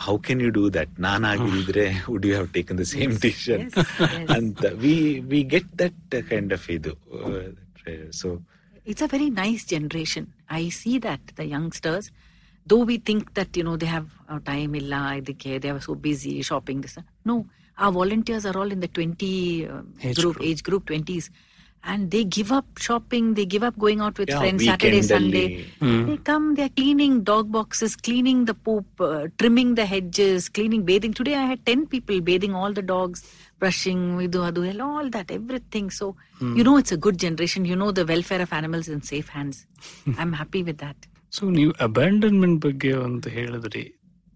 how 0.06 0.16
can 0.18 0.40
you 0.40 0.50
do 0.50 0.70
that? 0.70 0.88
Nana 0.98 1.36
Gidre, 1.42 2.06
would 2.08 2.24
you 2.24 2.34
have 2.34 2.52
taken 2.52 2.76
the 2.76 2.84
same 2.84 3.10
yes, 3.10 3.20
decision? 3.20 3.70
Yes, 3.76 3.86
yes. 4.00 4.30
and 4.36 4.64
uh, 4.64 4.70
we 4.84 5.20
we 5.20 5.44
get 5.44 5.76
that 5.76 5.94
uh, 6.12 6.22
kind 6.32 6.52
of 6.52 6.66
idu. 6.66 6.96
Uh, 7.12 8.10
so 8.10 8.42
it's 8.84 9.02
a 9.02 9.08
very 9.14 9.30
nice 9.30 9.64
generation. 9.64 10.32
I 10.48 10.68
see 10.68 10.98
that 10.98 11.20
the 11.36 11.46
youngsters, 11.46 12.10
though 12.66 12.84
we 12.90 12.98
think 12.98 13.34
that 13.34 13.56
you 13.56 13.64
know 13.64 13.76
they 13.76 13.86
have 13.86 14.08
uh, 14.28 14.40
time 14.50 14.74
illa 14.74 15.00
idike, 15.20 15.60
they 15.60 15.70
are 15.70 15.80
so 15.80 15.94
busy 15.94 16.42
shopping. 16.42 16.80
This 16.80 16.98
no, 17.24 17.46
our 17.78 17.92
volunteers 17.92 18.46
are 18.46 18.56
all 18.58 18.70
in 18.76 18.80
the 18.80 18.88
twenty 18.88 19.68
uh, 19.68 19.82
age 20.02 20.16
group, 20.16 20.36
group, 20.36 20.48
age 20.48 20.62
group 20.62 20.86
twenties 20.86 21.30
and 21.83 22.11
they 22.13 22.21
give 22.37 22.49
up 22.51 22.67
shopping. 22.77 23.25
They 23.33 23.45
give 23.45 23.63
up 23.63 23.75
going 23.77 23.99
out 24.01 24.15
with 24.21 24.29
Yeah, 24.29 24.39
friends 24.39 24.63
Saturday, 24.65 24.99
weekend 25.01 25.11
Sunday. 25.13 25.43
ಅಲ್ಲಿ. 25.81 26.05
They 26.07 26.17
come, 26.29 26.45
they 26.55 26.63
are 26.63 26.73
cleaning 26.79 27.23
dog 27.23 27.45
boxes, 27.51 27.95
cleaning 28.07 28.39
the 28.49 28.55
poop, 28.65 28.87
uh, 29.09 29.27
trimming 29.39 29.75
the 29.79 29.85
hedges, 29.85 30.49
cleaning, 30.49 30.83
bathing. 30.83 31.13
Today 31.19 31.35
I 31.35 31.45
had 31.45 31.61
10 31.65 31.85
people 31.87 32.19
bathing 32.21 32.55
all 32.61 32.73
the 32.79 32.85
dogs, 32.93 33.19
brushing, 33.59 34.01
vidu, 34.19 34.41
adu, 34.49 34.63
and 34.71 34.81
all 34.81 35.09
that, 35.09 35.29
everything. 35.31 35.89
So, 35.91 36.07
you 36.57 36.65
know, 36.67 36.77
it's 36.77 36.91
a 36.91 36.97
good 36.97 37.17
generation. 37.17 37.63
You 37.71 37.77
know, 37.83 37.91
the 37.91 38.05
welfare 38.05 38.41
of 38.41 38.51
animals 38.53 38.89
in 38.95 39.01
safe 39.13 39.29
hands. 39.29 39.59
I'm 40.17 40.33
happy 40.33 40.63
with 40.63 40.79
that. 40.85 40.99
So 41.37 41.45
ನೀವು 41.55 41.71
abandonment 41.85 42.59
ಬಗ್ಗೆ 42.65 42.91
ಒಂದು 43.05 43.29
ಹೇಳಿದ್ರಿ 43.29 43.81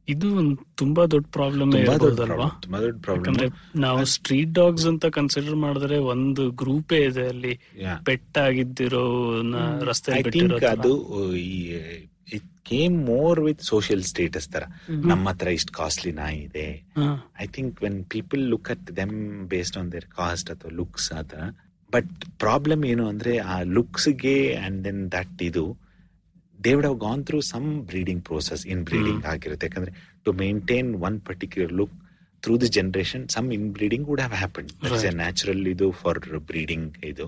ಇದು 0.08 0.36
ಒಂದು 0.36 0.64
ತುಂಬಾ 0.74 1.06
ದೊಡ್ಡ 1.06 1.26
problem 1.32 1.74
ಯಾಕಂದ್ರೆ 1.74 3.48
ನಾವು 3.76 4.04
ಸ್ಟ್ರೀಟ್ 4.04 4.52
ಡಾಗ್ಸ್ 4.52 4.86
ಅಂತ 4.86 5.06
ಕನ್ಸಿಡರ್ 5.06 5.56
ಮಾಡಿದ್ರೆ 5.56 5.98
ಒಂದು 5.98 6.50
ಗ್ರೂಪೇ 6.50 6.96
ಇದೆ 6.96 7.28
ಅಲ್ಲಿ. 7.28 7.54
ಪೆಟ್ 8.04 8.38
ಆಗಿದ್ದಿರೋ 8.38 9.04
ರಸ್ತೆ 9.82 10.12
ಅದು 10.66 10.92
it 12.32 12.44
came 12.64 13.06
more 13.06 13.40
with 13.40 13.62
social 13.62 14.02
status 14.02 14.48
ತರ 14.48 14.62
ನಮ್ಮ 14.88 15.28
ಹತ್ರ 15.28 15.48
ಇಷ್ಟು 15.48 15.72
ಕಾಸ್ಟ್ಲಿ 15.72 16.12
ನಾಯಿ 16.12 16.38
ಇದೆ. 16.38 16.84
I 17.40 17.46
think 17.46 17.82
when 17.82 18.04
people 18.04 18.40
look 18.40 18.70
at 18.70 18.96
them 18.96 19.46
based 19.46 19.78
on 19.78 19.92
their 19.92 20.04
cost 20.04 20.50
ಅಥವಾ 20.50 20.70
ಲುಕ್ಸ್ 20.70 21.12
ಆತರ 21.12 21.38
ಬಟ್ 21.94 22.24
ಪ್ರಾಬ್ಲಮ್ 22.38 22.84
ಏನು 22.84 23.08
ಅಂದ್ರೆ 23.08 23.38
ಆ 23.38 23.62
ಲುಕ್ಸ್ಗೆ 23.62 24.54
ಅಂಡ್ 24.54 24.84
ದೆನ್ 24.84 25.12
ದಟ್ 25.12 25.42
ಇದು 25.42 25.85
they 26.66 26.72
would 26.78 26.88
have 26.90 26.98
gone 27.06 27.22
through 27.30 27.38
some 27.52 27.68
breeding 27.90 28.22
process 28.28 28.62
inbreeding 28.90 29.24
ಆಗಿರುತ್ತೆ. 29.32 29.66
ಯಾಕಂದ್ರೆ 29.68 29.92
to 30.26 30.32
maintain 30.42 30.90
one 31.08 31.16
particular 31.28 31.74
look 31.80 31.94
through 32.42 32.54
the 32.62 32.68
generation 32.76 33.24
some 33.34 33.46
inbreeding 33.76 34.06
would 34.10 34.22
have 34.24 34.36
happen 34.42 34.68
it's 34.86 35.06
a 35.10 35.12
natural 35.22 35.64
ಇದು 35.74 35.88
for 36.02 36.20
breeding 36.50 36.88
ಇದು. 37.10 37.26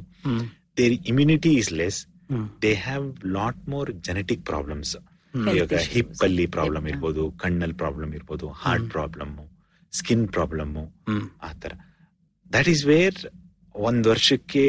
Their 0.79 0.95
immunity 1.13 1.53
is 1.61 1.71
less 1.81 2.01
they 2.65 2.73
have 2.87 3.07
lot 3.37 3.63
more 3.75 3.91
genetic 4.09 4.43
problems 4.51 4.93
ಇವಾಗ. 5.57 5.79
Hip 5.95 6.13
ಅಲ್ಲಿ 6.27 6.47
problem 6.57 6.87
ಇರ್ಬೋದು 6.93 7.23
ಕಣ್ಣಲ್ಲಿ 7.45 7.77
problem 7.83 8.13
ಇರ್ಬೋದು 8.19 8.49
heart 8.63 8.89
problem 8.97 9.35
skin 9.93 10.27
problem 10.37 10.75
ಆತರ 11.49 11.73
that 12.51 12.69
is 12.75 12.85
where 12.93 13.19
ಒಂದ್ 13.75 14.07
ವರ್ಷಕ್ಕೆ 14.13 14.65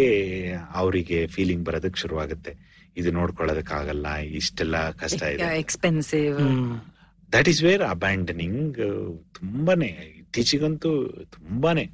ಅವರಿಗೆ 0.81 1.19
ಫೀಲಿಂಗ್ 1.35 1.63
ಬರೋದಕ್ಕೆ 1.69 1.99
ಶುರುವಾಗುತ್ತೆ. 2.03 2.51
ಇದು 2.99 3.11
ನೋಡ್ಕೊಳ್ಳೋದಕ್ಕಾಗಲ್ಲ 3.11 4.07
ಇಷ್ಟೆಲ್ಲ 4.33 4.91
ಕಷ್ಟ 4.91 5.21
ಇದೆ 5.33 5.59
expensive 5.59 6.37
that 7.29 7.49
is 7.49 7.63
where 7.63 7.83
abandoning 7.89 8.77
ತುಂಬಾನೇ 9.33 9.91
ಇತ್ತೀಚೆಗಂತೂ 10.19 10.91
ತುಂಬಾನೇ. 11.33 11.85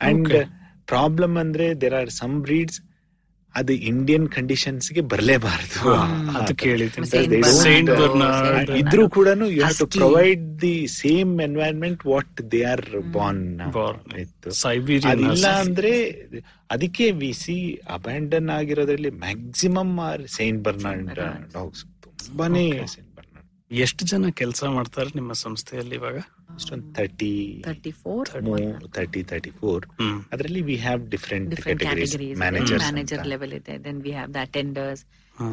ಅಂಡ್. 0.00 0.32
ಪ್ರಾಬ್ಲಮ್ 0.86 1.36
ಅಂದ್ರೆ 1.36 1.80
ದೇರ್ 1.80 1.94
ಆರ್ 1.94 2.10
ಸಮ್ 2.10 2.42
ಬ್ರೀಡ್ಸ್ 2.42 2.78
ಅದು 3.54 3.72
ಇಂಡಿಯನ್ 3.88 4.26
ಕಂಡೀಷನ್ಸ್ಗೆ 4.28 5.02
ಬರಲೇಬಾರದು. 5.10 5.80
ಇದ್ರೂ 8.80 9.04
ಕೂಡ 9.16 9.28
you 9.32 9.48
have 9.56 9.76
to 9.82 9.86
provide 9.96 10.44
the 10.62 10.72
same 10.96 11.32
environment 11.46 12.02
what 12.06 12.40
they 12.52 12.60
are 12.70 12.84
born 13.16 13.42
ಇಲ್ಲ 13.60 14.16
ಇತ್ತು 14.24 14.54
ಸೈಬೀರಿಯನ್ 14.62 15.10
ಅದಿಲ್ಲ 15.14 15.46
ಅಂದ್ರೆ 15.62 15.92
ಅದಕ್ಕೆ 16.70 17.06
we 17.20 17.30
see 17.42 17.56
abandon 17.96 18.50
ಆಗಿರೋದ್ರಲ್ಲಿ 18.58 19.12
maximum 19.22 19.96
are 20.08 20.24
Saint 20.36 20.62
Bernard 20.66 21.10
dogs 21.54 21.82
ತುಂಬಾನೇ 22.22 22.64
ಸೈಂಟ್ 22.70 22.92
ಸೇಂಟ್ 22.94 23.10
ಬರ್ನಾರ್ಡ್ 23.18 23.78
ಎಷ್ಟು 23.80 24.04
ಜನ 24.10 24.30
ಕೆಲಸ 24.40 24.62
ಮಾಡ್ತಾರೆ 24.74 25.10
ನಿಮ್ಮ 25.14 25.32
ಸಂಸ್ಥೆಯಲ್ಲಿ 25.42 25.96
ಇವಾಗ? 26.00 26.16
ಅದರಲ್ಲಿ 30.32 30.62
we 30.62 30.76
have 30.76 31.00
different 31.10 31.54
manager 32.36 33.26
level 33.26 33.52
ಇದೆ. 33.52 33.74
Then 33.84 34.00
we 34.02 34.10
have 34.10 34.30
the 34.34 34.40
attenders 34.40 35.02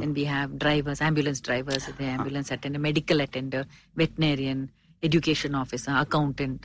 then 0.02 0.14
we 0.14 0.24
have 0.24 0.52
drivers 0.58 1.02
ambulance 1.02 1.42
drivers 1.44 1.88
ಇದೆ 1.90 2.08
ambulance 2.12 2.52
attender 2.52 2.82
medical 2.82 3.22
attender 3.22 3.66
veterinarian 3.98 4.64
education 5.04 5.56
officer 5.56 5.96
accountant 5.96 6.64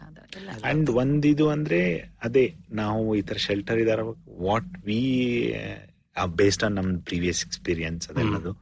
and 0.65 0.91
ಒಂದಿದು 0.91 1.49
ಅಂದ್ರೆ 1.49 1.81
ಅದೇ 2.23 2.47
ನಾವು 2.73 3.17
ಈ 3.17 3.23
ತರ 3.23 3.37
ಶೆಲ್ಟರ್ 3.37 3.79
ಇದಾರ 3.79 4.01
ವಾಟ್ 4.41 4.71
ವಿ 4.85 5.01
ಬೇಸ್ಡ್ 6.37 6.65
ಆನ್ 6.65 6.75
ನಮ್ 6.75 6.91
previous 7.01 7.41
experience 7.47 8.05
ಅದೆಲ್ಲದು. 8.11 8.53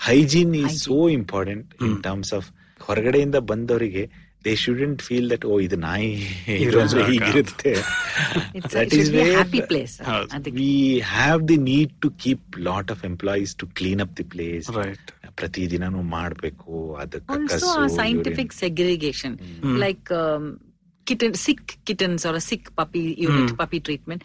Hygiene 0.00 0.54
is 0.56 0.76
so 0.78 1.08
important 1.08 1.68
in 1.82 2.02
terms 2.02 2.32
of 2.34 2.48
ಹೊರಗಡೆಯಿಂದ 2.80 3.36
ಬಂದವರಿಗೆ 3.36 4.02
ದೇ 4.45 4.53
ಶುಡೆಂಟ್ 4.55 5.01
ಫೀಲ್ 5.01 5.27
ದಟ್ 5.31 5.45
ಓ 5.45 5.59
ಇದು 5.59 5.77
ನಾಯಿ 5.79 6.07
ಇರೋ 6.47 6.61
ಇರೋದ್ರೆ 6.65 7.01
ಜಾಗ. 7.01 7.09
ಹೀಗಿರುತ್ತೆ 7.11 7.73
It's 8.53 8.65
a- 8.65 8.71
That 8.75 8.87
it 8.87 8.93
is 8.93 8.99
should 8.99 9.11
be 9.11 9.19
a 9.19 9.23
where 9.23 9.37
happy 9.37 9.61
place. 9.61 9.93
ಹೌದು. 10.09 10.29
ಅದಕ್ಕೆ. 10.33 10.55
We 10.59 10.71
have 11.13 11.41
the 11.47 11.57
need 11.69 11.93
to 12.01 12.09
keep 12.23 12.59
lot 12.59 12.91
of 12.91 13.03
employees 13.05 13.53
to 13.55 13.67
clean 13.79 14.01
up 14.01 14.15
the 14.17 14.25
place 14.33 14.67
right 14.77 15.09
ಪ್ರತಿದಿನನೂ 15.35 16.01
ಮಾಡ್ಬೇಕು 16.09 16.71
ಅದಕ್ಕೆ 16.95 17.29
Also, 17.35 17.47
ಕಸು, 17.53 17.69
a 17.81 17.89
scientific 17.91 18.49
segregation, 18.53 19.33
like 19.83 20.07
um, 20.15 20.43
kitten, 21.07 21.33
sick 21.45 21.61
kittens 21.85 22.25
or 22.25 22.35
a 22.35 22.45
sick 22.49 22.75
puppy 22.75 23.03
unit, 23.27 23.51
puppy 23.57 23.79
treatment. 23.79 24.21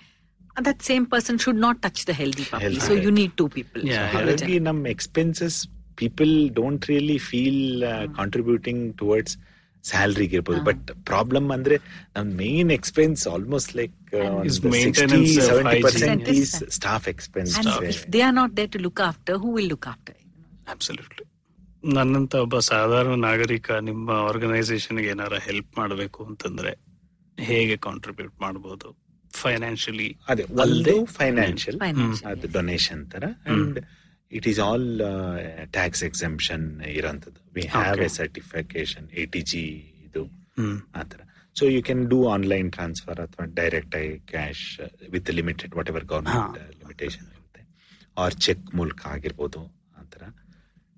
uh, 0.57 0.62
That 0.62 0.81
same 0.83 1.07
person 1.07 1.37
should 1.39 1.59
not 1.59 1.77
touch 1.83 2.01
the 2.05 2.12
healthy 2.12 2.45
puppy. 2.45 2.62
Healthy. 2.64 2.81
So 2.81 2.95
you 3.05 3.12
need 3.12 3.33
two 3.37 3.49
people. 3.51 3.83
Yeah, 3.87 4.07
So, 4.07 4.17
ಹಾಗಾಗಿ 4.17 4.57
ನಮ್ 4.61 4.81
expenses 4.87 5.59
people 5.97 6.33
don't 6.53 6.87
really 6.87 7.19
feel 7.29 7.62
contributing 8.17 8.83
towards 8.99 9.37
ಸ್ಯಾಲ್ರಿಗೆ 9.84 10.36
ಇರ್ಬೋದು 10.36 10.62
but 10.62 10.92
problem 11.06 11.52
ಅಂದ್ರೆ 11.52 11.76
ನಮ್ 12.16 12.34
main 12.34 12.72
expense 12.72 13.28
almost 13.28 13.76
like 13.76 13.94
staff 16.70 17.08
expense 17.08 17.56
they 17.56 17.90
if 17.90 18.06
not 18.08 18.22
are 18.22 18.32
not 18.32 18.56
there 18.56 18.68
to 18.68 18.80
look 18.80 19.00
after, 19.00 19.38
who 19.38 19.52
will 19.52 19.78
absolutely 20.68 21.26
ನನ್ನಂತ 21.84 22.36
ಒಬ್ಬ 22.36 22.60
ಸಾಧಾರಣ 22.60 23.14
ನಾಗರಿಕ 23.16 23.72
ನಿಮ್ಮ 23.72 24.12
ಆರ್ಗನೈಸೇಷನ್ಗೆ 24.12 25.08
ಏನಾರ 25.08 25.34
ಹೆಲ್ಪ್ 25.38 25.78
ಮಾಡಬೇಕು 25.78 26.26
ಅಂತಂದ್ರೆ 26.26 26.78
ಹೇಗೆ 27.40 27.78
ಕಾಂಟ್ರಿಬ್ಯೂಟ್ 27.78 28.42
ಮಾಡಬಹುದು 28.42 28.90
ಫೈನಾನ್ಷಿಯಲಿ 29.34 30.20
ಅದೇ 30.30 30.44
ಅಲ್ದೆ 30.44 30.92
ಒಂದು 30.92 31.06
ಫೈನಾನ್ಷಿಯಲ್ 31.06 31.80
ಅದು 32.26 32.52
ಡೊನೇಷನ್ 32.52 33.12
ತರ. 33.12 33.24
And 33.46 33.80
it 34.32 34.48
is 34.48 34.60
all 34.60 35.02
tax 35.72 36.04
exemption 36.04 36.82
ಇರೋಂಥದ್ದು. 36.82 37.54
We 37.54 37.62
have 37.62 38.00
a. 38.00 38.08
Certification 38.08 39.10
A 39.10 39.26
T 39.26 39.42
G 39.42 39.64
ಇದು 40.06 40.24
ಆ 40.58 41.00
ಆತರ 41.00 41.20
so 41.56 41.66
you 41.66 41.84
can 41.84 42.10
do 42.10 42.28
online 42.28 42.72
transfer 42.72 43.20
ಅಥವಾ 43.20 43.46
direct 43.46 43.96
I 43.96 44.18
cash 44.18 44.66
with 45.10 45.32
limited 45.32 45.76
whatever 45.90 46.06
government 46.06 46.58
limitation 46.80 47.28
ಇರುತ್ತೆ. 47.28 47.62
ಆರ್ 48.18 48.34
ಚೆಕ್ 48.36 48.76
ಮೂಲಕ 48.76 49.02
ಆಗಿರ್ಬೋದು 49.06 49.62
ಆತರ 49.98 50.24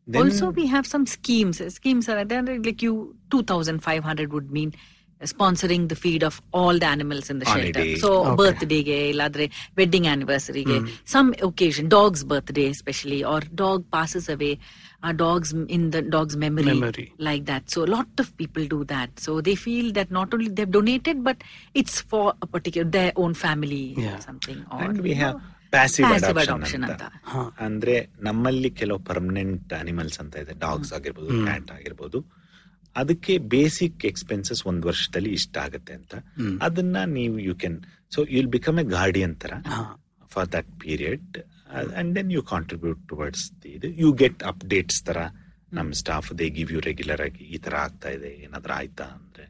Then- 0.07 0.21
also, 0.21 0.47
we 0.51 0.65
have 0.67 0.85
some 0.85 1.05
schemes. 1.07 1.57
Uh, 1.61 1.67
Schemes 1.69 2.07
you 2.07 2.23
too 2.45 2.53
like 2.63 2.81
you, 2.81 2.93
2,500 3.31 4.27
would 4.33 4.51
mean 4.51 4.71
sponsoring 5.25 5.89
the 5.89 5.93
feed 5.93 6.23
of 6.23 6.41
all 6.55 6.81
the 6.81 6.83
animals 6.83 7.31
in 7.31 7.41
the 7.41 7.43
shelter 7.43 7.87
so 7.99 8.09
ಬರ್ತ್ 8.35 8.65
ಡೇಗೆ 8.65 9.09
ಇಲ್ಲಾದ್ರೆ 9.09 9.45
wedding 9.77 10.07
ಆನಿವರ್ಸರಿಗೆ 10.07 10.77
some 11.05 11.33
occasion 11.41 11.89
dogs 11.89 12.25
birthday 12.51 12.61
especially 12.61 13.23
or 13.23 13.45
dog 13.55 13.83
passes 13.89 14.29
away 14.29 14.51
ಆ 15.03 15.11
dogs 15.11 15.53
in 15.69 15.93
the 15.93 15.95
dogs 16.09 16.37
memory 16.37 17.05
like 17.19 17.47
that 17.47 17.69
so 17.69 17.85
lot 17.85 18.19
of 18.19 18.31
people 18.33 18.67
do 18.67 18.83
that 18.83 19.19
so 19.19 19.41
they 19.41 19.55
feel 19.55 19.95
that 19.95 20.11
not 20.11 20.33
only 20.33 20.57
they've 20.57 20.71
donated 20.71 21.21
but 21.23 21.41
it's 21.75 22.03
for 22.03 22.29
a 22.41 22.45
particular 22.45 22.93
the 22.93 23.11
own 23.15 23.33
family 23.33 23.83
something 24.19 24.63
ಅಂದ್ರೆ 27.59 28.09
ನಮ್ಮಲ್ಲಿ 28.21 28.69
ಕೆಲವು 28.69 28.99
permanent 28.99 29.73
animals 29.73 30.19
ಅಂತ 30.19 30.35
ಇದೆ. 30.35 30.53
Dogs 30.59 30.93
ಆಗಿರ್ಬೋದು 30.93 31.29
ಆಗಿರ್ಬೋದು. 31.71 32.19
ಅದಕ್ಕೆ 32.95 33.33
basic 33.55 34.01
expenses 34.11 34.61
ಒಂದು 34.71 34.83
ವರ್ಷದಲ್ಲಿ 34.89 35.31
ಇಷ್ಟ 35.39 35.55
ಆಗುತ್ತೆ 35.65 35.93
ಅಂತ. 35.99 36.13
ಅದನ್ನ 36.67 36.97
ನೀವು 37.17 37.37
you 37.47 37.55
can 37.63 37.77
so 38.15 38.21
will 38.33 38.51
become 38.57 38.79
a 38.83 38.85
guardian 38.97 39.35
ತರ 39.43 39.53
for 40.33 40.49
that 40.55 40.69
period 40.83 41.37
and 41.99 42.11
then 42.17 42.31
you 42.37 42.43
contribute 42.53 42.99
towards 43.11 43.45
ಇದು 43.77 43.89
ಯು 44.03 44.11
ಗೆಟ್ 44.23 44.43
ಅಪ್ಡೇಟ್ಸ್ 44.51 45.01
ತರ. 45.09 45.17
ನಮ್ 45.77 45.89
staff 46.01 46.29
they 46.39 46.47
give 46.57 46.71
you 46.75 46.79
regular 46.89 47.21
ಆಗಿ 47.27 47.43
ಈ 47.55 47.59
ತರ 47.65 47.75
ಆಗ್ತಾ 47.85 48.09
ಇದೆ 48.17 48.31
ಏನಾದ್ರೂ 48.45 48.73
ಆಯ್ತಾ 48.79 49.05
ಅಂದ್ರೆ. 49.17 49.45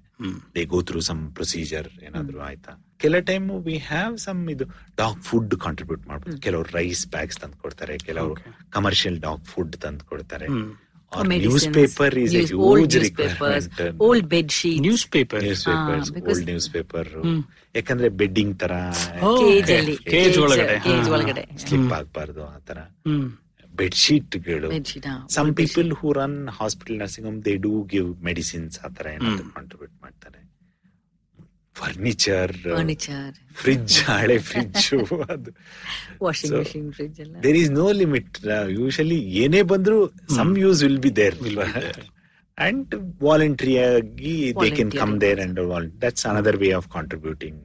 They 0.55 0.61
go 0.73 0.79
through 0.89 0.99
some 1.07 1.21
procedure 1.37 1.89
ಏನಾದ್ರೂ 2.07 2.39
ಆಯ್ತಾ. 2.49 2.71
ಕೆಲ 3.03 3.15
ಟೈಮ್ 3.29 3.47
ವಿ 3.65 3.75
ಹ್ಯಾವ್ 3.89 4.13
ಸಮ್ 4.25 4.41
ಇದು 4.53 4.65
ಡಾಗ್ 5.01 5.19
ಫುಡ್ 5.29 5.55
ಕಾಂಟ್ರಿಬ್ಯೂಟ್ 5.65 6.03
ಮಾಡ್ಬೋದು. 6.11 6.37
ಕೆಲವರು 6.45 6.69
ರೈಸ್ 6.79 7.03
ಬ್ಯಾಗ್ಸ್ 7.15 7.39
ತಂದು 7.41 7.57
ಕೊಡ್ತಾರೆ 7.63 7.95
ಕೆಲವರು 8.07 8.35
ಕಮರ್ಷಿಯಲ್ 8.77 9.17
ಡಾಗ್ 9.27 9.43
ಫುಡ್ 9.53 9.75
ತಂದು 9.85 10.05
ಕೊಡ್ತಾರೆ 10.11 10.47
newspaper 11.73 12.15
is 12.15 12.33
News- 12.33 12.53
old 12.61 12.77
huge 12.77 12.95
newspapers, 12.97 13.65
old 14.01 14.23
bed 14.27 14.47
sheets. 14.51 14.81
Newspapers 15.09 15.63
Ah, 15.67 15.75
old 16.27 16.45
newspaper 16.71 17.09
ಯಾಕಂದ್ರೆ 17.75 18.09
ಬೆಡ್ಡಿಂಗ್ 18.15 18.59
ತರ 18.59 18.73
ಒಳಗಡೆ. 20.43 20.75
Cage 20.79 21.05
ಹಾ. 21.05 21.13
ಒಳಗಡೆ. 21.13 21.43
ಸ್ಲಿಪ್ 21.57 21.93
ಆಗ್ಬಾರ್ದು 21.93 22.43
ಆ 22.47 22.57
ತರ 22.65 22.79
ಹ್ಮ್. 23.07 23.27
ಬೆಡ್ಶೀಟ್ಗಳು 23.73 24.67
ah, 24.69 25.17
some 25.29 25.49
people 25.55 25.91
who 25.93 26.11
run 26.13 26.47
hospital 26.51 26.97
nursing 26.97 27.27
home 27.27 27.45
they 27.45 27.55
do 27.57 27.83
give 27.85 28.09
medicines 28.23 28.79
ಆ 28.79 28.89
ತರ 28.89 29.05
ಏನಾದ್ರು 29.13 29.45
ಕಾಂಟ್ರಿಬ್ಯೂಟ್ 29.53 29.95
ಮಾಡ್ತಾರೆ. 30.01 30.39
ಫರ್ನಿಚರ್ 31.75 32.53
ಫ್ರಿಡ್ಜ್ 33.57 33.95
ಹಳೆ 34.09 34.37
ಫ್ರಿಡ್ಜ್ 34.47 34.85
ಅದು. 35.33 35.51
There 37.43 37.57
is 37.57 37.71
no 37.71 37.85
limit 37.91 38.37
usually 38.77 39.19
ಏನೇ 39.43 39.61
ಬಂದ್ರು 39.63 39.97
some 40.35 40.51
use 40.57 40.81
will 40.83 40.99
be 40.99 41.11
there 41.15 41.37
and 42.57 42.91
voluntary 43.23 43.75
ಆಗಿ 43.85 44.33
they 44.61 44.69
can 44.69 44.91
come 44.93 45.13
there 45.21 45.39
and 45.39 45.61
that's 46.01 46.25
another 46.27 46.57
way 46.57 46.69
of 46.73 46.89
contributing 46.89 47.59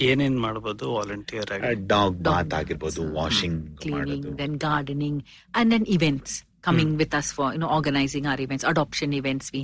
ಏನೇನ್ 0.00 0.36
ಮಾಡಬಹುದು 0.38 0.86
ವಾಲಂಟಿಯರ್ 0.92 1.50
ಡಾಗ್ 1.86 2.18
ಬಾತ್ 2.22 2.54
ಆಗಿರ್ಬೋದು 2.54 3.02
washing 3.14 3.62
cleaning 3.80 4.28
then 4.38 4.56
gardening 4.66 5.20
and 5.54 5.70
then 5.70 5.88
events 5.88 6.36
coming 6.60 6.94
with 6.98 7.14
us 7.14 7.32
for 7.34 7.56
you 7.56 8.26
or 8.26 8.40
events 8.40 8.66
adoption 8.66 9.14
events 9.14 9.50
we 9.52 9.62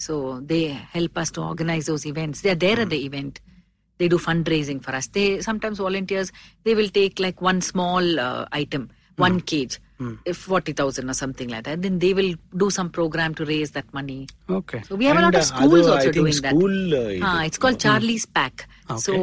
So 0.00 0.40
they 0.40 0.68
help 0.68 1.18
us 1.18 1.30
to 1.32 1.42
organize 1.42 1.84
those 1.84 2.06
events. 2.06 2.40
They're 2.40 2.54
there 2.54 2.80
at 2.80 2.88
the 2.88 3.04
event. 3.04 3.38
They 3.98 4.08
do 4.08 4.18
fundraising 4.18 4.82
for 4.82 4.92
us. 4.94 5.08
They 5.08 5.42
sometimes 5.42 5.76
volunteers 5.76 6.32
they 6.64 6.74
will 6.74 6.88
take 6.88 7.20
like 7.20 7.42
one 7.42 7.60
small 7.60 8.18
uh, 8.18 8.46
item, 8.50 8.88
one 9.16 9.40
cage, 9.42 9.78
if 10.31 10.37
forty 10.47 10.73
thousand 10.79 11.05
or 11.09 11.17
something 11.19 11.49
like 11.49 11.63
that. 11.67 11.77
Then 11.83 11.99
they 11.99 12.11
will 12.17 12.31
do 12.63 12.67
some 12.69 12.89
program 12.89 13.31
to 13.39 13.45
raise 13.45 13.69
that 13.77 13.87
money. 13.93 14.17
Okay 14.57 14.77
So 14.87 14.93
we 15.01 15.05
have 15.09 15.19
a 15.21 15.25
lot 15.25 15.35
of 15.35 15.45
schools 15.51 15.85
also 15.93 16.11
doing 16.17 16.37
that. 16.45 16.53
School 16.55 16.77
Ah, 17.29 17.39
it's 17.47 17.59
called 17.63 17.79
Charlie's 17.85 18.25
Pack. 18.37 18.55
So 19.05 19.13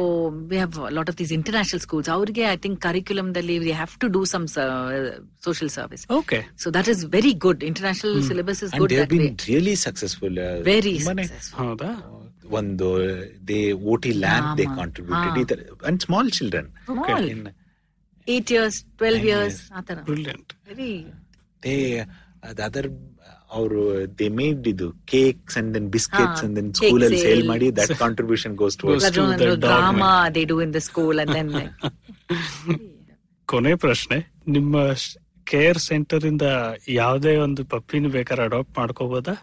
we 0.51 0.57
have 0.63 0.75
a 0.89 0.93
lot 0.99 1.09
of 1.11 1.17
these 1.19 1.33
international 1.39 1.81
schools. 1.85 2.07
ಅವ್ರಿಗೆ 2.15 2.45
I 2.53 2.57
think 2.63 2.75
curriculum 2.87 3.29
ದಲ್ಲಿ 3.37 3.57
they 3.67 3.75
have 3.83 3.93
to 4.03 4.09
do 4.17 4.23
some 4.33 4.47
uh, 4.65 4.91
social 5.47 5.71
service. 5.77 6.05
Okay 6.19 6.39
So 6.63 6.69
that 6.77 6.89
is 6.93 7.01
very 7.17 7.33
good. 7.45 7.59
International 7.71 8.15
syllabus 8.29 8.61
is 8.67 8.71
and 8.73 8.83
good 8.83 8.93
they 8.95 8.99
that 9.03 9.13
way. 9.15 9.21
Been 9.25 9.39
really 9.51 9.75
successful 9.87 10.39
Very 10.73 10.95
successful. 11.09 11.57
ಹೌದಾ 11.63 11.91
ಒಂದು 12.59 12.87
they 13.49 13.59
OT 13.93 14.11
land 14.23 14.49
they 14.59 14.65
ಆಮಾ. 14.69 14.75
Contributed 14.79 15.61
and 15.89 15.99
small 16.07 16.31
children 16.39 16.69
Small. 18.28 18.50
Years 18.50 18.78
twelve 18.98 19.24
years 19.26 19.58
years. 19.60 19.92
ಆ. 19.92 20.02
Brilliant 20.08 20.50
Very 20.70 20.90
they 21.62 21.76
other 22.66 22.88
ಅವರು 23.50 23.82
they 24.18 24.26
made 24.38 24.66
ಇದು 24.68 24.86
cakes 25.06 25.56
and 25.58 25.70
then 25.74 25.86
biscuits 25.90 26.42
and 26.44 26.56
then 26.56 26.68
school 26.78 27.04
ಅಲ್ಲಿ 27.04 27.20
sale 27.22 27.44
ಮಾಡಿ 27.46 27.68
that 27.78 27.92
contribution 27.98 28.54
goes 28.56 28.76
to 28.78 28.86
Goes 28.88 29.06
to 29.08 29.22
Like 29.22 29.38
the 29.38 29.46
ಒಂದು 29.46 29.46
dog 29.58 29.62
drama 29.66 30.10
they 30.34 30.44
do 30.44 30.58
in 30.60 30.72
the 30.72 30.82
school 30.82 31.16
and 31.18 31.30
then 31.30 31.48
like, 31.52 31.74
ಕೊನೆ 33.48 33.74
ಪ್ರಶ್ನೆ 33.76 34.16
ನಿಮ್ಮ 34.48 34.76
care 35.46 35.78
centre 35.84 36.24
ಇಂದ 36.26 36.46
ಯಾವುದೇ 36.94 37.32
ಒಂದು 37.44 37.62
ಪಪ್ಪಿನ 37.66 38.08
ಬೇಕಾದ್ರೆ 38.16 38.44
ಅಡಾಪ್ಟ್ 38.44 38.74
ಮಾಡ್ಕೋಬೋದಾ 38.78 39.34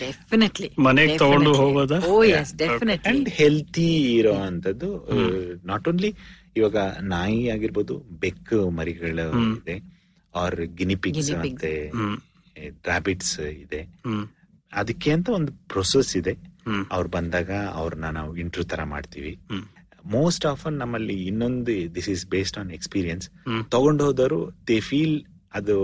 ಡೆಫಿನೆಟ್ಲಿ 0.00 0.68
ಮನೆಗ್ 0.86 1.12
ತಗೊಂಡು 1.18 1.50
definitely. 1.50 1.60
ಹೋಗೋದಾ? 1.62 1.98
Oh 2.08 2.16
yes, 2.26 2.48
definitely 2.56 3.10
and 3.10 3.28
healthy 3.36 3.86
ಇರೋ 4.16 4.32
ಅಂತದ್ದು 4.46 4.90
ನಾಟ್ 5.64 5.86
ಓನ್ಲಿ 5.88 6.10
ಇವಾಗ 6.56 6.76
ನಾಯಿ 7.02 7.48
ಆಗಿರ್ಬೋದು 7.48 7.98
ಬೆಕ್ಕು 7.98 8.70
ಮರಿಗಳು 8.70 9.26
ಇದೆ 9.58 9.76
ಆರ್ 10.34 10.66
ಗಿನಿಪಿಗ್ಸ್ 10.74 11.30
pig. 11.30 11.38
ಮತ್ತೆ 11.38 11.72
ರಾಬಿಟ್ಸ್ 12.86 13.40
ಇದೆ. 13.40 13.80
ಅದಕ್ಕೆ 14.72 15.10
ಅಂತ 15.10 15.28
ಒಂದು 15.28 15.52
ಪ್ರೊಸೆಸ್ 15.68 16.16
ಇದೆ. 16.16 16.34
ಅವ್ರು 16.90 17.08
ಬಂದಾಗ 17.08 17.50
ಅವ್ರನ್ನ 17.52 18.04
ನಾವು 18.10 18.36
ಇಂಟ್ರೂ 18.36 18.64
ತರ 18.64 18.82
ಮಾಡ್ತೀವಿ. 18.84 19.38
ಮೋಸ್ಟ್ 20.04 20.46
ಆಫನ್ 20.46 20.78
ನಮ್ಮಲ್ಲಿ 20.78 21.26
ಇನ್ನೊಂದು 21.26 21.94
this 21.94 22.08
is 22.08 22.26
based 22.26 22.58
on 22.58 22.70
experience 22.70 23.30
hmm. 23.30 23.64
ತಗೊಂಡು 23.64 24.04
ಹೋದವರು 24.04 24.52
ದೇ 24.66 24.80
ಫೀಲ್ 24.80 25.22
ಅದು 25.54 25.76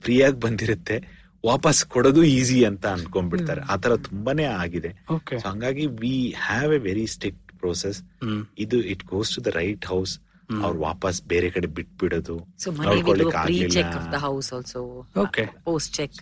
ಫ್ರೀಯಾಗಿ 0.00 0.40
ಬಂದಿರುತ್ತೆ 0.40 0.96
ವಾಪಸ್ 1.46 1.84
ಕೊಡೋದು 1.84 2.22
ಈಸಿ 2.22 2.64
ಅಂತ 2.64 2.86
ಅನ್ಕೊಂಡ್ಬಿಡ್ತಾರೆ. 2.86 3.60
ಆತರ 3.60 3.96
ತುಂಬಾನೇ 3.96 4.44
ಆಗಿದೆ. 4.44 4.88
ಹಂಗಾಗಿ 5.48 5.86
we 5.86 6.34
have 6.46 6.74
a 6.74 6.78
very 6.78 7.06
strict 7.06 7.51
process 7.62 8.02
hmm. 8.02 8.46
ಇದು 8.58 8.82
it 8.82 9.04
goes 9.04 9.34
to 9.34 9.44
the 9.44 9.46
right 9.46 9.86
house 9.86 10.20
ಅವ್ರು 10.62 10.78
ವಾಪಸ್ 10.78 11.22
ಬೇರೆ 11.22 11.50
ಕಡೆ 11.50 11.66
ಬಿಟ್ಬಿಡೋದು. 11.66 12.36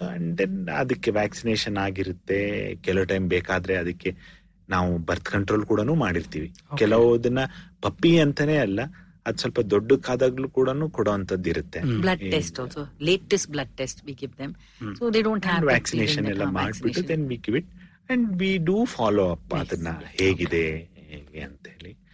ಅಂಡ್ 0.09 0.39
ದೆನ್ 0.39 0.69
ಅದಕ್ಕೆ 0.69 1.11
ವ್ಯಾಕ್ಸಿನೇಷನ್ 1.11 1.77
ಆಗಿರುತ್ತೆ. 1.77 2.41
ಕೆಲವು 2.75 3.05
ಟೈಮ್ 3.05 3.29
ಬೇಕಾದ್ರೆ 3.29 3.77
ಅದಕ್ಕೆ 3.77 4.11
ನಾವು 4.69 4.99
ಬರ್ತ್ 4.99 5.25
ಕಂಟ್ರೋಲ್ 5.25 5.67
ಕೂಡ 5.67 5.81
ಮಾಡಿರ್ತೀವಿ. 5.81 6.53
ಕೆಲವುದನ್ನ 6.79 7.39
ಪಪ್ಪಿ 7.83 8.19
ಅಂತಾನೆ 8.19 8.57
ಅಲ್ಲ 8.57 8.81
ಅದ್ 9.27 9.39
ಸ್ವಲ್ಪ 9.39 9.61
ದೊಡ್ಡಕ್ಕಾದಾಗ್ಲೂ 9.61 10.49
ಕೂಡ 10.49 10.71
ಕೊಡುವಂತದ್ದು 10.89 11.51
ಇರುತ್ತೆ. 11.51 11.81
Blood 12.01 12.21
test 12.21 12.61
also 12.61 12.83
Latest 13.01 13.47
blood 13.51 13.71
test 13.81 13.99
we 14.07 14.15
give 14.23 14.35
them. 14.37 14.51
So 14.81 15.05
they 15.11 15.23
don't 15.23 15.45
have 15.45 15.57
that 15.57 15.65
vaccination 15.65 16.27
ಎಲ್ಲ 16.27 16.45
ಮಾಡ್ಬಿಟ್ಟು. 16.45 17.09
Then 17.09 17.29
we 17.29 17.37
give 17.37 17.57
it 17.57 17.69
and 18.11 18.37
we 18.37 18.57
do 18.57 18.85
follow 18.85 19.31
up 19.31 19.55
ಅದನ್ನ 19.55 19.89
ಹೇಗಿದೆ. 19.89 20.65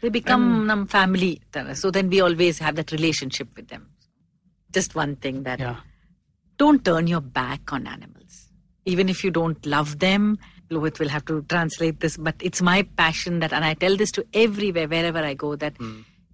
They 0.02 0.08
become 0.08 0.70
um, 0.70 0.86
family, 0.86 1.40
so 1.74 1.90
then 1.90 2.08
we 2.08 2.20
always 2.20 2.58
have 2.58 2.76
that 2.76 2.92
relationship 2.92 3.48
with 3.56 3.68
them. 3.68 3.88
Just 4.72 4.94
one 4.94 5.16
thing 5.16 5.42
that 5.44 5.60
don't 6.58 6.84
turn 6.84 7.06
your 7.06 7.20
back 7.20 7.72
on 7.72 7.86
animals. 7.86 8.48
Even 8.84 9.08
if 9.08 9.24
you 9.24 9.30
don't 9.30 9.64
love 9.66 9.98
them, 9.98 10.38
Lohit 10.70 10.98
will 10.98 11.08
have 11.08 11.24
to 11.26 11.42
translate 11.42 12.00
this, 12.00 12.16
but 12.16 12.34
it's 12.40 12.62
my 12.62 12.82
passion 12.96 13.40
that, 13.40 13.52
and 13.52 13.64
I 13.64 13.74
tell 13.74 13.96
this 13.96 14.10
to 14.12 14.26
everywhere, 14.32 14.88
wherever 14.88 15.18
I 15.18 15.34
go, 15.34 15.56
that. 15.56 15.74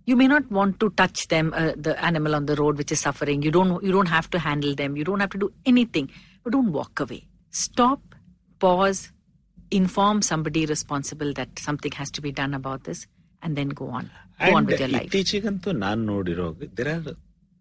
You 0.04 0.16
may 0.16 0.26
not 0.26 0.50
want 0.50 0.80
to 0.80 0.90
touch 0.90 1.28
them 1.28 1.54
uh, 1.54 1.74
the 1.76 1.96
animal 2.04 2.34
on 2.34 2.46
the 2.46 2.56
road 2.56 2.76
which 2.76 2.90
is 2.90 2.98
suffering 2.98 3.40
you 3.40 3.52
don't 3.52 3.80
you 3.84 3.92
don't 3.92 4.06
have 4.06 4.28
to 4.30 4.38
handle 4.40 4.74
them 4.74 4.96
you 4.96 5.04
don't 5.04 5.20
have 5.20 5.30
to 5.30 5.38
do 5.38 5.52
anything 5.64 6.10
don't 6.50 6.72
walk 6.72 6.98
away 6.98 7.24
stop 7.50 8.00
pause 8.58 9.12
inform 9.80 10.18
somebody 10.30 10.62
responsible 10.66 11.32
that 11.40 11.50
something 11.58 11.94
has 12.00 12.10
to 12.16 12.22
be 12.26 12.32
done 12.40 12.54
about 12.60 12.80
this, 12.88 13.00
and 13.42 13.52
then 13.58 13.70
go 13.80 13.86
on. 13.98 14.06
Go 14.40 14.52
on 14.52 14.56
and 14.58 14.70
with 14.70 14.80
your 14.82 14.92
life. 14.96 15.06
ಇತ್ತೀಚೆಗಂತೂ 15.08 15.72
ನಾನ್ 15.84 16.00
ನೋಡಿರೋ 16.12 16.46
there 16.78 16.90
R 16.94 17.10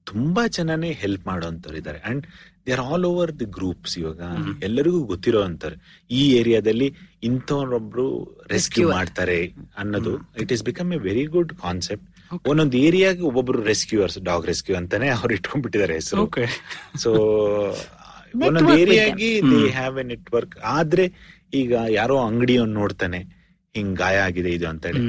ತುಂಬಾ 0.08 0.44
ಜನನೇ 0.58 0.92
help 1.02 1.26
ಮಾಡೋಂಥವ್ರು 1.32 1.78
ಇದ್ದಾರೆ. 1.82 2.00
And 2.10 2.24
they 2.66 2.72
are 2.76 2.84
all 2.90 3.06
over 3.12 3.32
the 3.42 3.48
groups 3.58 3.96
ಇವಾಗ. 4.02 4.22
ಎಲ್ಲರಿಗೂ 4.68 5.00
ಗೊತ್ತಿರೋ 5.12 5.42
ಅಂತಾರೆ 5.50 5.78
ಈ 6.20 6.22
ಏರಿಯಾದಲ್ಲಿ 6.40 6.88
ಇಂಥವ್ರೊಬ್ರು 7.30 8.06
ರೆಸ್ಕ್ಯೂ 8.54 8.86
ಮಾಡ್ತಾರೆ 8.98 9.40
ಅನ್ನೋದು 9.84 10.14
it 10.44 10.54
is 10.58 10.64
become 10.70 10.92
a 10.98 11.00
very 11.10 11.26
good 11.36 11.54
concept 11.66 12.08
ಒಂದೊಂದು 12.50 12.78
ಏರಿಯಾಗೆ 12.88 13.24
ಒಬ್ಬೊಬ್ರು 13.30 13.62
ರೆಸ್ಕ್ಯೂರ್ಸ್ 13.72 14.18
ಡಾಗ್ 14.30 14.46
ರೆಸ್ಕ್ಯೂ 14.52 14.76
ಅಂತಾನೆ 14.82 15.08
ಅವ್ರು 15.18 15.32
ಇಟ್ಕೊಂಡ್ಬಿಟ್ಟಿದ್ದಾರೆ 15.38 15.96
ಹೆಸರು. 16.02 16.24
ಸೊ 17.04 17.12
ಒಂದೊಂದು 18.48 18.74
ಏರಿಯಾಗೆ 18.84 19.30
ದೇ 19.52 19.62
ಹ್ಯಾವ್ 19.78 19.96
ಎ 20.02 20.04
ನೆಟ್ವರ್ಕ್ 20.12 20.54
ಆದ್ರೆ 20.78 21.06
ಈಗ 21.60 21.74
ಯಾರೋ 22.00 22.16
ಅಂಗಡಿಯನ್ನು 22.30 22.76
ನೋಡ್ತಾನೆ 22.82 23.20
ಹಿಂಗ್ 23.76 23.94
ಗಾಯ 24.02 24.18
ಆಗಿದೆ 24.28 24.52
ಇದು 24.58 24.68
ಅಂತ 24.74 24.86
ಹೇಳಿ 24.90 25.04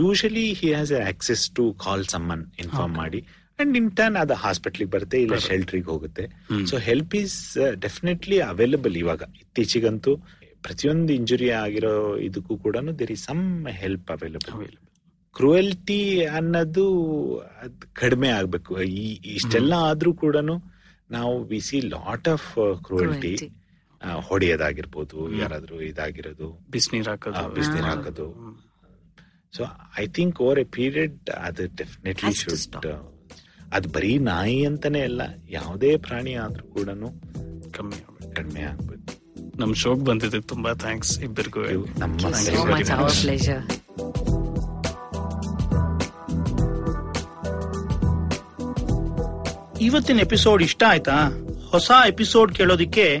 usually 0.00 0.44
he 0.58 0.68
has 0.74 0.92
access 1.10 1.44
to 1.58 1.64
call 1.84 2.04
summon 2.12 2.44
inform 2.64 2.94
ಮಾಡಿ. 3.02 3.20
ಅಂಡ್ 3.58 3.74
ಇನ್ 3.80 3.88
ಟರ್ನ್ 3.98 4.16
ಅದು 4.22 4.34
ಹಾಸ್ಪಿಟ್ಲಿಗೆ 4.44 4.90
ಬರುತ್ತೆ 4.94 5.18
ಇಲ್ಲ 5.24 5.36
ಶೆಲ್ಟ್ರಿಗೆ 5.48 5.88
ಹೋಗುತ್ತೆ. 5.92 6.24
So 6.70 6.76
help 6.88 7.14
is 7.22 7.38
definitely 7.84 8.38
available 8.50 8.96
ಇವಾಗ. 9.02 9.22
ಇತ್ತೀಚೆಗಂತೂ 9.42 10.12
ಪ್ರತಿಯೊಂದು 10.66 11.12
ಇಂಜುರಿ 11.18 11.48
ಆಗಿರೋ 11.64 11.94
ಇದಕ್ಕೂ 12.28 12.56
ಕೂಡ 12.64 12.76
there 13.00 13.12
is 13.16 13.24
some 13.30 13.44
help 13.82 14.10
available 14.16 14.76
cruelty 15.36 16.00
ಅನ್ನೋದು 16.38 16.86
ಅದು 17.64 17.86
ಕಡಿಮೆ 18.02 18.30
ಆಗ್ಬೇಕು. 18.38 18.72
ಈ 19.02 19.06
ಇಷ್ಟೆಲ್ಲ 19.38 19.72
ಆದ್ರೂ 19.90 20.12
ಕೂಡ 20.24 20.36
ನಾವು 21.16 21.32
we 21.50 21.60
see 21.68 21.78
lot 21.94 22.28
of 22.34 22.48
cruelty. 22.88 23.32
ಹೊಡೆಯೋದಾಗಿರ್ಬೋದು 24.10 25.34
ಯಾರಾದ್ರೂ 25.34 25.80
ಇದಾಗಿರೋದು. 25.80 26.66
ಬಿಸಿನೀರ್ 26.70 27.08
ಹಾಕೋದು. 27.08 27.54
ಬಿಸಿನೀರ್ 27.54 27.84
ಹಾಕೋದು. 27.84 28.34
So 29.56 29.64
I 30.00 30.06
think 30.06 30.40
over 30.40 30.60
a 30.60 30.64
period 30.64 31.30
ಅದು 31.30 31.76
ಡೆಫಿನೆಟ್ಲಿ 31.76 32.32
ಶುಡ್ 32.32 32.76
stop. 32.76 32.96
ಅದು 33.72 33.88
ಬರೀ 33.88 34.18
ನಾಯಿ 34.18 34.66
ಅಂತಾನೆ 34.66 35.00
ಅಲ್ಲ 35.00 35.22
ಯಾವುದೇ 35.48 35.96
ಪ್ರಾಣಿ 35.96 36.34
ಆದ್ರೂ 36.34 36.64
ಕೂಡ 36.64 36.88
ಕಮ್ಮಿ 37.70 38.34
ಕಡಿಮೆ 38.36 38.60
ಆಗ್ಬೇಕು 38.60 39.22
ನಮ್ 39.58 39.74
ಶೋಕ್ 39.74 40.00
ಬಂದಿದ್ದಕ್ಕೆ 40.00 40.48
ತುಂಬಾ 40.48 40.72
ಥ್ಯಾಂಕ್ಸ್ 40.72 41.20
ಇಬ್ಬರಿಗೂ. 41.20 41.60
ನಮ್ಮ. 41.98 42.18
ಇವತ್ತಿನ 49.80 50.20
ಎಪಿಸೋಡ್ 50.20 50.62
ಇಷ್ಟ 50.62 50.82
ಆಯ್ತಾ? 50.88 51.30
ಹೊಸ 51.70 51.90
ಎಪಿಸೋಡ್ 52.08 52.54
ಕೇಳೋದಿಕ್ಕೆ 52.54 53.20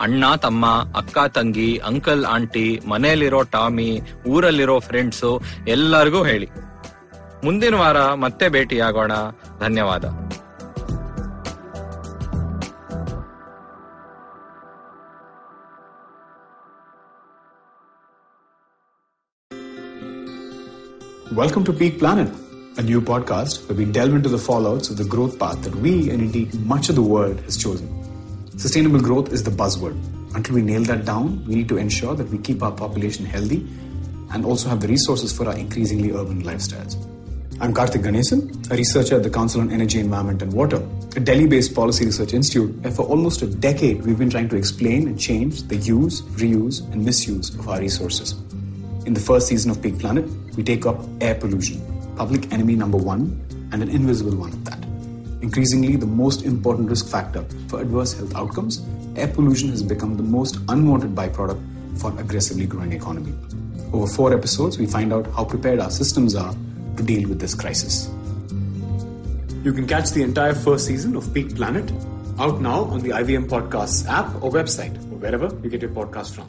ಅಣ್ಣ 0.00 0.24
ತಮ್ಮ 0.44 0.66
ಅಕ್ಕ 1.00 1.18
ತಂಗಿ 1.36 1.70
ಅಂಕಲ್ 1.90 2.24
ಆಂಟಿ 2.34 2.66
ಮನೆಯಲ್ಲಿರೋ 2.86 3.40
ಟಾಮಿ 3.54 3.90
ಊರಲ್ಲಿರೋ 4.26 4.76
ಫ್ರೆಂಡ್ಸು 4.80 5.30
ಎಲ್ಲರಿಗೂ 5.76 6.22
ಹೇಳಿ 6.24 6.48
ಮುಂದಿನ 7.44 7.74
ವಾರ 7.74 7.98
ಮತ್ತೆ 8.24 8.46
ಭೇಟಿಯಾಗೋಣ 8.48 9.12
ಧನ್ಯವಾದ 9.60 10.04
Welcome 21.32 21.64
to 21.64 21.72
Peak 21.72 21.98
Planet, 21.98 22.32
a 22.76 22.82
new 22.82 23.00
podcast 23.00 23.68
where 23.68 23.76
we 23.76 23.84
delve 23.86 24.14
into 24.14 24.28
the 24.28 24.36
fallouts 24.38 24.90
of 24.90 24.96
the 24.96 25.04
growth 25.04 25.38
path 25.38 25.62
that 25.62 25.74
we 25.76 26.10
and 26.10 26.20
indeed 26.20 26.54
much 26.66 26.88
of 26.88 26.94
the 26.94 27.02
world 27.04 27.38
has 27.40 27.56
chosen. 27.56 27.86
Sustainable 28.58 29.00
growth 29.00 29.32
is 29.32 29.44
the 29.44 29.52
buzzword. 29.52 29.96
Until 30.34 30.56
we 30.56 30.62
nail 30.62 30.82
that 30.82 31.04
down, 31.04 31.44
we 31.46 31.54
need 31.54 31.68
to 31.68 31.76
ensure 31.76 32.16
that 32.16 32.28
we 32.28 32.38
keep 32.38 32.60
our 32.60 32.72
population 32.72 33.24
healthy 33.24 33.64
and 34.32 34.44
also 34.44 34.68
have 34.68 34.80
the 34.80 34.88
resources 34.88 35.32
for 35.32 35.46
our 35.46 35.56
increasingly 35.56 36.10
urban 36.10 36.42
lifestyles. 36.42 36.96
I'm 37.60 37.72
Karthik 37.72 38.02
Ganesan, 38.02 38.68
a 38.68 38.74
researcher 38.74 39.14
at 39.14 39.22
the 39.22 39.30
Council 39.30 39.60
on 39.60 39.70
Energy, 39.70 40.00
Environment 40.00 40.42
and 40.42 40.52
Water, 40.52 40.82
a 41.14 41.20
Delhi 41.20 41.46
based 41.46 41.72
policy 41.72 42.06
research 42.06 42.34
institute 42.34 42.74
where 42.80 42.92
for 42.92 43.02
almost 43.02 43.42
a 43.42 43.46
decade 43.46 44.04
we've 44.04 44.18
been 44.18 44.28
trying 44.28 44.48
to 44.48 44.56
explain 44.56 45.06
and 45.06 45.20
change 45.20 45.62
the 45.68 45.76
use, 45.76 46.22
reuse, 46.22 46.80
and 46.92 47.04
misuse 47.04 47.54
of 47.54 47.68
our 47.68 47.78
resources. 47.78 48.32
In 49.06 49.14
the 49.14 49.20
first 49.20 49.46
season 49.46 49.70
of 49.70 49.80
Peak 49.80 50.00
Planet, 50.00 50.28
we 50.56 50.64
take 50.64 50.84
up 50.84 50.98
air 51.20 51.36
pollution, 51.36 51.80
public 52.16 52.52
enemy 52.52 52.74
number 52.74 52.98
one, 52.98 53.40
and 53.70 53.84
an 53.84 53.88
invisible 53.88 54.34
one 54.34 54.52
at 54.52 54.64
that. 54.64 54.87
Increasingly, 55.41 55.95
the 55.97 56.05
most 56.05 56.43
important 56.43 56.89
risk 56.89 57.09
factor 57.09 57.43
for 57.67 57.81
adverse 57.81 58.13
health 58.13 58.33
outcomes, 58.35 58.81
air 59.15 59.27
pollution 59.27 59.69
has 59.69 59.83
become 59.83 60.15
the 60.17 60.23
most 60.23 60.57
unwanted 60.69 61.13
byproduct 61.15 61.61
for 61.99 62.11
an 62.11 62.19
aggressively 62.19 62.65
growing 62.65 62.93
economy. 62.93 63.33
Over 63.91 64.07
four 64.07 64.33
episodes, 64.33 64.79
we 64.79 64.85
find 64.85 65.13
out 65.13 65.27
how 65.27 65.45
prepared 65.45 65.79
our 65.79 65.91
systems 65.91 66.35
are 66.35 66.55
to 66.97 67.03
deal 67.03 67.27
with 67.27 67.39
this 67.39 67.53
crisis. 67.53 68.09
You 69.63 69.73
can 69.73 69.85
catch 69.87 70.11
the 70.11 70.23
entire 70.23 70.53
first 70.53 70.85
season 70.85 71.15
of 71.15 71.33
Peak 71.33 71.55
Planet 71.55 71.91
out 72.39 72.61
now 72.61 72.85
on 72.85 73.01
the 73.01 73.09
IVM 73.09 73.47
Podcasts 73.47 74.07
app 74.07 74.33
or 74.41 74.51
website, 74.51 74.95
or 75.11 75.17
wherever 75.17 75.49
you 75.63 75.69
get 75.69 75.81
your 75.81 75.91
podcast 75.91 76.35
from. 76.35 76.47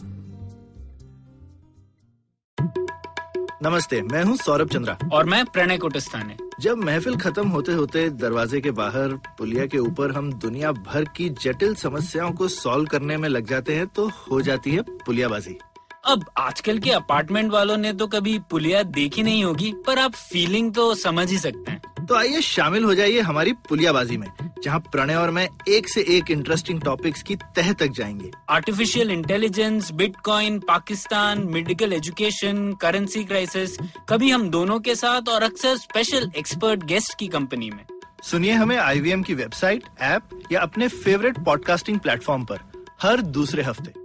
नमस्ते 3.62 4.00
मैं 4.02 4.22
हूं 4.24 4.36
सौरभ 4.36 4.68
चंद्रा 4.68 4.96
और 5.12 5.24
मैं 5.24 5.44
प्रणय 5.52 5.78
कोटस्ताने 5.78 6.36
जब 6.59 6.77
महफिल 6.77 7.15
खत्म 7.15 7.47
होते 7.47 7.71
होते 7.71 8.09
दरवाजे 8.11 8.59
के 8.61 8.71
बाहर, 8.71 9.13
पुलिया 9.37 9.65
के 9.65 9.77
ऊपर 9.77 10.11
हम 10.11 10.31
दुनिया 10.33 10.71
भर 10.71 11.03
की 11.17 11.29
जटिल 11.43 11.75
समस्याओं 11.75 12.31
को 12.31 12.47
सॉल्व 12.47 12.85
करने 12.85 13.17
में 13.17 13.27
लग 13.29 13.47
जाते 13.47 13.75
हैं 13.75 13.87
तो 13.87 14.07
हो 14.31 14.41
जाती 14.41 14.71
है 14.71 14.81
पुलियाबाजी। 15.05 15.57
अब 16.05 16.25
आजकल 16.37 16.79
के 16.79 16.91
अपार्टमेंट 16.91 17.51
वालों 17.51 17.77
ने 17.77 17.93
तो 17.93 18.07
कभी 18.07 18.37
पुलिया 18.49 18.83
देखी 18.83 19.23
नहीं 19.23 19.43
होगी, 19.43 19.73
पर 19.87 19.99
आप 19.99 20.13
फीलिंग 20.13 20.73
तो 20.73 20.93
समझ 20.95 21.29
ही 21.31 21.37
सकते 21.37 21.71
हैं। 21.71 21.81
तो 22.09 22.15
आइए 22.15 22.41
शामिल 22.41 22.83
हो 22.83 22.93
जाइए 22.95 23.19
हमारी 23.19 23.53
पुलियाबाजी 23.53 24.17
में 24.17 24.27
जहाँ 24.63 24.79
प्रणय 24.79 25.15
और 25.15 25.31
मैं 25.31 25.49
एक 25.67 25.89
से 25.89 26.01
एक 26.01 26.31
इंटरेस्टिंग 26.31 26.81
टॉपिक्स 26.81 27.23
की 27.23 27.35
तह 27.35 27.73
तक 27.73 27.87
जाएँगे। 27.87 28.31
Artificial 28.49 29.11
intelligence 29.11 29.91
bitcoin 29.91 30.59
Pakistan 30.59 31.43
medical 31.43 31.93
education 31.93 32.73
currency 32.73 33.23
crisis 33.23 33.77
कभी 34.09 34.31
हम 34.31 34.49
दोनों 34.49 34.79
के 34.79 34.95
साथ 34.95 35.29
और 35.29 35.43
अक्सर 35.43 35.77
स्पेशल 35.77 36.31
एक्सपर्ट 36.37 36.83
गेस्ट 36.83 37.17
की 37.19 37.27
कंपनी 37.27 37.69
में। 37.69 37.85
सुनिए 38.23 38.51
हमें 38.51 38.77
आईवीएम 38.77 39.23
की 39.23 39.33
वेबसाइट 39.33 39.83
ऐप 40.01 40.39
या 40.51 40.61
अपने 40.61 40.87
फेवरेट 40.87 41.39
पॉडकास्टिंग 41.39 41.99
प्लेटफॉर्म 41.99 42.45
पर 42.45 42.59
हर 43.01 43.21
दूसरे 43.21 43.63
हफ़्ते। 43.63 43.98